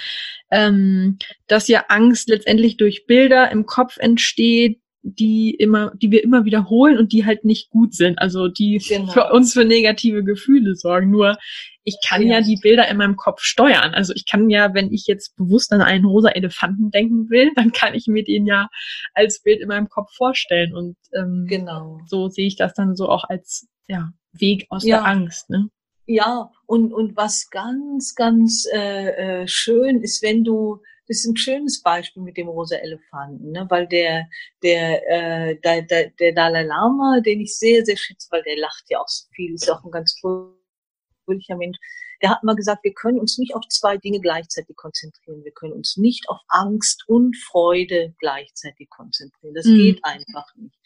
ähm, 0.50 1.18
dass 1.48 1.68
ja 1.68 1.86
Angst 1.88 2.28
letztendlich 2.28 2.76
durch 2.76 3.06
Bilder 3.06 3.50
im 3.50 3.66
Kopf 3.66 3.96
entsteht, 3.98 4.80
die 5.04 5.50
immer, 5.50 5.92
die 5.96 6.10
wir 6.10 6.24
immer 6.24 6.46
wiederholen 6.46 6.98
und 6.98 7.12
die 7.12 7.26
halt 7.26 7.44
nicht 7.44 7.70
gut 7.70 7.94
sind. 7.94 8.18
Also 8.18 8.48
die 8.48 8.78
genau. 8.78 9.12
für 9.12 9.30
uns 9.32 9.52
für 9.52 9.64
negative 9.64 10.24
Gefühle 10.24 10.74
sorgen. 10.74 11.10
Nur 11.10 11.36
ich 11.84 11.98
kann 12.06 12.22
ja. 12.22 12.38
ja 12.38 12.40
die 12.40 12.56
Bilder 12.56 12.88
in 12.88 12.96
meinem 12.96 13.16
Kopf 13.16 13.42
steuern. 13.42 13.92
Also 13.92 14.14
ich 14.16 14.24
kann 14.24 14.48
ja, 14.48 14.72
wenn 14.72 14.90
ich 14.92 15.06
jetzt 15.06 15.36
bewusst 15.36 15.72
an 15.72 15.82
einen 15.82 16.06
rosa 16.06 16.30
Elefanten 16.30 16.90
denken 16.90 17.28
will, 17.28 17.52
dann 17.54 17.72
kann 17.72 17.94
ich 17.94 18.06
mir 18.06 18.24
den 18.24 18.46
ja 18.46 18.68
als 19.12 19.42
Bild 19.42 19.60
in 19.60 19.68
meinem 19.68 19.90
Kopf 19.90 20.10
vorstellen. 20.14 20.74
Und 20.74 20.96
ähm, 21.12 21.44
genau. 21.46 22.00
so 22.06 22.28
sehe 22.28 22.46
ich 22.46 22.56
das 22.56 22.72
dann 22.72 22.96
so 22.96 23.08
auch 23.10 23.24
als 23.24 23.68
ja, 23.86 24.10
Weg 24.32 24.66
aus 24.70 24.84
ja. 24.84 24.96
der 24.96 25.06
Angst. 25.06 25.50
Ne? 25.50 25.68
Ja, 26.06 26.50
und, 26.66 26.94
und 26.94 27.14
was 27.16 27.50
ganz, 27.50 28.14
ganz 28.14 28.66
äh, 28.72 29.42
äh, 29.42 29.48
schön 29.48 30.00
ist, 30.00 30.22
wenn 30.22 30.44
du 30.44 30.80
das 31.06 31.18
ist 31.18 31.26
ein 31.26 31.36
schönes 31.36 31.82
Beispiel 31.82 32.22
mit 32.22 32.36
dem 32.36 32.48
rosa 32.48 32.76
Elefanten, 32.76 33.52
ne? 33.52 33.66
weil 33.68 33.86
der, 33.86 34.26
der, 34.62 35.02
äh, 35.10 35.56
der, 35.60 35.82
der, 35.82 36.10
der 36.10 36.32
Dalai 36.32 36.62
Lama, 36.62 37.20
den 37.20 37.40
ich 37.40 37.56
sehr, 37.56 37.84
sehr 37.84 37.96
schätze, 37.96 38.28
weil 38.30 38.42
der 38.42 38.56
lacht 38.56 38.84
ja 38.88 39.00
auch 39.00 39.08
so 39.08 39.26
viel, 39.34 39.54
ist 39.54 39.70
auch 39.70 39.84
ein 39.84 39.90
ganz 39.90 40.18
fröhlicher 40.20 41.56
Mensch, 41.56 41.78
der 42.22 42.30
hat 42.30 42.42
mal 42.42 42.54
gesagt, 42.54 42.84
wir 42.84 42.94
können 42.94 43.18
uns 43.18 43.38
nicht 43.38 43.54
auf 43.54 43.66
zwei 43.68 43.96
Dinge 43.96 44.20
gleichzeitig 44.20 44.76
konzentrieren. 44.76 45.44
Wir 45.44 45.52
können 45.52 45.72
uns 45.72 45.96
nicht 45.96 46.28
auf 46.28 46.40
Angst 46.48 47.04
und 47.08 47.36
Freude 47.36 48.14
gleichzeitig 48.18 48.88
konzentrieren. 48.90 49.54
Das 49.54 49.66
mhm. 49.66 49.76
geht 49.76 50.04
einfach 50.04 50.54
nicht. 50.56 50.78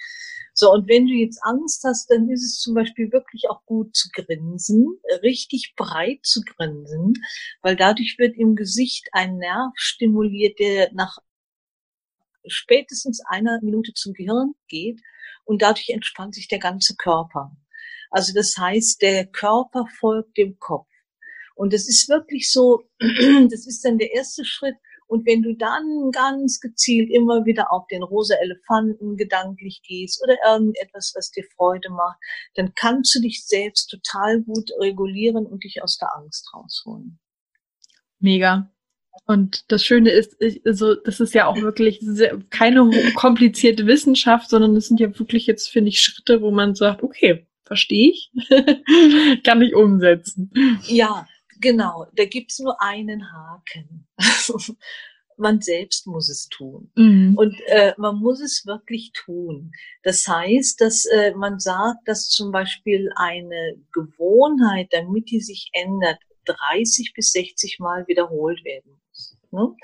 So, 0.55 0.73
und 0.73 0.89
wenn 0.89 1.07
du 1.07 1.13
jetzt 1.13 1.39
Angst 1.45 1.85
hast, 1.85 2.11
dann 2.11 2.29
ist 2.29 2.43
es 2.43 2.59
zum 2.59 2.75
Beispiel 2.75 3.13
wirklich 3.13 3.49
auch 3.49 3.65
gut 3.65 3.95
zu 3.95 4.09
grinsen, 4.13 4.99
richtig 5.23 5.75
breit 5.77 6.19
zu 6.25 6.41
grinsen, 6.41 7.15
weil 7.63 7.77
dadurch 7.77 8.17
wird 8.19 8.37
im 8.37 8.57
Gesicht 8.57 9.09
ein 9.13 9.37
Nerv 9.37 9.73
stimuliert, 9.77 10.59
der 10.59 10.93
nach 10.95 11.19
spätestens 12.45 13.21
einer 13.25 13.61
Minute 13.63 13.93
zum 13.95 14.15
Gehirn 14.15 14.55
geht 14.67 15.01
und 15.45 15.63
dadurch 15.63 15.91
entspannt 15.91 16.35
sich 16.35 16.49
der 16.49 16.59
ganze 16.59 16.97
Körper. 16.97 17.57
Also 18.11 18.33
das 18.35 18.57
heißt, 18.57 19.01
der 19.03 19.27
Körper 19.27 19.87
folgt 20.01 20.37
dem 20.39 20.59
Kopf. 20.59 20.88
Und 21.59 21.73
das 21.73 21.89
ist 21.89 22.09
wirklich 22.09 22.53
so, 22.53 22.85
das 23.01 23.67
ist 23.67 23.85
dann 23.85 23.99
der 23.99 24.15
erste 24.15 24.45
Schritt, 24.45 24.77
Und 25.09 25.27
wenn 25.27 25.43
du 25.43 25.57
dann 25.57 26.13
ganz 26.13 26.61
gezielt 26.61 27.11
immer 27.11 27.45
wieder 27.47 27.73
auf 27.73 27.89
den 27.89 28.05
rosa 28.05 28.37
Elefanten 28.37 29.17
gedanklich 29.17 29.83
gehst 29.85 30.23
oder 30.23 30.37
irgendetwas, 30.47 31.15
was 31.17 31.33
dir 31.33 31.45
Freude 31.57 31.91
macht, 31.91 32.19
dann 32.55 32.75
kannst 32.77 33.13
du 33.17 33.21
dich 33.21 33.45
selbst 33.45 33.89
total 33.89 34.41
gut 34.43 34.71
regulieren 34.79 35.47
und 35.47 35.65
dich 35.65 35.83
aus 35.83 35.99
der 35.99 36.15
Angst 36.17 36.49
rausholen. 36.55 37.19
Mega. 38.21 38.71
Und 39.27 39.65
das 39.73 39.85
Schöne 39.85 40.11
ist, 40.11 40.37
ich, 40.39 40.65
also, 40.65 40.95
das 40.95 41.19
ist 41.19 41.35
ja 41.35 41.47
auch 41.47 41.57
wirklich 41.57 41.99
sehr, 42.03 42.39
keine 42.51 42.89
komplizierte 43.15 43.89
Wissenschaft, 43.89 44.49
sondern 44.49 44.77
es 44.77 44.87
sind 44.87 45.01
ja 45.01 45.19
wirklich 45.19 45.49
jetzt, 45.49 45.71
finde 45.71 45.89
ich, 45.89 46.01
Schritte, 46.03 46.41
wo 46.41 46.53
man 46.53 46.77
sagt, 46.77 47.03
okay, 47.03 47.49
verstehe 47.65 48.13
ich, 48.13 48.31
kann 49.45 49.61
ich 49.61 49.75
umsetzen. 49.75 50.53
Ja, 50.87 51.27
genau. 51.61 52.07
Da 52.15 52.25
gibt's 52.25 52.59
nur 52.59 52.81
einen 52.83 53.33
Haken. 53.33 54.07
man 55.39 55.61
selbst 55.61 56.07
muss 56.07 56.29
es 56.29 56.49
tun. 56.49 56.91
Mhm. 56.97 57.35
Und 57.37 57.55
äh, 57.67 57.95
man 57.97 58.17
muss 58.17 58.41
es 58.41 58.67
wirklich 58.67 59.13
tun. 59.13 59.73
Das 60.03 60.27
heißt, 60.27 60.81
dass 60.81 61.05
äh, 61.07 61.33
man 61.35 61.59
sagt, 61.59 62.07
dass 62.07 62.29
zum 62.29 62.53
Beispiel 62.53 63.11
eine 63.17 63.77
Gewohnheit, 63.93 64.89
damit 64.91 65.31
die 65.31 65.41
sich 65.41 65.71
ändert, 65.73 66.19
30 66.45 67.13
bis 67.15 67.33
60 67.33 67.79
Mal 67.79 68.07
wiederholt 68.09 68.65
werden 68.65 69.01
muss. 69.09 69.37
Ne? 69.51 69.75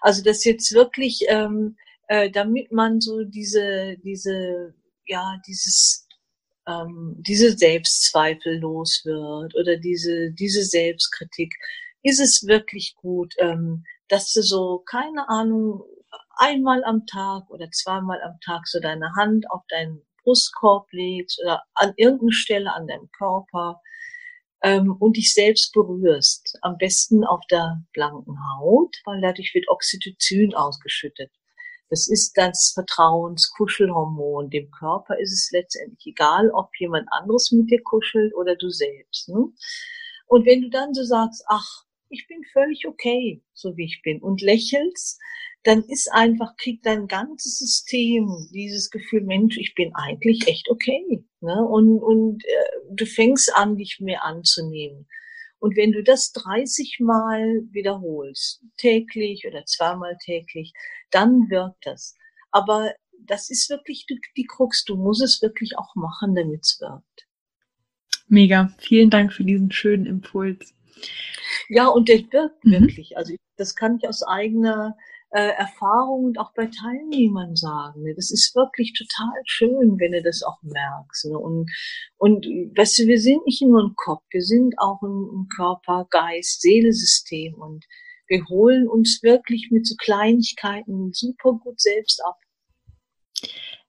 Also 0.00 0.22
das 0.22 0.44
jetzt 0.44 0.72
wirklich, 0.72 1.24
ähm, 1.28 1.76
äh, 2.08 2.30
damit 2.30 2.72
man 2.72 3.00
so 3.00 3.24
diese, 3.24 3.96
diese, 4.04 4.74
ja, 5.06 5.40
dieses 5.46 6.06
ähm, 6.66 7.16
diese 7.18 7.56
Selbstzweifel 7.56 8.58
los 8.58 9.02
wird 9.04 9.54
oder 9.54 9.76
diese, 9.76 10.32
diese 10.32 10.64
Selbstkritik, 10.64 11.54
ist 12.02 12.20
es 12.20 12.46
wirklich 12.46 12.94
gut, 12.96 13.34
ähm, 13.38 13.84
dass 14.08 14.32
du 14.32 14.42
so, 14.42 14.82
keine 14.86 15.28
Ahnung, 15.28 15.82
einmal 16.36 16.82
am 16.84 17.06
Tag 17.06 17.50
oder 17.50 17.70
zweimal 17.70 18.20
am 18.22 18.38
Tag 18.44 18.66
so 18.66 18.80
deine 18.80 19.14
Hand 19.14 19.50
auf 19.50 19.62
deinen 19.68 20.02
Brustkorb 20.22 20.90
legst 20.92 21.40
oder 21.42 21.62
an 21.74 21.92
irgendeiner 21.96 22.32
Stelle 22.32 22.72
an 22.72 22.86
deinem 22.86 23.10
Körper 23.16 23.80
ähm, 24.62 24.96
und 24.98 25.16
dich 25.16 25.34
selbst 25.34 25.72
berührst. 25.72 26.58
Am 26.62 26.76
besten 26.78 27.24
auf 27.24 27.40
der 27.50 27.82
blanken 27.92 28.36
Haut, 28.58 28.96
weil 29.04 29.20
dadurch 29.20 29.54
wird 29.54 29.68
Oxytocin 29.68 30.54
ausgeschüttet. 30.54 31.30
Das 31.90 32.08
ist 32.08 32.36
das 32.36 32.72
Vertrauenskuschelhormon. 32.74 34.48
Dem 34.48 34.70
Körper 34.70 35.18
ist 35.18 35.32
es 35.32 35.50
letztendlich 35.52 36.06
egal, 36.06 36.50
ob 36.52 36.70
jemand 36.78 37.08
anderes 37.10 37.50
mit 37.50 37.70
dir 37.70 37.82
kuschelt 37.82 38.32
oder 38.34 38.54
du 38.56 38.70
selbst. 38.70 39.28
Ne? 39.28 39.52
Und 40.26 40.46
wenn 40.46 40.62
du 40.62 40.70
dann 40.70 40.94
so 40.94 41.02
sagst, 41.02 41.44
ach, 41.48 41.84
ich 42.08 42.26
bin 42.28 42.42
völlig 42.52 42.86
okay, 42.86 43.42
so 43.52 43.76
wie 43.76 43.84
ich 43.84 44.02
bin, 44.02 44.22
und 44.22 44.40
lächelst, 44.40 45.20
dann 45.64 45.82
ist 45.84 46.10
einfach, 46.12 46.56
kriegt 46.56 46.86
dein 46.86 47.06
ganzes 47.06 47.58
System 47.58 48.48
dieses 48.52 48.90
Gefühl, 48.90 49.22
Mensch, 49.22 49.58
ich 49.58 49.74
bin 49.74 49.92
eigentlich 49.94 50.46
echt 50.46 50.70
okay. 50.70 51.24
Ne? 51.40 51.66
Und, 51.66 51.98
und 51.98 52.44
äh, 52.44 52.94
du 52.94 53.04
fängst 53.04 53.54
an, 53.54 53.76
dich 53.76 53.98
mehr 54.00 54.24
anzunehmen. 54.24 55.06
Und 55.60 55.76
wenn 55.76 55.92
du 55.92 56.02
das 56.02 56.32
30 56.32 56.98
Mal 57.00 57.62
wiederholst, 57.70 58.62
täglich 58.76 59.46
oder 59.46 59.64
zweimal 59.66 60.16
täglich, 60.24 60.72
dann 61.10 61.50
wirkt 61.50 61.86
das. 61.86 62.16
Aber 62.50 62.92
das 63.20 63.50
ist 63.50 63.68
wirklich 63.70 64.06
die, 64.06 64.18
die 64.36 64.46
Krux. 64.46 64.84
Du 64.84 64.96
musst 64.96 65.22
es 65.22 65.42
wirklich 65.42 65.76
auch 65.78 65.94
machen, 65.94 66.34
damit 66.34 66.64
es 66.64 66.80
wirkt. 66.80 67.28
Mega. 68.26 68.72
Vielen 68.78 69.10
Dank 69.10 69.32
für 69.32 69.44
diesen 69.44 69.70
schönen 69.70 70.06
Impuls. 70.06 70.74
Ja, 71.68 71.88
und 71.88 72.08
der 72.08 72.20
wirkt 72.32 72.64
mhm. 72.64 72.72
wirklich. 72.72 73.16
Also 73.16 73.34
das 73.56 73.74
kann 73.74 73.98
ich 73.98 74.08
aus 74.08 74.22
eigener 74.22 74.96
äh, 75.30 75.50
Erfahrung 75.50 76.24
und 76.24 76.38
auch 76.38 76.52
bei 76.54 76.66
Teilnehmern 76.66 77.54
sagen. 77.56 78.04
Das 78.16 78.30
ist 78.30 78.54
wirklich 78.54 78.92
total 78.92 79.40
schön, 79.46 79.98
wenn 79.98 80.12
du 80.12 80.22
das 80.22 80.42
auch 80.42 80.60
merkst. 80.62 81.26
Ne? 81.26 81.38
Und, 81.38 81.70
und 82.16 82.46
weißt 82.46 82.98
du, 82.98 83.06
wir 83.06 83.20
sind 83.20 83.44
nicht 83.46 83.62
nur 83.62 83.82
ein 83.82 83.94
Kopf, 83.96 84.22
wir 84.30 84.42
sind 84.42 84.74
auch 84.78 85.00
ein, 85.02 85.42
ein 85.42 85.48
Körper, 85.54 86.06
Geist, 86.10 86.62
Seelesystem 86.62 87.54
und 87.54 87.84
wir 88.26 88.44
holen 88.48 88.88
uns 88.88 89.22
wirklich 89.22 89.68
mit 89.70 89.86
so 89.86 89.96
Kleinigkeiten 89.96 91.12
super 91.12 91.54
gut 91.54 91.80
selbst 91.80 92.24
ab. 92.24 92.36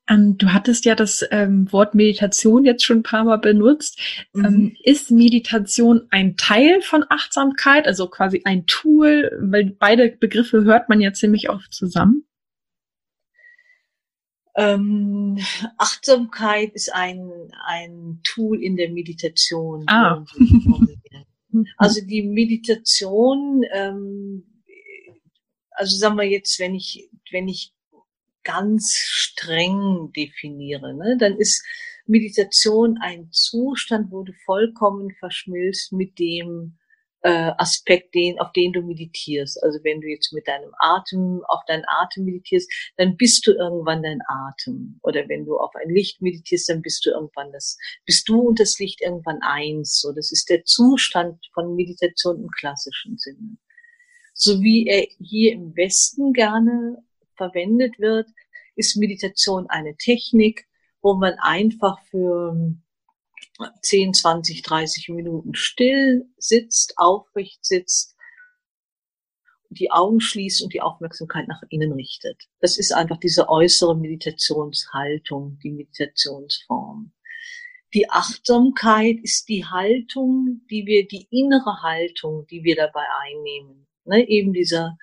Ähm, 0.10 0.38
du 0.38 0.52
hattest 0.52 0.86
ja 0.86 0.96
das 0.96 1.26
ähm, 1.32 1.72
Wort 1.72 1.96
Meditation 1.96 2.66
jetzt 2.66 2.84
schon 2.84 3.00
ein 3.00 3.04
paar 3.04 3.24
Mal 3.24 3.38
benutzt. 3.38 4.00
Mhm. 4.34 4.46
Ähm, 4.46 4.78
ist 4.84 5.12
Meditation 5.12 6.08
ein 6.10 6.38
Teil 6.38 6.82
von 6.82 7.06
Achtsamkeit, 7.10 7.88
also 7.88 8.08
quasi 8.08 8.42
ein 8.46 8.66
Tool? 8.66 9.32
Weil 9.42 9.76
beide 9.78 10.10
Begriffe 10.10 10.64
hört 10.64 10.90
man 10.90 11.02
ja 11.02 11.14
ziemlich 11.14 11.50
oft 11.50 11.74
zusammen. 11.74 12.26
Ähm, 14.56 15.38
Achtsamkeit 15.78 16.74
ist 16.74 16.94
ein, 16.94 17.32
ein 17.66 18.20
Tool 18.24 18.62
in 18.62 18.76
der 18.76 18.92
Meditation. 18.92 19.86
Ah. 19.88 20.26
also 21.78 22.02
die 22.06 22.24
Meditation, 22.24 23.64
ähm, 23.72 24.62
also 25.72 25.96
sagen 25.96 26.18
wir 26.18 26.30
jetzt, 26.30 26.60
wenn 26.60 26.76
ich, 26.76 27.10
wenn 27.32 27.48
ich 27.48 27.74
ganz 28.44 28.94
streng 28.96 30.12
definiere, 30.16 30.94
ne, 30.94 31.18
dann 31.20 31.38
ist 31.38 31.64
Meditation 32.06 32.98
ein 33.02 33.30
Zustand, 33.32 34.12
wo 34.12 34.24
du 34.24 34.34
vollkommen 34.46 35.12
verschmilzt 35.20 35.94
mit 35.94 36.20
dem 36.20 36.78
äh, 37.24 37.52
Aspekt, 37.58 38.16
den, 38.16 38.40
auf 38.40 38.52
den 38.54 38.74
du 38.74 38.82
meditierst. 38.82 39.62
Also 39.64 39.80
wenn 39.84 40.02
du 40.02 40.08
jetzt 40.08 40.34
mit 40.34 40.48
deinem 40.48 40.72
Atem, 40.80 41.42
auf 41.48 41.64
deinen 41.68 41.86
Atem 41.88 42.26
meditierst, 42.26 42.72
dann 42.98 43.16
bist 43.16 43.46
du 43.46 43.52
irgendwann 43.52 44.04
dein 44.04 44.22
Atem. 44.28 45.00
Oder 45.04 45.28
wenn 45.30 45.46
du 45.46 45.58
auf 45.58 45.74
ein 45.76 45.94
Licht 45.94 46.22
meditierst, 46.22 46.70
dann 46.70 46.82
bist 46.82 47.06
du 47.06 47.12
irgendwann 47.12 47.52
das, 47.52 47.78
bist 48.06 48.28
du 48.28 48.42
und 48.42 48.60
das 48.60 48.80
Licht 48.80 49.02
irgendwann 49.02 49.40
eins. 49.42 50.00
So, 50.02 50.12
das 50.12 50.32
ist 50.32 50.50
der 50.50 50.64
Zustand 50.66 51.46
von 51.54 51.76
Meditation 51.76 52.42
im 52.42 52.50
klassischen 52.50 53.18
Sinne. 53.18 53.58
So 54.34 54.62
wie 54.62 54.88
er 54.88 55.06
hier 55.20 55.54
im 55.54 55.76
Westen 55.76 56.34
gerne 56.34 57.04
verwendet 57.42 57.98
wird, 57.98 58.30
ist 58.76 58.98
Meditation 58.98 59.68
eine 59.68 59.96
Technik, 59.96 60.68
wo 61.02 61.16
man 61.16 61.34
einfach 61.40 62.00
für 62.12 62.76
10, 63.82 64.14
20, 64.14 64.62
30 64.62 65.10
Minuten 65.10 65.56
still 65.56 66.30
sitzt, 66.38 66.94
aufrecht 66.98 67.66
sitzt, 67.66 68.16
die 69.70 69.90
Augen 69.90 70.20
schließt 70.20 70.62
und 70.62 70.74
die 70.74 70.82
Aufmerksamkeit 70.82 71.48
nach 71.48 71.64
innen 71.70 71.94
richtet. 71.94 72.38
Das 72.60 72.78
ist 72.78 72.92
einfach 72.94 73.18
diese 73.18 73.50
äußere 73.50 73.98
Meditationshaltung, 73.98 75.58
die 75.64 75.72
Meditationsform. 75.72 77.12
Die 77.94 78.10
Achtsamkeit 78.10 79.18
ist 79.24 79.50
die 79.50 79.66
Haltung, 79.66 80.62
die 80.70 80.86
wir, 80.86 81.08
die 81.08 81.28
innere 81.32 81.82
Haltung, 81.82 82.46
die 82.48 82.64
wir 82.64 82.76
dabei 82.76 83.06
einnehmen. 83.24 83.88
Ne, 84.04 84.28
eben 84.28 84.54
dieser 84.54 84.98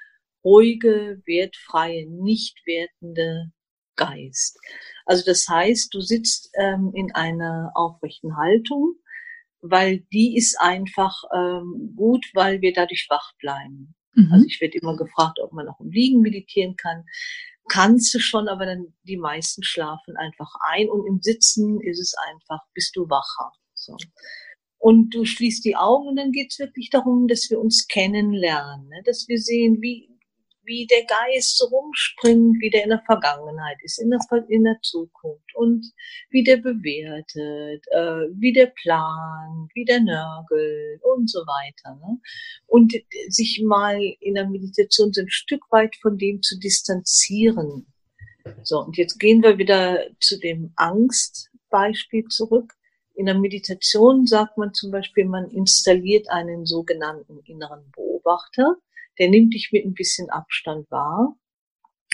ruhige, 0.49 1.20
wertfreie, 1.26 2.09
nicht 2.09 2.57
wertende 2.66 3.53
Geist. 3.96 4.59
Also 5.05 5.24
das 5.24 5.46
heißt, 5.49 5.92
du 5.92 6.01
sitzt 6.01 6.51
ähm, 6.59 6.92
in 6.94 7.14
einer 7.14 7.72
aufrechten 7.74 8.36
Haltung, 8.36 8.94
weil 9.61 10.01
die 10.12 10.36
ist 10.36 10.59
einfach 10.61 11.22
ähm, 11.34 11.92
gut, 11.96 12.24
weil 12.32 12.61
wir 12.61 12.72
dadurch 12.72 13.07
wach 13.11 13.32
bleiben. 13.38 13.94
Mhm. 14.14 14.32
Also 14.32 14.46
ich 14.46 14.61
werde 14.61 14.78
immer 14.78 14.96
gefragt, 14.96 15.38
ob 15.42 15.53
man 15.53 15.68
auch 15.68 15.80
im 15.80 15.90
Liegen 15.90 16.20
meditieren 16.20 16.76
kann. 16.76 17.05
Kannst 17.68 18.14
du 18.14 18.20
schon, 18.20 18.49
aber 18.49 18.64
dann 18.64 18.94
die 19.03 19.18
meisten 19.18 19.62
schlafen 19.62 20.16
einfach 20.16 20.55
ein 20.70 20.88
und 20.88 21.07
im 21.07 21.20
Sitzen 21.20 21.80
ist 21.80 22.01
es 22.01 22.14
einfach, 22.30 22.61
bist 22.72 22.96
du 22.96 23.11
wacher. 23.11 23.53
So. 23.74 23.96
Und 24.78 25.11
du 25.11 25.24
schließt 25.24 25.64
die 25.64 25.76
Augen 25.76 26.09
und 26.09 26.16
dann 26.16 26.30
geht 26.30 26.53
es 26.53 26.59
wirklich 26.61 26.88
darum, 26.90 27.26
dass 27.26 27.51
wir 27.51 27.59
uns 27.59 27.88
kennenlernen, 27.88 28.88
ne? 28.88 29.03
dass 29.05 29.26
wir 29.28 29.38
sehen, 29.38 29.82
wie, 29.82 30.08
wie 30.69 30.87
der 30.87 31.05
Geist 31.07 31.57
so 31.57 31.66
rumspringt, 31.66 32.61
wie 32.61 32.71
der 32.71 32.85
in 32.85 32.91
der 32.91 33.03
Vergangenheit 33.07 33.79
ist, 33.83 33.99
in 34.01 34.11
der, 34.11 34.21
in 34.49 34.64
der 34.64 34.79
Zukunft 34.83 35.55
und 35.55 35.85
wie 36.31 36.45
der 36.45 36.59
bewertet, 36.59 37.85
äh, 37.91 38.29
wie 38.39 38.53
der 38.53 38.66
plant, 38.66 39.71
wie 39.75 39.85
der 39.85 40.01
nörgelt 40.01 41.03
und 41.03 41.29
so 41.29 41.41
weiter. 41.41 41.97
Ne? 41.97 42.21
Und 42.66 42.93
sich 43.29 43.62
mal 43.64 43.99
in 44.21 44.35
der 44.35 44.49
Meditation 44.49 45.12
so 45.12 45.23
ein 45.23 45.31
Stück 45.31 45.62
weit 45.71 45.97
von 45.97 46.19
dem 46.19 46.43
zu 46.43 46.59
distanzieren. 46.59 47.87
So, 48.62 48.81
und 48.81 48.97
jetzt 48.97 49.19
gehen 49.19 49.43
wir 49.43 49.59
wieder 49.59 50.07
zu 50.21 50.39
dem 50.39 50.73
Angstbeispiel 50.77 52.25
zurück. 52.29 52.75
In 53.14 53.27
der 53.27 53.39
Meditation 53.39 54.27
sagt 54.27 54.59
man 54.59 54.75
zum 54.75 54.91
Beispiel, 54.91 55.25
man 55.25 55.51
installiert 55.51 56.31
einen 56.31 56.66
sogenannten 56.66 57.41
inneren 57.41 57.91
Beobachter 57.91 58.77
der 59.19 59.29
nimmt 59.29 59.55
dich 59.55 59.71
mit 59.73 59.85
ein 59.85 59.95
bisschen 59.95 60.31
Abstand 60.31 60.91
wahr. 60.91 61.37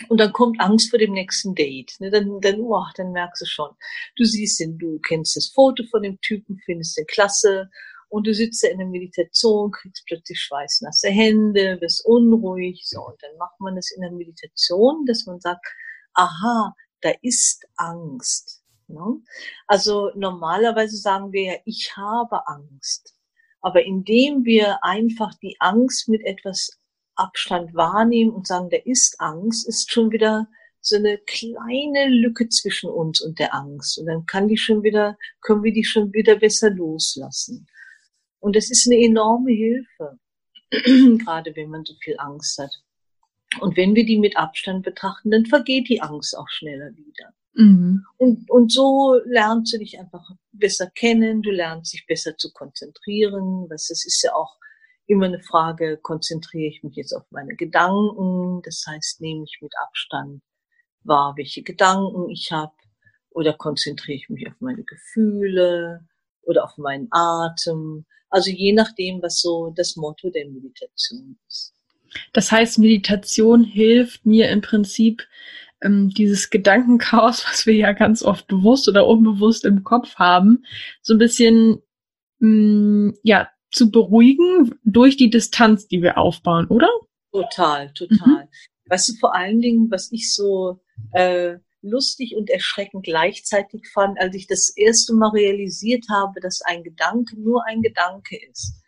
Und 0.09 0.19
dann 0.19 0.33
kommt 0.33 0.61
Angst 0.61 0.91
vor 0.91 0.99
dem 0.99 1.13
nächsten 1.13 1.55
Date. 1.55 1.95
Ne? 2.01 2.11
Dann, 2.11 2.41
dann, 2.41 2.61
oh, 2.61 2.85
dann 2.97 3.13
merkst 3.13 3.43
du 3.43 3.47
schon. 3.47 3.71
Du 4.17 4.25
siehst 4.25 4.59
den, 4.59 4.77
du 4.77 4.99
kennst 4.99 5.37
das 5.37 5.49
Foto 5.55 5.85
von 5.91 6.03
dem 6.03 6.21
Typen, 6.21 6.59
findest 6.65 6.97
den 6.97 7.07
klasse 7.07 7.71
und 8.09 8.27
du 8.27 8.35
sitzt 8.35 8.63
da 8.63 8.69
in 8.69 8.79
der 8.79 8.87
Meditation, 8.87 9.73
kriegst 9.73 10.05
plötzlich 10.07 10.41
schweißnasse 10.41 11.09
Hände, 11.09 11.79
wirst 11.81 12.05
unruhig, 12.07 12.83
so, 12.87 13.01
und 13.01 13.21
dann 13.23 13.37
macht 13.39 13.59
man 13.61 13.77
es 13.77 13.91
in 13.91 14.03
der 14.03 14.13
Meditation, 14.13 15.05
dass 15.07 15.27
man 15.27 15.41
sagt, 15.41 15.67
aha, 16.13 16.75
da 17.01 17.13
ist 17.23 17.67
Angst. 17.77 18.63
Ne? 18.87 19.21
Also 19.67 20.11
normalerweise 20.15 20.97
sagen 20.97 21.33
wir 21.33 21.43
ja, 21.43 21.55
ich 21.65 21.93
habe 21.97 22.47
Angst. 22.47 23.15
Aber 23.61 23.83
indem 23.83 24.45
wir 24.45 24.85
einfach 24.85 25.35
die 25.43 25.57
Angst 25.59 26.09
mit 26.09 26.23
etwas 26.25 26.79
Abstand 27.17 27.75
wahrnehmen 27.75 28.33
und 28.33 28.47
sagen, 28.47 28.71
da 28.71 28.77
ist 28.85 29.21
Angst, 29.21 29.69
ist 29.69 29.91
schon 29.93 30.11
wieder 30.11 30.49
so 30.81 30.97
eine 30.97 31.19
kleine 31.19 32.09
Lücke 32.09 32.49
zwischen 32.49 32.91
uns 32.91 33.21
und 33.21 33.39
der 33.39 33.55
Angst. 33.55 33.99
Und 33.99 34.07
dann 34.07 34.27
kann 34.27 34.49
die 34.49 34.59
schon 34.59 34.83
wieder, 34.83 35.17
können 35.41 35.62
wir 35.62 35.73
die 35.73 35.85
schon 35.85 36.12
wieder 36.12 36.37
besser 36.37 36.71
loslassen. 36.71 37.67
Und 38.39 38.55
das 38.55 38.71
ist 38.71 38.87
eine 38.87 39.03
enorme 39.03 39.53
Hilfe, 39.53 40.19
gerade 41.25 41.57
wenn 41.57 41.71
man 41.71 41.85
so 41.85 41.95
viel 42.03 42.17
Angst 42.19 42.59
hat. 42.59 42.73
Und 43.61 43.77
wenn 43.77 43.95
wir 43.95 44.05
die 44.05 44.19
mit 44.19 44.37
Abstand 44.37 44.85
betrachten, 44.85 45.31
dann 45.31 45.47
vergeht 45.47 45.89
die 45.89 46.03
Angst 46.03 46.37
auch 46.37 46.49
schneller 46.49 46.91
wieder. 46.97 47.33
Mhm. 47.55 48.05
Und, 48.19 48.51
und 48.51 48.73
so 48.73 49.19
lernst 49.25 49.73
du 49.73 49.79
dich 49.79 49.99
einfach 49.99 50.29
besser 50.53 50.91
kennen, 50.91 51.41
du 51.41 51.51
lernst 51.51 51.95
dich 51.95 52.07
besser 52.07 52.37
zu 52.37 52.53
konzentrieren. 52.53 53.67
Was, 53.71 53.87
das 53.87 54.05
ist 54.05 54.23
ja 54.23 54.35
auch 54.35 54.57
immer 55.07 55.27
eine 55.27 55.41
Frage, 55.41 55.99
konzentriere 56.03 56.69
ich 56.69 56.83
mich 56.83 56.97
jetzt 56.97 57.13
auf 57.13 57.25
meine 57.31 57.55
Gedanken? 57.55 58.63
Das 58.63 58.85
heißt, 58.87 59.21
nehme 59.21 59.45
ich 59.45 59.59
mit 59.61 59.73
Abstand 59.87 60.43
wahr, 61.03 61.35
welche 61.37 61.63
Gedanken 61.63 62.31
ich 62.31 62.51
habe? 62.51 62.73
Oder 63.31 63.53
konzentriere 63.53 64.17
ich 64.17 64.29
mich 64.29 64.47
auf 64.47 64.55
meine 64.61 64.85
Gefühle 64.85 66.07
oder 66.43 66.65
auf 66.65 66.77
meinen 66.79 67.09
Atem? 67.11 68.07
Also 68.31 68.51
je 68.51 68.73
nachdem, 68.73 69.23
was 69.23 69.41
so 69.41 69.73
das 69.77 69.97
Motto 69.97 70.31
der 70.31 70.49
Meditation 70.49 71.39
ist. 71.49 71.75
Das 72.33 72.53
heißt, 72.53 72.79
Meditation 72.79 73.65
hilft 73.65 74.25
mir 74.25 74.49
im 74.51 74.61
Prinzip, 74.61 75.27
ähm, 75.83 76.11
dieses 76.11 76.51
Gedankenchaos, 76.51 77.45
was 77.47 77.67
wir 77.67 77.75
ja 77.75 77.93
ganz 77.93 78.23
oft 78.23 78.47
bewusst 78.49 78.89
oder 78.89 79.07
unbewusst 79.07 79.65
im 79.65 79.85
Kopf 79.85 80.17
haben, 80.17 80.65
so 81.03 81.15
ein 81.15 81.19
bisschen 81.19 81.83
mm, 82.39 83.11
ja 83.23 83.49
zu 83.75 83.91
beruhigen 83.91 84.79
durch 84.85 85.16
die 85.16 85.31
Distanz, 85.31 85.89
die 85.89 86.03
wir 86.03 86.16
aufbauen, 86.18 86.66
oder? 86.68 86.89
Total, 87.33 87.93
total. 87.93 88.45
Mhm. 88.45 88.49
Weißt 88.87 89.09
du, 89.09 89.14
vor 89.14 89.35
allen 89.35 89.61
Dingen, 89.61 89.91
was 89.91 90.12
ich 90.12 90.33
so 90.33 90.81
äh, 91.12 91.57
lustig 91.83 92.37
und 92.37 92.51
erschreckend 92.51 93.05
gleichzeitig 93.05 93.89
fand, 93.93 94.20
als 94.20 94.35
ich 94.37 94.47
das 94.47 94.75
erste 94.77 95.14
Mal 95.14 95.31
realisiert 95.31 96.05
habe, 96.11 96.41
dass 96.41 96.62
ein 96.62 96.83
Gedanke 96.85 97.39
nur 97.41 97.64
ein 97.66 97.83
Gedanke 97.83 98.39
ist. 98.51 98.81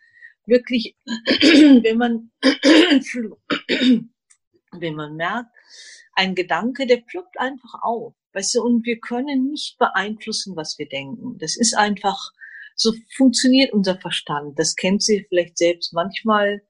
Wirklich, 0.45 0.95
wenn 1.05 1.97
man, 1.97 2.31
wenn 4.71 4.95
man 4.95 5.15
merkt, 5.15 5.49
ein 6.13 6.33
Gedanke, 6.33 6.87
der 6.87 6.97
ploppt 6.97 7.39
einfach 7.39 7.81
auf. 7.81 8.15
Weißt 8.33 8.55
du, 8.55 8.63
und 8.63 8.85
wir 8.85 8.99
können 8.99 9.49
nicht 9.49 9.77
beeinflussen, 9.77 10.55
was 10.55 10.77
wir 10.77 10.87
denken. 10.87 11.37
Das 11.39 11.57
ist 11.57 11.75
einfach, 11.75 12.31
so 12.77 12.93
funktioniert 13.17 13.73
unser 13.73 13.99
Verstand. 13.99 14.57
Das 14.57 14.75
kennt 14.75 15.03
sie 15.03 15.25
vielleicht 15.27 15.57
selbst. 15.57 15.93
Manchmal 15.93 16.61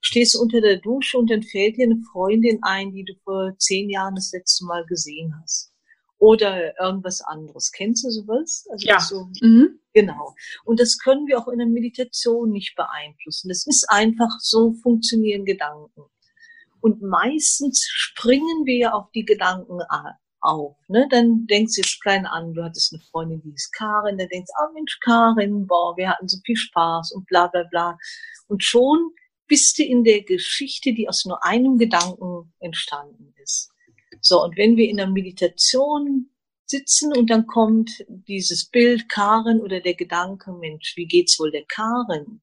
stehst 0.00 0.34
du 0.34 0.40
unter 0.40 0.60
der 0.60 0.78
Dusche 0.78 1.18
und 1.18 1.30
dann 1.30 1.42
fällt 1.42 1.76
dir 1.76 1.84
eine 1.84 2.00
Freundin 2.12 2.58
ein, 2.62 2.92
die 2.92 3.04
du 3.04 3.14
vor 3.22 3.54
zehn 3.58 3.90
Jahren 3.90 4.14
das 4.14 4.32
letzte 4.32 4.64
Mal 4.64 4.84
gesehen 4.86 5.34
hast 5.40 5.70
oder 6.18 6.78
irgendwas 6.80 7.20
anderes. 7.22 7.72
Kennst 7.72 8.04
du 8.04 8.10
sowas? 8.10 8.66
Also 8.70 8.86
ja. 8.86 9.00
So, 9.00 9.28
mhm. 9.40 9.80
Genau. 9.92 10.34
Und 10.64 10.80
das 10.80 10.98
können 10.98 11.26
wir 11.26 11.38
auch 11.38 11.48
in 11.48 11.58
der 11.58 11.66
Meditation 11.66 12.50
nicht 12.50 12.76
beeinflussen. 12.76 13.48
Das 13.48 13.66
ist 13.66 13.86
einfach 13.88 14.38
so 14.38 14.72
funktionieren 14.74 15.44
Gedanken. 15.44 16.02
Und 16.80 17.02
meistens 17.02 17.86
springen 17.90 18.64
wir 18.64 18.94
auf 18.94 19.10
die 19.12 19.24
Gedanken 19.24 19.80
auf. 20.40 20.76
Ne? 20.88 21.06
Dann 21.10 21.46
denkst 21.46 21.74
du 21.74 21.82
jetzt 21.82 22.00
klein 22.02 22.26
an, 22.26 22.54
du 22.54 22.62
hattest 22.62 22.92
eine 22.92 23.02
Freundin, 23.10 23.42
die 23.42 23.54
ist 23.54 23.72
Karin, 23.72 24.18
dann 24.18 24.28
denkst 24.28 24.50
du, 24.56 24.64
oh 24.64 24.72
Mensch, 24.74 24.98
Karin, 25.00 25.66
boah, 25.66 25.96
wir 25.96 26.10
hatten 26.10 26.28
so 26.28 26.38
viel 26.44 26.56
Spaß 26.56 27.12
und 27.12 27.26
bla 27.26 27.46
bla 27.48 27.64
bla. 27.64 27.98
Und 28.48 28.64
schon 28.64 29.10
bist 29.46 29.78
du 29.78 29.84
in 29.84 30.04
der 30.04 30.22
Geschichte, 30.22 30.92
die 30.92 31.08
aus 31.08 31.24
nur 31.24 31.44
einem 31.44 31.76
Gedanken 31.78 32.52
entstanden 32.60 33.34
ist. 33.42 33.70
So, 34.20 34.42
und 34.42 34.56
wenn 34.56 34.76
wir 34.76 34.88
in 34.88 34.98
der 34.98 35.08
Meditation 35.08 36.30
sitzen 36.66 37.12
und 37.16 37.30
dann 37.30 37.46
kommt 37.46 37.90
dieses 38.08 38.66
Bild 38.66 39.08
Karen 39.08 39.60
oder 39.60 39.80
der 39.80 39.94
Gedanke, 39.94 40.52
Mensch, 40.52 40.96
wie 40.96 41.06
geht's 41.06 41.38
wohl 41.40 41.50
der 41.50 41.64
Karen? 41.66 42.40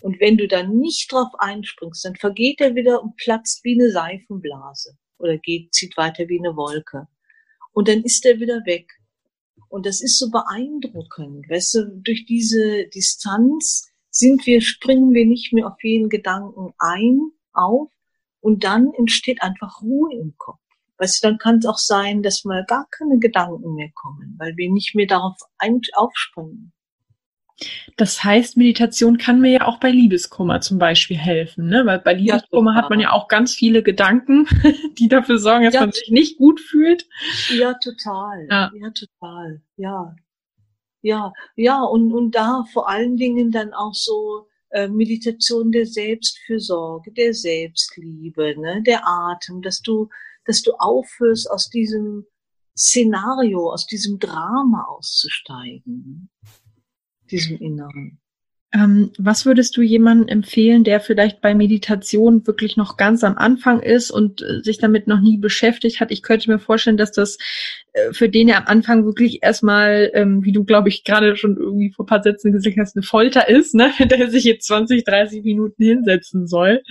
Und 0.00 0.18
wenn 0.18 0.36
du 0.36 0.48
dann 0.48 0.78
nicht 0.78 1.12
drauf 1.12 1.28
einspringst, 1.38 2.04
dann 2.04 2.16
vergeht 2.16 2.60
er 2.60 2.74
wieder 2.74 3.02
und 3.02 3.16
platzt 3.16 3.62
wie 3.62 3.80
eine 3.80 3.90
Seifenblase 3.90 4.96
oder 5.18 5.38
geht, 5.38 5.72
zieht 5.72 5.96
weiter 5.96 6.28
wie 6.28 6.40
eine 6.40 6.56
Wolke. 6.56 7.06
Und 7.72 7.88
dann 7.88 8.02
ist 8.02 8.24
er 8.24 8.40
wieder 8.40 8.64
weg. 8.66 8.92
Und 9.68 9.86
das 9.86 10.02
ist 10.02 10.18
so 10.18 10.30
beeindruckend. 10.30 11.48
Weißt 11.48 11.74
du, 11.74 12.00
durch 12.02 12.26
diese 12.26 12.86
Distanz 12.88 13.90
sind 14.10 14.44
wir, 14.46 14.60
springen 14.60 15.12
wir 15.14 15.26
nicht 15.26 15.52
mehr 15.52 15.66
auf 15.66 15.82
jeden 15.82 16.10
Gedanken 16.10 16.74
ein, 16.78 17.30
auf, 17.54 17.90
und 18.40 18.64
dann 18.64 18.92
entsteht 18.98 19.40
einfach 19.40 19.80
Ruhe 19.82 20.12
im 20.14 20.34
Kopf. 20.36 20.58
Weißt 20.98 21.22
du, 21.22 21.28
dann 21.28 21.38
kann 21.38 21.58
es 21.58 21.66
auch 21.66 21.78
sein, 21.78 22.22
dass 22.22 22.44
mal 22.44 22.64
gar 22.66 22.86
keine 22.90 23.18
Gedanken 23.18 23.74
mehr 23.74 23.90
kommen, 23.94 24.34
weil 24.38 24.56
wir 24.56 24.70
nicht 24.70 24.94
mehr 24.94 25.06
darauf 25.06 25.36
aufspringen. 25.94 26.72
Das 27.96 28.24
heißt, 28.24 28.56
Meditation 28.56 29.18
kann 29.18 29.40
mir 29.40 29.50
ja 29.50 29.66
auch 29.66 29.78
bei 29.78 29.90
Liebeskummer 29.90 30.60
zum 30.60 30.78
Beispiel 30.78 31.16
helfen, 31.16 31.68
ne? 31.68 31.84
Weil 31.84 31.98
bei 31.98 32.14
Liebeskummer 32.14 32.72
ja, 32.72 32.76
hat 32.76 32.90
man 32.90 33.00
ja 33.00 33.12
auch 33.12 33.28
ganz 33.28 33.54
viele 33.54 33.82
Gedanken, 33.82 34.46
die 34.98 35.08
dafür 35.08 35.38
sorgen, 35.38 35.64
dass 35.64 35.74
ja, 35.74 35.80
man 35.80 35.92
sich 35.92 36.10
nicht 36.10 36.38
gut 36.38 36.60
fühlt. 36.60 37.06
Ja, 37.50 37.74
total. 37.74 38.46
Ja, 38.50 38.70
ja 38.74 38.90
total. 38.90 39.62
Ja. 39.76 40.14
Ja, 41.04 41.32
ja, 41.56 41.82
und, 41.82 42.12
und 42.12 42.32
da 42.36 42.64
vor 42.72 42.88
allen 42.88 43.16
Dingen 43.16 43.50
dann 43.50 43.72
auch 43.72 43.92
so 43.92 44.46
äh, 44.70 44.86
Meditation 44.86 45.72
der 45.72 45.84
Selbstfürsorge, 45.84 47.10
der 47.10 47.34
Selbstliebe, 47.34 48.54
ne? 48.56 48.82
der 48.86 49.04
Atem, 49.04 49.62
dass 49.62 49.80
du 49.82 50.08
dass 50.44 50.62
du 50.62 50.72
aufhörst, 50.78 51.50
aus 51.50 51.70
diesem 51.70 52.26
Szenario, 52.76 53.70
aus 53.70 53.86
diesem 53.86 54.18
Drama 54.18 54.84
auszusteigen, 54.84 56.30
diesem 57.32 57.58
Inneren. 57.58 58.18
Ähm, 58.74 59.12
was 59.18 59.44
würdest 59.44 59.76
du 59.76 59.82
jemandem 59.82 60.28
empfehlen, 60.28 60.82
der 60.82 61.00
vielleicht 61.00 61.42
bei 61.42 61.54
Meditation 61.54 62.46
wirklich 62.46 62.78
noch 62.78 62.96
ganz 62.96 63.22
am 63.22 63.36
Anfang 63.36 63.80
ist 63.80 64.10
und 64.10 64.40
äh, 64.40 64.62
sich 64.62 64.78
damit 64.78 65.06
noch 65.06 65.20
nie 65.20 65.36
beschäftigt 65.36 66.00
hat? 66.00 66.10
Ich 66.10 66.22
könnte 66.22 66.50
mir 66.50 66.58
vorstellen, 66.58 66.96
dass 66.96 67.12
das 67.12 67.36
äh, 67.92 68.14
für 68.14 68.30
den 68.30 68.48
ja 68.48 68.56
am 68.56 68.66
Anfang 68.66 69.04
wirklich 69.04 69.42
erstmal, 69.42 70.10
ähm, 70.14 70.42
wie 70.42 70.52
du 70.52 70.64
glaube 70.64 70.88
ich 70.88 71.04
gerade 71.04 71.36
schon 71.36 71.58
irgendwie 71.58 71.92
vor 71.92 72.06
paar 72.06 72.22
Sätzen 72.22 72.50
gesagt 72.50 72.78
hast, 72.78 72.96
eine 72.96 73.02
Folter 73.02 73.46
ist, 73.46 73.74
ne? 73.74 73.92
der 73.98 74.30
sich 74.30 74.44
jetzt 74.44 74.66
20, 74.66 75.04
30 75.04 75.44
Minuten 75.44 75.84
hinsetzen 75.84 76.46
soll. 76.46 76.82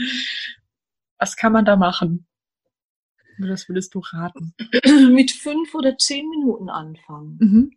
Was 1.18 1.36
kann 1.36 1.52
man 1.52 1.66
da 1.66 1.78
machen? 1.78 2.28
Das 3.40 3.68
würdest 3.68 3.96
du 3.96 4.02
raten? 4.04 4.54
Mit 5.12 5.32
fünf 5.32 5.74
oder 5.74 5.98
zehn 5.98 6.30
Minuten 6.30 6.70
anfangen. 6.70 7.38
Mhm. 7.40 7.72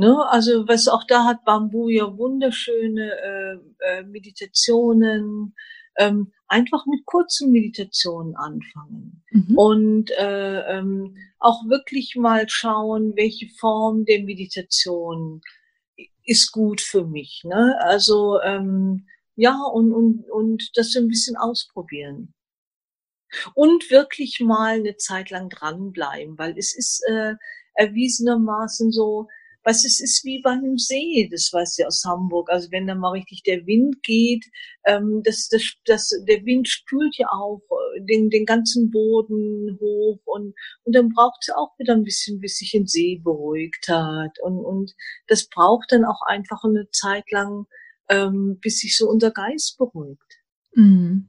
Ne? 0.00 0.26
Also 0.30 0.66
was 0.66 0.88
auch 0.88 1.04
da 1.06 1.24
hat 1.24 1.44
Bambu 1.44 1.88
ja 1.90 2.16
wunderschöne 2.16 3.12
äh, 3.12 3.98
äh, 3.98 4.02
Meditationen. 4.04 5.54
Ähm, 5.98 6.32
einfach 6.48 6.86
mit 6.86 7.04
kurzen 7.04 7.50
Meditationen 7.50 8.34
anfangen 8.34 9.22
mhm. 9.30 9.58
und 9.58 10.10
äh, 10.12 10.78
ähm, 10.78 11.16
auch 11.38 11.68
wirklich 11.68 12.16
mal 12.16 12.48
schauen, 12.48 13.12
welche 13.16 13.48
Form 13.48 14.06
der 14.06 14.22
Meditation 14.22 15.42
ist 16.24 16.52
gut 16.52 16.80
für 16.80 17.04
mich. 17.04 17.42
Ne? 17.44 17.76
Also 17.80 18.40
ähm, 18.40 19.06
ja 19.36 19.60
und 19.74 19.92
und 19.92 20.30
und 20.30 20.70
das 20.76 20.92
so 20.92 21.00
ein 21.00 21.08
bisschen 21.08 21.36
ausprobieren 21.36 22.32
und 23.54 23.90
wirklich 23.90 24.40
mal 24.40 24.76
eine 24.76 24.96
Zeit 24.96 25.30
lang 25.30 25.50
dranbleiben, 25.50 26.38
weil 26.38 26.56
es 26.56 26.74
ist 26.74 27.04
äh, 27.08 27.34
erwiesenermaßen 27.74 28.90
so, 28.90 29.28
was 29.70 29.84
es 29.84 30.00
ist 30.00 30.24
wie 30.24 30.40
bei 30.40 30.50
einem 30.50 30.78
See, 30.78 31.28
das 31.30 31.52
weiß 31.52 31.76
ja 31.76 31.86
aus 31.86 32.02
Hamburg. 32.04 32.50
Also 32.50 32.72
wenn 32.72 32.88
da 32.88 32.96
mal 32.96 33.12
richtig 33.12 33.44
der 33.44 33.64
Wind 33.66 34.02
geht, 34.02 34.44
ähm, 34.84 35.22
das, 35.24 35.48
das, 35.48 35.62
das, 35.84 36.10
der 36.26 36.44
Wind 36.44 36.68
spült 36.68 37.16
ja 37.16 37.28
auch 37.30 37.62
äh, 37.70 38.00
den, 38.00 38.30
den 38.30 38.46
ganzen 38.46 38.90
Boden 38.90 39.78
hoch 39.80 40.18
und, 40.24 40.54
und 40.82 40.96
dann 40.96 41.10
braucht 41.10 41.38
es 41.42 41.54
auch 41.54 41.78
wieder 41.78 41.94
ein 41.94 42.02
bisschen, 42.02 42.40
bis 42.40 42.56
sich 42.56 42.74
ein 42.74 42.88
See 42.88 43.20
beruhigt 43.22 43.86
hat. 43.88 44.32
Und, 44.42 44.58
und 44.64 44.92
das 45.28 45.48
braucht 45.48 45.92
dann 45.92 46.04
auch 46.04 46.22
einfach 46.26 46.64
eine 46.64 46.90
Zeit 46.90 47.30
lang, 47.30 47.66
ähm, 48.08 48.58
bis 48.60 48.80
sich 48.80 48.96
so 48.96 49.08
unser 49.08 49.30
Geist 49.30 49.78
beruhigt. 49.78 50.40
Mhm. 50.74 51.28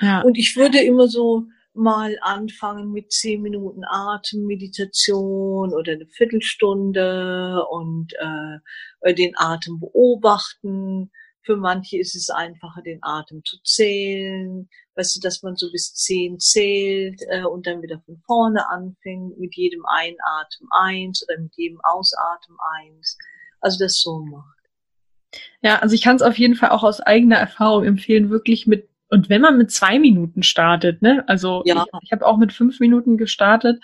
Ja. 0.00 0.22
Und 0.22 0.38
ich 0.38 0.56
würde 0.56 0.80
immer 0.80 1.08
so 1.08 1.44
mal 1.78 2.18
anfangen 2.20 2.92
mit 2.92 3.12
zehn 3.12 3.40
Minuten 3.42 3.84
Atemmeditation 3.84 5.72
oder 5.72 5.92
eine 5.92 6.06
Viertelstunde 6.06 7.64
und 7.70 8.12
äh, 8.18 9.14
den 9.14 9.34
Atem 9.36 9.80
beobachten. 9.80 11.10
Für 11.42 11.56
manche 11.56 11.98
ist 11.98 12.14
es 12.14 12.28
einfacher, 12.28 12.82
den 12.82 12.98
Atem 13.02 13.42
zu 13.44 13.56
zählen. 13.62 14.68
Weißt 14.96 15.16
du, 15.16 15.20
dass 15.20 15.42
man 15.42 15.56
so 15.56 15.70
bis 15.72 15.94
zehn 15.94 16.38
zählt 16.38 17.22
äh, 17.30 17.44
und 17.44 17.66
dann 17.66 17.80
wieder 17.80 18.02
von 18.04 18.20
vorne 18.26 18.68
anfängt, 18.68 19.38
mit 19.38 19.56
jedem 19.56 19.86
Einatmen 19.86 20.68
eins 20.72 21.24
oder 21.26 21.40
mit 21.40 21.54
jedem 21.56 21.80
Ausatmen 21.84 22.58
eins. 22.76 23.16
Also 23.60 23.78
das 23.78 24.00
so 24.00 24.20
macht. 24.20 24.58
Ja, 25.62 25.78
also 25.78 25.94
ich 25.94 26.02
kann 26.02 26.16
es 26.16 26.22
auf 26.22 26.38
jeden 26.38 26.54
Fall 26.54 26.70
auch 26.70 26.82
aus 26.82 27.00
eigener 27.00 27.36
Erfahrung 27.36 27.84
empfehlen, 27.84 28.30
wirklich 28.30 28.66
mit 28.66 28.88
und 29.08 29.28
wenn 29.28 29.40
man 29.40 29.56
mit 29.56 29.70
zwei 29.70 29.98
Minuten 29.98 30.42
startet, 30.42 31.02
ne, 31.02 31.24
also 31.26 31.62
ja. 31.64 31.84
ich, 31.84 32.02
ich 32.04 32.12
habe 32.12 32.26
auch 32.26 32.36
mit 32.36 32.52
fünf 32.52 32.78
Minuten 32.80 33.16
gestartet 33.16 33.82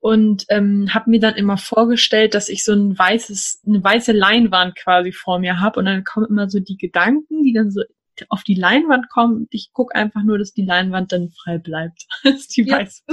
und 0.00 0.44
ähm, 0.48 0.92
habe 0.92 1.10
mir 1.10 1.20
dann 1.20 1.36
immer 1.36 1.56
vorgestellt, 1.56 2.34
dass 2.34 2.48
ich 2.48 2.64
so 2.64 2.72
ein 2.72 2.98
weißes, 2.98 3.62
eine 3.66 3.82
weiße 3.82 4.12
Leinwand 4.12 4.76
quasi 4.76 5.12
vor 5.12 5.38
mir 5.38 5.60
habe 5.60 5.78
und 5.78 5.86
dann 5.86 6.04
kommen 6.04 6.26
immer 6.26 6.50
so 6.50 6.58
die 6.58 6.76
Gedanken, 6.76 7.42
die 7.44 7.52
dann 7.52 7.70
so 7.70 7.82
auf 8.28 8.42
die 8.44 8.54
Leinwand 8.54 9.08
kommen. 9.10 9.36
Und 9.36 9.48
ich 9.50 9.72
gucke 9.72 9.94
einfach 9.94 10.22
nur, 10.22 10.38
dass 10.38 10.52
die 10.52 10.64
Leinwand 10.64 11.12
dann 11.12 11.30
frei 11.30 11.58
bleibt. 11.58 12.06
dass 12.24 12.48
die 12.48 12.62
ja, 12.62 12.78
weiß 12.78 13.04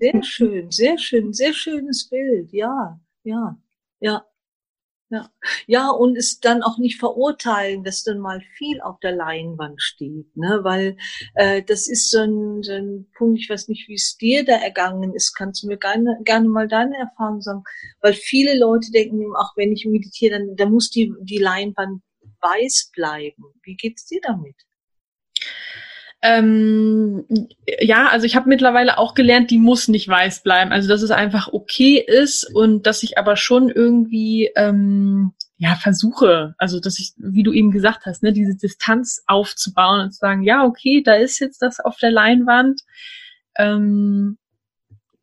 Sehr 0.00 0.22
schön, 0.22 0.70
sehr 0.70 0.98
schön, 0.98 1.32
sehr 1.32 1.52
schönes 1.52 2.08
Bild. 2.08 2.52
Ja, 2.52 3.00
ja, 3.24 3.58
ja. 3.98 4.24
Ja. 5.12 5.28
ja, 5.66 5.90
und 5.90 6.16
es 6.16 6.38
dann 6.38 6.62
auch 6.62 6.78
nicht 6.78 7.00
verurteilen, 7.00 7.82
dass 7.82 8.04
dann 8.04 8.20
mal 8.20 8.40
viel 8.56 8.80
auf 8.80 9.00
der 9.00 9.10
Leinwand 9.10 9.82
steht, 9.82 10.36
ne? 10.36 10.60
weil 10.62 10.96
äh, 11.34 11.64
das 11.64 11.88
ist 11.88 12.10
so 12.10 12.20
ein, 12.20 12.62
so 12.62 12.72
ein 12.72 13.10
Punkt, 13.18 13.40
ich 13.40 13.50
weiß 13.50 13.66
nicht, 13.66 13.88
wie 13.88 13.94
es 13.94 14.16
dir 14.16 14.44
da 14.44 14.52
ergangen 14.52 15.12
ist, 15.12 15.34
kannst 15.34 15.64
du 15.64 15.66
mir 15.66 15.78
gerne, 15.78 16.16
gerne 16.24 16.48
mal 16.48 16.68
deine 16.68 16.96
Erfahrung 16.96 17.40
sagen, 17.40 17.64
weil 18.00 18.12
viele 18.14 18.56
Leute 18.56 18.92
denken, 18.92 19.32
ach, 19.36 19.50
wenn 19.56 19.72
ich 19.72 19.84
meditiere, 19.84 20.38
dann, 20.38 20.54
dann 20.54 20.70
muss 20.70 20.90
die, 20.90 21.12
die 21.22 21.38
Leinwand 21.38 22.02
weiß 22.40 22.92
bleiben. 22.94 23.42
Wie 23.64 23.74
geht's 23.74 24.06
dir 24.06 24.20
damit? 24.22 24.54
Ähm, 26.22 27.24
ja, 27.80 28.08
also 28.08 28.26
ich 28.26 28.36
habe 28.36 28.48
mittlerweile 28.48 28.98
auch 28.98 29.14
gelernt, 29.14 29.50
die 29.50 29.58
muss 29.58 29.88
nicht 29.88 30.06
weiß 30.06 30.42
bleiben. 30.42 30.70
Also 30.72 30.88
dass 30.88 31.02
es 31.02 31.10
einfach 31.10 31.48
okay 31.52 32.04
ist 32.06 32.44
und 32.54 32.86
dass 32.86 33.02
ich 33.02 33.16
aber 33.16 33.36
schon 33.36 33.70
irgendwie 33.70 34.50
ähm, 34.54 35.32
ja 35.56 35.76
versuche, 35.76 36.54
also 36.58 36.78
dass 36.78 36.98
ich, 36.98 37.12
wie 37.16 37.42
du 37.42 37.52
eben 37.52 37.70
gesagt 37.70 38.04
hast, 38.04 38.22
ne, 38.22 38.32
diese 38.32 38.56
Distanz 38.56 39.22
aufzubauen 39.26 40.00
und 40.00 40.12
zu 40.12 40.18
sagen, 40.18 40.42
ja, 40.42 40.64
okay, 40.64 41.02
da 41.02 41.14
ist 41.14 41.38
jetzt 41.38 41.62
das 41.62 41.80
auf 41.80 41.96
der 41.96 42.10
Leinwand. 42.10 42.82
Ähm, 43.56 44.36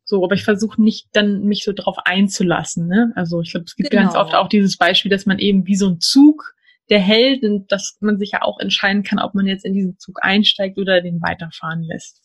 so, 0.04 0.24
aber 0.24 0.34
ich 0.34 0.44
versuche 0.44 0.82
nicht 0.82 1.08
dann 1.12 1.42
mich 1.42 1.64
so 1.64 1.72
drauf 1.72 1.98
einzulassen. 2.04 2.88
Ne? 2.88 3.12
Also 3.14 3.42
ich 3.42 3.50
glaube, 3.50 3.66
es 3.66 3.76
gibt 3.76 3.90
genau. 3.90 4.04
ganz 4.04 4.14
oft 4.16 4.34
auch 4.34 4.48
dieses 4.48 4.78
Beispiel, 4.78 5.10
dass 5.10 5.26
man 5.26 5.38
eben 5.38 5.66
wie 5.66 5.76
so 5.76 5.86
ein 5.86 6.00
Zug 6.00 6.54
der 6.90 7.00
Held 7.00 7.42
und 7.42 7.70
dass 7.70 7.98
man 8.00 8.18
sich 8.18 8.32
ja 8.32 8.42
auch 8.42 8.58
entscheiden 8.58 9.02
kann, 9.02 9.18
ob 9.18 9.34
man 9.34 9.46
jetzt 9.46 9.64
in 9.64 9.74
diesen 9.74 9.98
Zug 9.98 10.18
einsteigt 10.22 10.78
oder 10.78 11.00
den 11.02 11.20
weiterfahren 11.20 11.82
lässt. 11.82 12.22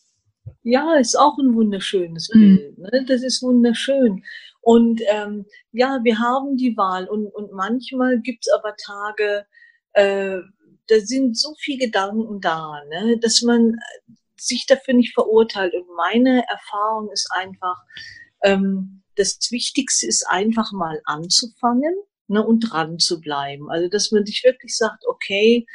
Ja, 0.61 0.95
ist 0.95 1.15
auch 1.15 1.37
ein 1.37 1.53
wunderschönes 1.53 2.29
mhm. 2.33 2.39
Bild. 2.39 2.77
Ne? 2.77 3.05
Das 3.07 3.23
ist 3.23 3.41
wunderschön. 3.41 4.23
Und 4.61 5.01
ähm, 5.07 5.45
ja, 5.71 5.99
wir 6.03 6.19
haben 6.19 6.55
die 6.55 6.77
Wahl 6.77 7.07
und, 7.07 7.27
und 7.27 7.51
manchmal 7.51 8.21
gibt's 8.21 8.47
aber 8.49 8.75
Tage, 8.77 9.45
äh, 9.93 10.39
da 10.87 10.99
sind 10.99 11.37
so 11.37 11.53
viele 11.59 11.85
Gedanken 11.85 12.39
da, 12.39 12.81
ne? 12.89 13.17
dass 13.19 13.41
man 13.41 13.75
sich 14.37 14.65
dafür 14.65 14.93
nicht 14.93 15.13
verurteilt. 15.13 15.73
Und 15.73 15.87
meine 15.95 16.43
Erfahrung 16.47 17.09
ist 17.11 17.29
einfach, 17.37 17.77
ähm, 18.43 19.03
das 19.15 19.39
Wichtigste 19.51 20.07
ist 20.07 20.25
einfach 20.29 20.71
mal 20.71 21.01
anzufangen 21.05 21.95
ne, 22.27 22.45
und 22.45 22.59
dran 22.59 22.99
zu 22.99 23.19
bleiben. 23.19 23.69
Also 23.69 23.89
dass 23.89 24.11
man 24.11 24.25
sich 24.25 24.43
wirklich 24.43 24.75
sagt, 24.75 25.05
okay, 25.07 25.65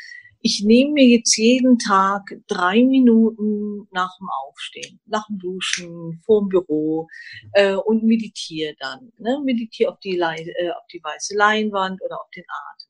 ich 0.40 0.62
nehme 0.64 0.92
mir 0.92 1.06
jetzt 1.06 1.36
jeden 1.36 1.78
Tag 1.78 2.22
drei 2.46 2.84
Minuten 2.84 3.88
nach 3.90 4.16
dem 4.18 4.28
Aufstehen, 4.44 5.00
nach 5.06 5.26
dem 5.26 5.38
Duschen, 5.38 6.20
vorm 6.24 6.48
Büro 6.48 7.08
äh, 7.52 7.74
und 7.74 8.04
meditiere 8.04 8.74
dann. 8.78 9.12
Ne? 9.18 9.40
Meditiere 9.44 9.90
auf 9.90 9.98
die, 10.00 10.16
äh, 10.16 10.70
auf 10.70 10.86
die 10.92 11.02
weiße 11.02 11.36
Leinwand 11.36 12.00
oder 12.02 12.20
auf 12.20 12.30
den 12.34 12.44
Atem. 12.44 12.88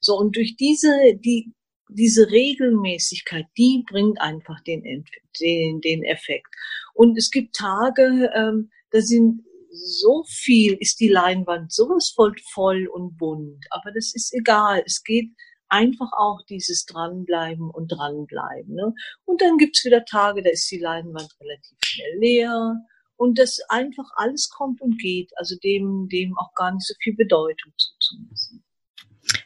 So, 0.00 0.16
und 0.16 0.36
durch 0.36 0.56
diese, 0.56 1.16
die, 1.16 1.52
diese 1.88 2.30
Regelmäßigkeit, 2.30 3.46
die 3.56 3.84
bringt 3.88 4.20
einfach 4.20 4.60
den, 4.62 5.04
den, 5.40 5.80
den 5.80 6.02
Effekt. 6.02 6.48
Und 6.94 7.18
es 7.18 7.30
gibt 7.30 7.54
Tage, 7.56 8.30
ähm, 8.34 8.70
da 8.90 9.00
sind 9.00 9.45
so 9.76 10.24
viel 10.28 10.76
ist 10.80 11.00
die 11.00 11.08
Leinwand 11.08 11.72
sowas 11.72 12.12
voll 12.14 12.34
voll 12.52 12.86
und 12.86 13.16
bunt. 13.16 13.66
Aber 13.70 13.92
das 13.92 14.14
ist 14.14 14.32
egal. 14.34 14.82
Es 14.84 15.02
geht 15.02 15.30
einfach 15.68 16.12
auch 16.16 16.42
dieses 16.48 16.84
dranbleiben 16.86 17.70
und 17.70 17.88
dranbleiben. 17.88 18.74
Ne? 18.74 18.94
Und 19.24 19.40
dann 19.40 19.58
gibt's 19.58 19.84
wieder 19.84 20.04
Tage, 20.04 20.42
da 20.42 20.50
ist 20.50 20.70
die 20.70 20.78
Leinwand 20.78 21.34
relativ 21.40 21.78
schnell 21.84 22.18
leer 22.18 22.76
und 23.16 23.38
das 23.38 23.58
einfach 23.68 24.08
alles 24.16 24.50
kommt 24.50 24.80
und 24.80 24.98
geht. 24.98 25.30
Also 25.36 25.56
dem, 25.62 26.08
dem 26.10 26.36
auch 26.38 26.52
gar 26.54 26.72
nicht 26.72 26.86
so 26.86 26.94
viel 27.02 27.14
Bedeutung 27.16 27.72
zuzumessen. 27.76 28.65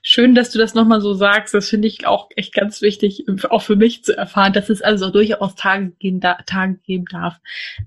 Schön, 0.02 0.34
dass 0.34 0.50
du 0.50 0.58
das 0.58 0.74
nochmal 0.74 1.00
so 1.00 1.12
sagst. 1.12 1.52
Das 1.52 1.68
finde 1.68 1.88
ich 1.88 2.06
auch 2.06 2.28
echt 2.36 2.54
ganz 2.54 2.80
wichtig, 2.80 3.26
auch 3.50 3.62
für 3.62 3.76
mich 3.76 4.02
zu 4.02 4.16
erfahren, 4.16 4.52
dass 4.52 4.70
es 4.70 4.80
also 4.80 5.10
durchaus 5.10 5.54
Tage 5.56 5.90
geben, 5.98 6.20
Tage 6.20 6.78
geben 6.84 7.04
darf, 7.10 7.36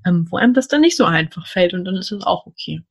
ähm, 0.05 0.28
wo 0.30 0.38
einem 0.38 0.53
das 0.53 0.68
dann 0.68 0.82
nicht 0.82 0.97
so 0.97 1.05
einfach 1.05 1.47
fällt 1.47 1.74
und 1.74 1.86
dann 1.86 1.95
ist 1.95 2.11
es 2.11 2.24
auch 2.24 2.45
okay. 2.45 2.82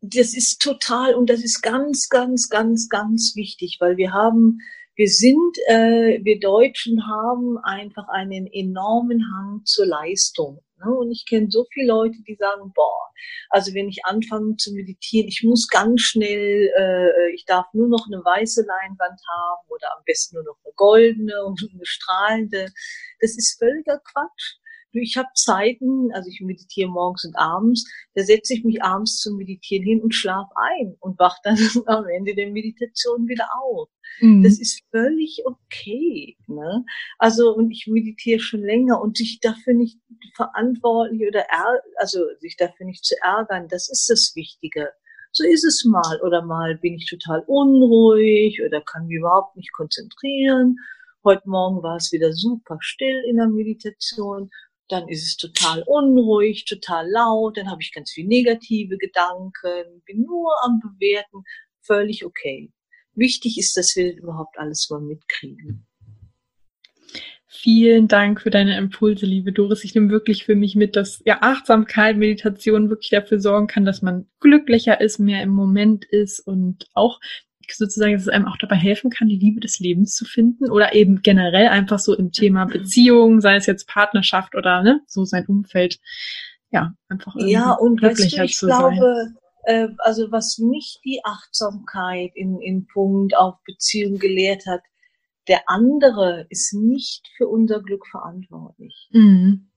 Das 0.00 0.34
ist 0.34 0.62
total 0.62 1.14
und 1.14 1.28
das 1.28 1.42
ist 1.42 1.60
ganz, 1.60 2.08
ganz, 2.08 2.48
ganz, 2.48 2.88
ganz 2.88 3.34
wichtig, 3.36 3.76
weil 3.80 3.96
wir 3.96 4.12
haben 4.12 4.58
wir 4.94 5.08
sind, 5.08 5.56
äh, 5.68 6.20
wir 6.22 6.38
Deutschen 6.38 7.06
haben 7.06 7.56
einfach 7.62 8.08
einen 8.08 8.46
enormen 8.46 9.24
Hang 9.32 9.62
zur 9.64 9.86
Leistung. 9.86 10.62
Ne? 10.84 10.92
Und 10.92 11.10
ich 11.10 11.24
kenne 11.28 11.48
so 11.50 11.64
viele 11.72 11.88
Leute, 11.88 12.18
die 12.26 12.34
sagen, 12.34 12.72
boah, 12.74 13.10
also 13.50 13.74
wenn 13.74 13.88
ich 13.88 14.04
anfange 14.04 14.56
zu 14.56 14.72
meditieren, 14.72 15.28
ich 15.28 15.42
muss 15.42 15.68
ganz 15.68 16.00
schnell, 16.00 16.70
äh, 16.76 17.34
ich 17.34 17.44
darf 17.44 17.66
nur 17.72 17.88
noch 17.88 18.06
eine 18.06 18.24
weiße 18.24 18.64
Leinwand 18.66 19.20
haben 19.28 19.68
oder 19.68 19.96
am 19.96 20.02
besten 20.04 20.36
nur 20.36 20.44
noch 20.44 20.58
eine 20.64 20.72
goldene 20.74 21.44
und 21.44 21.60
eine 21.72 21.84
strahlende. 21.86 22.66
Das 23.20 23.36
ist 23.36 23.58
völliger 23.58 24.00
Quatsch. 24.12 24.56
Ich 24.94 25.16
habe 25.16 25.28
Zeiten, 25.34 26.12
also 26.12 26.28
ich 26.28 26.40
meditiere 26.42 26.90
morgens 26.90 27.24
und 27.24 27.34
abends, 27.36 27.90
da 28.14 28.22
setze 28.22 28.52
ich 28.52 28.62
mich 28.62 28.82
abends 28.82 29.20
zum 29.20 29.36
Meditieren 29.36 29.84
hin 29.84 30.02
und 30.02 30.14
schlaf 30.14 30.48
ein 30.54 30.96
und 31.00 31.18
wach 31.18 31.38
dann 31.42 31.56
am 31.86 32.06
Ende 32.06 32.34
der 32.34 32.50
Meditation 32.50 33.26
wieder 33.26 33.48
auf. 33.62 33.88
Mhm. 34.20 34.42
Das 34.42 34.58
ist 34.58 34.82
völlig 34.90 35.42
okay. 35.44 36.36
Ne? 36.46 36.84
Also 37.18 37.54
und 37.54 37.70
ich 37.70 37.86
meditiere 37.86 38.40
schon 38.40 38.62
länger 38.62 39.00
und 39.00 39.16
sich 39.16 39.40
dafür 39.40 39.74
nicht 39.74 39.98
verantwortlich 40.34 41.26
oder 41.26 41.44
also 41.96 42.20
sich 42.40 42.56
dafür 42.56 42.86
nicht 42.86 43.04
zu 43.04 43.14
ärgern, 43.22 43.68
das 43.68 43.90
ist 43.90 44.08
das 44.08 44.32
Wichtige. 44.34 44.90
So 45.32 45.44
ist 45.44 45.64
es 45.64 45.84
mal 45.84 46.20
oder 46.22 46.42
mal 46.42 46.76
bin 46.76 46.94
ich 46.94 47.08
total 47.08 47.42
unruhig 47.46 48.60
oder 48.62 48.82
kann 48.82 49.06
mich 49.06 49.16
überhaupt 49.16 49.56
nicht 49.56 49.72
konzentrieren. 49.72 50.76
Heute 51.24 51.48
Morgen 51.48 51.82
war 51.82 51.96
es 51.96 52.12
wieder 52.12 52.32
super 52.32 52.76
still 52.80 53.24
in 53.28 53.36
der 53.36 53.48
Meditation 53.48 54.50
dann 54.92 55.08
ist 55.08 55.26
es 55.26 55.36
total 55.36 55.82
unruhig, 55.86 56.66
total 56.66 57.08
laut, 57.10 57.56
dann 57.56 57.70
habe 57.70 57.80
ich 57.80 57.92
ganz 57.92 58.10
viel 58.12 58.26
negative 58.26 58.98
Gedanken, 58.98 60.02
bin 60.04 60.22
nur 60.22 60.52
am 60.64 60.80
Bewerten, 60.80 61.44
völlig 61.80 62.24
okay. 62.24 62.70
Wichtig 63.14 63.58
ist, 63.58 63.76
dass 63.76 63.94
wir 63.96 64.16
überhaupt 64.16 64.58
alles 64.58 64.88
mal 64.90 65.00
mitkriegen. 65.00 65.86
Vielen 67.46 68.08
Dank 68.08 68.40
für 68.40 68.50
deine 68.50 68.78
Impulse, 68.78 69.26
liebe 69.26 69.52
Doris. 69.52 69.84
Ich 69.84 69.94
nehme 69.94 70.08
wirklich 70.08 70.44
für 70.44 70.56
mich 70.56 70.74
mit, 70.74 70.96
dass 70.96 71.22
ja 71.26 71.42
Achtsamkeit, 71.42 72.16
Meditation 72.16 72.88
wirklich 72.88 73.10
dafür 73.10 73.40
sorgen 73.40 73.66
kann, 73.66 73.84
dass 73.84 74.00
man 74.00 74.26
glücklicher 74.40 75.00
ist, 75.00 75.18
mehr 75.18 75.42
im 75.42 75.50
Moment 75.50 76.06
ist 76.06 76.40
und 76.40 76.86
auch 76.94 77.20
sozusagen, 77.70 78.14
dass 78.14 78.22
es 78.22 78.28
einem 78.28 78.46
auch 78.46 78.56
dabei 78.56 78.76
helfen 78.76 79.10
kann, 79.10 79.28
die 79.28 79.38
Liebe 79.38 79.60
des 79.60 79.78
Lebens 79.78 80.14
zu 80.14 80.24
finden 80.24 80.70
oder 80.70 80.94
eben 80.94 81.22
generell 81.22 81.68
einfach 81.68 81.98
so 81.98 82.16
im 82.16 82.32
Thema 82.32 82.64
Beziehung, 82.64 83.40
sei 83.40 83.56
es 83.56 83.66
jetzt 83.66 83.86
Partnerschaft 83.86 84.54
oder 84.54 84.82
ne, 84.82 85.00
so 85.06 85.24
sein 85.24 85.46
Umfeld, 85.46 85.98
ja, 86.70 86.94
einfach 87.08 87.34
ja, 87.36 87.72
und 87.72 88.00
glücklicher 88.00 88.38
weißt 88.38 88.38
du, 88.38 88.44
ich 88.44 88.56
zu 88.56 88.66
glaube, 88.66 88.96
sein. 88.96 89.36
Äh, 89.62 89.88
also 89.98 90.30
was 90.30 90.58
mich 90.58 91.00
die 91.04 91.20
Achtsamkeit 91.24 92.32
in, 92.34 92.60
in 92.60 92.86
Punkt 92.86 93.36
auf 93.36 93.56
Beziehung 93.64 94.18
gelehrt 94.18 94.66
hat, 94.66 94.82
der 95.48 95.62
andere 95.66 96.46
ist 96.50 96.72
nicht 96.72 97.28
für 97.36 97.48
unser 97.48 97.82
Glück 97.82 98.06
verantwortlich. 98.06 99.08
Mhm. 99.10 99.70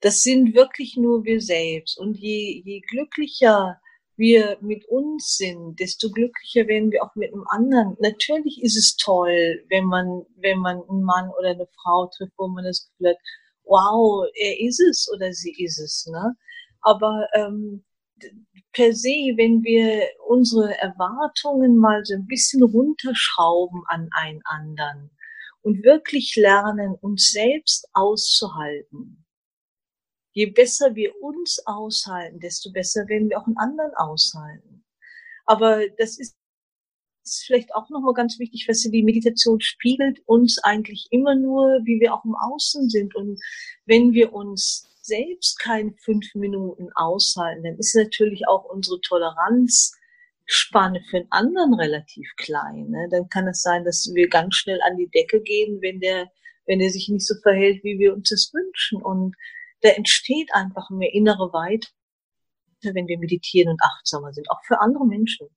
Das 0.00 0.22
sind 0.22 0.54
wirklich 0.54 0.96
nur 0.96 1.24
wir 1.24 1.40
selbst. 1.40 1.98
Und 1.98 2.18
je, 2.18 2.62
je 2.64 2.80
glücklicher 2.80 3.80
wir 4.16 4.58
mit 4.60 4.84
uns 4.86 5.38
sind, 5.38 5.80
desto 5.80 6.10
glücklicher 6.10 6.68
werden 6.68 6.90
wir 6.90 7.02
auch 7.02 7.14
mit 7.14 7.32
einem 7.32 7.46
anderen. 7.48 7.96
Natürlich 8.00 8.62
ist 8.62 8.76
es 8.76 8.96
toll, 8.96 9.64
wenn 9.70 9.86
man, 9.86 10.26
wenn 10.36 10.58
man 10.58 10.82
einen 10.88 11.02
Mann 11.02 11.30
oder 11.38 11.50
eine 11.50 11.68
Frau 11.82 12.10
trifft, 12.14 12.34
wo 12.36 12.46
man 12.48 12.64
das 12.64 12.90
Gefühl 12.90 13.10
hat, 13.10 13.16
wow, 13.64 14.26
er 14.34 14.60
ist 14.60 14.80
es 14.80 15.10
oder 15.14 15.32
sie 15.32 15.54
ist 15.62 15.78
es. 15.78 16.06
Ne? 16.06 16.36
Aber 16.82 17.26
ähm, 17.34 17.84
per 18.72 18.94
se, 18.94 19.34
wenn 19.36 19.62
wir 19.62 20.08
unsere 20.26 20.76
Erwartungen 20.78 21.76
mal 21.76 22.04
so 22.04 22.14
ein 22.14 22.26
bisschen 22.26 22.62
runterschrauben 22.62 23.82
an 23.88 24.08
einen 24.12 24.40
anderen 24.44 25.10
und 25.62 25.82
wirklich 25.84 26.36
lernen, 26.36 26.94
uns 27.00 27.30
selbst 27.30 27.88
auszuhalten, 27.92 29.24
je 30.32 30.46
besser 30.46 30.94
wir 30.94 31.12
uns 31.20 31.60
aushalten, 31.66 32.40
desto 32.40 32.70
besser 32.72 33.08
werden 33.08 33.28
wir 33.28 33.40
auch 33.40 33.46
einen 33.46 33.58
anderen 33.58 33.94
aushalten. 33.96 34.84
Aber 35.46 35.88
das 35.98 36.18
ist, 36.18 36.36
ist 37.24 37.44
vielleicht 37.46 37.74
auch 37.74 37.90
nochmal 37.90 38.14
ganz 38.14 38.38
wichtig, 38.38 38.66
was 38.68 38.80
die 38.82 39.02
Meditation 39.02 39.60
spiegelt 39.60 40.20
uns 40.26 40.58
eigentlich 40.62 41.08
immer 41.10 41.34
nur, 41.34 41.80
wie 41.84 42.00
wir 42.00 42.14
auch 42.14 42.24
im 42.24 42.34
Außen 42.34 42.88
sind. 42.88 43.14
Und 43.14 43.40
wenn 43.86 44.12
wir 44.12 44.32
uns 44.32 44.89
selbst 45.00 45.58
keine 45.58 45.92
fünf 46.04 46.34
Minuten 46.34 46.90
aushalten, 46.94 47.64
dann 47.64 47.78
ist 47.78 47.94
natürlich 47.94 48.46
auch 48.48 48.64
unsere 48.64 49.00
Toleranzspanne 49.00 51.02
für 51.08 51.18
einen 51.18 51.30
anderen 51.30 51.74
relativ 51.74 52.30
klein. 52.36 52.88
Ne? 52.88 53.08
Dann 53.10 53.28
kann 53.28 53.48
es 53.48 53.62
sein, 53.62 53.84
dass 53.84 54.10
wir 54.14 54.28
ganz 54.28 54.56
schnell 54.56 54.80
an 54.82 54.96
die 54.96 55.08
Decke 55.08 55.40
gehen, 55.42 55.80
wenn 55.80 56.00
der, 56.00 56.30
wenn 56.66 56.80
er 56.80 56.90
sich 56.90 57.08
nicht 57.08 57.26
so 57.26 57.34
verhält, 57.42 57.82
wie 57.84 57.98
wir 57.98 58.14
uns 58.14 58.28
das 58.28 58.52
wünschen. 58.52 59.02
Und 59.02 59.34
da 59.82 59.90
entsteht 59.90 60.54
einfach 60.54 60.90
mehr 60.90 61.14
innere 61.14 61.52
Weite, 61.52 61.88
wenn 62.82 63.08
wir 63.08 63.18
meditieren 63.18 63.72
und 63.72 63.82
achtsamer 63.82 64.32
sind, 64.32 64.50
auch 64.50 64.60
für 64.66 64.80
andere 64.80 65.06
Menschen. 65.06 65.48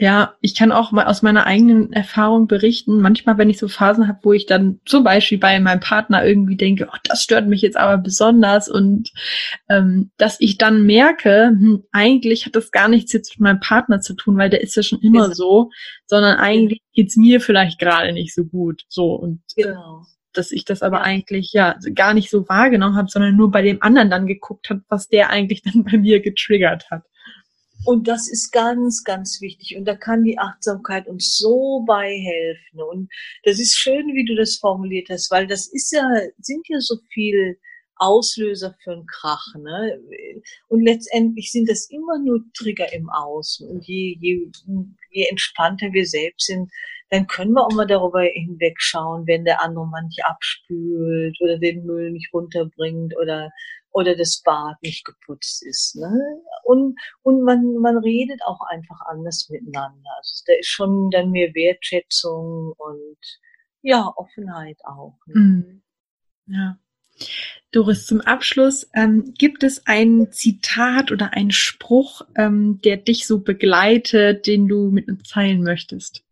Ja, 0.00 0.34
ich 0.40 0.54
kann 0.54 0.72
auch 0.72 0.92
mal 0.92 1.04
aus 1.04 1.20
meiner 1.20 1.44
eigenen 1.44 1.92
Erfahrung 1.92 2.46
berichten. 2.46 3.02
Manchmal, 3.02 3.36
wenn 3.36 3.50
ich 3.50 3.58
so 3.58 3.68
Phasen 3.68 4.08
habe, 4.08 4.20
wo 4.22 4.32
ich 4.32 4.46
dann 4.46 4.80
zum 4.86 5.04
Beispiel 5.04 5.36
bei 5.36 5.60
meinem 5.60 5.80
Partner 5.80 6.24
irgendwie 6.24 6.56
denke, 6.56 6.88
oh, 6.90 6.96
das 7.04 7.22
stört 7.22 7.46
mich 7.46 7.60
jetzt 7.60 7.76
aber 7.76 7.98
besonders 7.98 8.70
und 8.70 9.10
ähm, 9.68 10.10
dass 10.16 10.40
ich 10.40 10.56
dann 10.56 10.86
merke, 10.86 11.48
hm, 11.48 11.84
eigentlich 11.92 12.46
hat 12.46 12.56
das 12.56 12.70
gar 12.70 12.88
nichts 12.88 13.12
jetzt 13.12 13.32
mit 13.32 13.40
meinem 13.40 13.60
Partner 13.60 14.00
zu 14.00 14.14
tun, 14.14 14.38
weil 14.38 14.48
der 14.48 14.62
ist 14.62 14.74
ja 14.74 14.82
schon 14.82 15.00
immer 15.00 15.24
genau. 15.24 15.34
so, 15.34 15.70
sondern 16.06 16.38
eigentlich 16.38 16.80
geht's 16.94 17.16
mir 17.16 17.42
vielleicht 17.42 17.78
gerade 17.78 18.14
nicht 18.14 18.34
so 18.34 18.46
gut. 18.46 18.84
So 18.88 19.12
und 19.12 19.42
äh, 19.56 19.64
genau. 19.64 20.06
dass 20.32 20.50
ich 20.50 20.64
das 20.64 20.80
aber 20.80 21.00
ja. 21.00 21.02
eigentlich 21.02 21.52
ja 21.52 21.76
gar 21.94 22.14
nicht 22.14 22.30
so 22.30 22.48
wahrgenommen 22.48 22.96
habe, 22.96 23.10
sondern 23.10 23.36
nur 23.36 23.50
bei 23.50 23.60
dem 23.60 23.82
anderen 23.82 24.08
dann 24.08 24.26
geguckt 24.26 24.70
habe, 24.70 24.80
was 24.88 25.08
der 25.08 25.28
eigentlich 25.28 25.60
dann 25.70 25.84
bei 25.84 25.98
mir 25.98 26.20
getriggert 26.20 26.90
hat. 26.90 27.02
Und 27.84 28.08
das 28.08 28.28
ist 28.28 28.50
ganz, 28.50 29.04
ganz 29.04 29.40
wichtig. 29.40 29.76
Und 29.76 29.86
da 29.86 29.96
kann 29.96 30.22
die 30.22 30.38
Achtsamkeit 30.38 31.06
uns 31.06 31.36
so 31.38 31.84
bei 31.86 32.10
helfen. 32.10 32.82
Und 32.82 33.10
das 33.44 33.58
ist 33.58 33.76
schön, 33.76 34.06
wie 34.08 34.24
du 34.24 34.34
das 34.36 34.56
formuliert 34.56 35.08
hast, 35.08 35.30
weil 35.30 35.46
das 35.46 35.66
ist 35.66 35.92
ja, 35.92 36.06
sind 36.38 36.66
ja 36.68 36.78
so 36.80 36.96
viel 37.12 37.58
Auslöser 37.96 38.74
für 38.82 38.92
einen 38.92 39.06
Krach. 39.06 39.54
Ne? 39.58 40.00
Und 40.68 40.84
letztendlich 40.84 41.50
sind 41.52 41.68
das 41.70 41.88
immer 41.90 42.18
nur 42.18 42.40
Trigger 42.54 42.92
im 42.92 43.08
Außen. 43.08 43.68
Und 43.68 43.86
je, 43.86 44.16
je, 44.20 44.50
je 45.10 45.26
entspannter 45.28 45.92
wir 45.92 46.06
selbst 46.06 46.46
sind, 46.46 46.70
dann 47.10 47.26
können 47.26 47.52
wir 47.52 47.66
auch 47.66 47.72
mal 47.72 47.86
darüber 47.86 48.22
hinwegschauen, 48.22 49.26
wenn 49.26 49.44
der 49.44 49.62
andere 49.62 49.86
manche 49.86 50.24
abspült 50.26 51.36
oder 51.40 51.58
den 51.58 51.84
Müll 51.84 52.12
nicht 52.12 52.32
runterbringt 52.32 53.16
oder 53.20 53.50
oder 53.92 54.16
das 54.16 54.40
Bad 54.44 54.76
nicht 54.82 55.04
geputzt 55.04 55.64
ist. 55.66 55.96
Ne? 55.96 56.12
Und, 56.70 56.96
und 57.22 57.42
man, 57.42 57.74
man 57.78 57.98
redet 57.98 58.40
auch 58.46 58.60
einfach 58.70 59.00
anders 59.06 59.48
miteinander. 59.50 60.10
Also 60.18 60.44
da 60.46 60.52
ist 60.60 60.68
schon 60.68 61.10
dann 61.10 61.32
mehr 61.32 61.52
Wertschätzung 61.52 62.74
und 62.76 63.18
ja, 63.82 64.12
Offenheit 64.16 64.78
auch. 64.84 65.18
Ne? 65.26 65.40
Mhm. 65.40 65.82
Ja. 66.46 66.78
Doris, 67.72 68.06
zum 68.06 68.20
Abschluss, 68.20 68.88
ähm, 68.94 69.34
gibt 69.36 69.64
es 69.64 69.86
ein 69.86 70.30
Zitat 70.30 71.10
oder 71.10 71.34
einen 71.34 71.50
Spruch, 71.50 72.22
ähm, 72.36 72.80
der 72.82 72.98
dich 72.98 73.26
so 73.26 73.40
begleitet, 73.40 74.46
den 74.46 74.68
du 74.68 74.90
mit 74.90 75.08
uns 75.08 75.28
teilen 75.28 75.62
möchtest? 75.62 76.22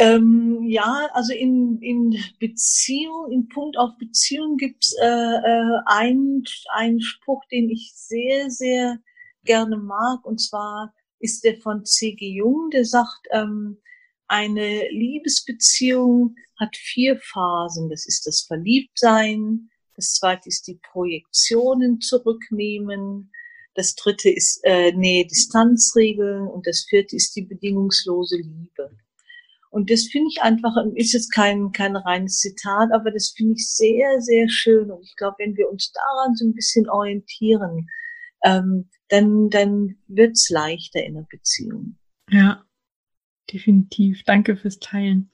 Ähm, 0.00 0.64
ja, 0.66 1.10
also 1.12 1.34
in, 1.34 1.78
in 1.82 2.16
Beziehung, 2.38 3.30
in 3.30 3.48
Punkt 3.48 3.76
auf 3.76 3.90
Beziehung 3.98 4.56
gibt's 4.56 4.94
äh, 4.98 5.06
äh, 5.06 5.78
einen, 5.84 6.42
einen 6.72 7.02
Spruch, 7.02 7.44
den 7.52 7.68
ich 7.68 7.92
sehr, 7.94 8.50
sehr 8.50 8.98
gerne 9.44 9.76
mag, 9.76 10.24
und 10.24 10.40
zwar 10.40 10.94
ist 11.18 11.44
der 11.44 11.58
von 11.58 11.84
C.G. 11.84 12.26
Jung, 12.26 12.70
der 12.70 12.86
sagt, 12.86 13.26
ähm, 13.30 13.76
eine 14.26 14.88
Liebesbeziehung 14.90 16.34
hat 16.58 16.74
vier 16.76 17.18
Phasen. 17.18 17.90
Das 17.90 18.06
ist 18.06 18.26
das 18.26 18.40
Verliebtsein, 18.40 19.68
das 19.96 20.14
zweite 20.14 20.48
ist 20.48 20.66
die 20.66 20.80
Projektionen 20.92 22.00
zurücknehmen, 22.00 23.32
das 23.74 23.94
dritte 23.96 24.30
ist 24.30 24.60
äh, 24.64 24.92
Nähe-Distanzregeln 24.92 26.48
und 26.48 26.66
das 26.66 26.86
vierte 26.88 27.16
ist 27.16 27.36
die 27.36 27.42
bedingungslose 27.42 28.38
Liebe. 28.38 28.96
Und 29.70 29.88
das 29.90 30.08
finde 30.10 30.28
ich 30.32 30.42
einfach, 30.42 30.74
ist 30.94 31.12
jetzt 31.12 31.32
kein, 31.32 31.70
kein 31.70 31.94
reines 31.94 32.38
Zitat, 32.40 32.90
aber 32.92 33.12
das 33.12 33.32
finde 33.36 33.54
ich 33.54 33.68
sehr, 33.68 34.20
sehr 34.20 34.48
schön. 34.48 34.90
Und 34.90 35.02
ich 35.04 35.14
glaube, 35.16 35.36
wenn 35.38 35.56
wir 35.56 35.70
uns 35.70 35.92
daran 35.92 36.34
so 36.34 36.44
ein 36.44 36.54
bisschen 36.54 36.88
orientieren, 36.88 37.86
ähm, 38.44 38.90
dann, 39.08 39.48
dann 39.48 39.96
wird's 40.08 40.50
leichter 40.50 41.04
in 41.04 41.14
der 41.14 41.26
Beziehung. 41.30 41.96
Ja, 42.30 42.64
definitiv. 43.52 44.24
Danke 44.24 44.56
fürs 44.56 44.80
Teilen. 44.80 45.30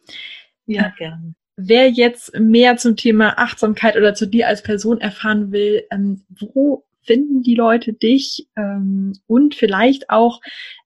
Ja, 0.67 0.93
gerne. 0.99 1.35
Wer 1.57 1.91
jetzt 1.91 2.39
mehr 2.39 2.77
zum 2.77 2.97
Thema 2.97 3.39
Achtsamkeit 3.39 3.97
oder 3.97 4.15
zu 4.15 4.27
dir 4.27 4.49
als 4.49 4.63
Person 4.63 5.01
erfahren 5.01 5.53
will, 5.53 5.85
ähm, 5.91 6.27
wo 6.29 6.85
finden 7.07 7.43
die 7.43 7.55
Leute 7.55 7.93
dich 7.93 8.49
ähm, 8.57 9.13
und 9.27 9.55
vielleicht 9.55 10.11
auch 10.11 10.41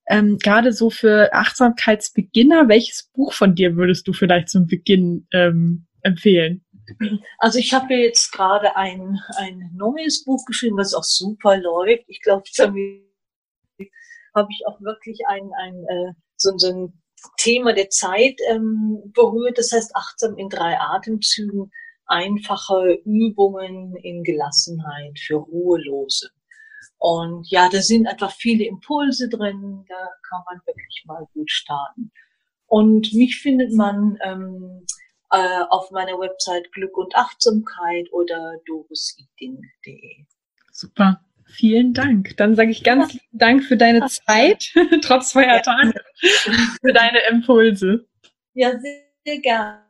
ähm, 0.08 0.38
gerade 0.38 0.72
so 0.72 0.90
für 0.90 1.32
Achtsamkeitsbeginner, 1.32 2.68
welches 2.68 3.10
Buch 3.14 3.32
von 3.32 3.54
dir 3.54 3.76
würdest 3.76 4.06
du 4.06 4.12
vielleicht 4.12 4.48
zum 4.48 4.66
Beginn 4.66 5.26
ähm, 5.32 5.86
empfehlen? 6.02 6.64
Also 7.38 7.58
ich 7.58 7.72
habe 7.72 7.94
jetzt 7.94 8.32
gerade 8.32 8.76
ein, 8.76 9.18
ein 9.36 9.70
neues 9.74 10.24
Buch 10.24 10.44
geschrieben, 10.44 10.76
was 10.76 10.94
auch 10.94 11.04
super 11.04 11.56
läuft. 11.56 12.04
Ich 12.08 12.20
glaube, 12.20 12.42
damit 12.56 13.02
habe 14.34 14.48
ich 14.50 14.66
auch 14.66 14.80
wirklich 14.80 15.20
ein, 15.28 15.50
ein 15.58 15.74
äh, 15.84 16.12
so, 16.36 16.56
so 16.56 16.72
ein 16.72 17.00
Thema 17.36 17.72
der 17.72 17.90
Zeit 17.90 18.40
ähm, 18.50 19.12
berührt. 19.14 19.58
Das 19.58 19.72
heißt 19.72 19.94
achtsam 19.94 20.36
in 20.36 20.48
drei 20.48 20.78
Atemzügen, 20.78 21.70
einfache 22.10 23.00
Übungen 23.04 23.96
in 23.96 24.22
Gelassenheit 24.24 25.18
für 25.18 25.36
Ruhelose. 25.36 26.30
Und 26.98 27.50
ja, 27.50 27.68
da 27.70 27.80
sind 27.80 28.06
einfach 28.06 28.32
viele 28.32 28.64
Impulse 28.64 29.28
drin, 29.28 29.84
da 29.88 30.08
kann 30.28 30.42
man 30.46 30.60
wirklich 30.66 31.04
mal 31.06 31.26
gut 31.32 31.50
starten. 31.50 32.12
Und 32.66 33.14
mich 33.14 33.40
findet 33.40 33.72
man 33.72 34.18
ähm, 34.22 34.84
äh, 35.30 35.62
auf 35.70 35.90
meiner 35.90 36.18
Website 36.18 36.70
Glück 36.72 36.96
und 36.98 37.14
Achtsamkeit 37.16 38.12
oder 38.12 38.56
doriseating.de. 38.66 40.26
Super. 40.72 41.24
Vielen 41.46 41.94
Dank. 41.94 42.36
Dann 42.36 42.54
sage 42.54 42.70
ich 42.70 42.84
ganz 42.84 43.14
ja. 43.14 43.20
Dank 43.32 43.64
für 43.64 43.76
deine 43.76 44.06
Zeit, 44.06 44.72
trotz 45.02 45.32
Feiertagen, 45.32 45.92
ja. 45.92 46.52
für 46.80 46.92
deine 46.92 47.18
Impulse. 47.28 48.06
Ja, 48.54 48.78
sehr, 48.78 49.02
sehr 49.24 49.38
gerne. 49.40 49.89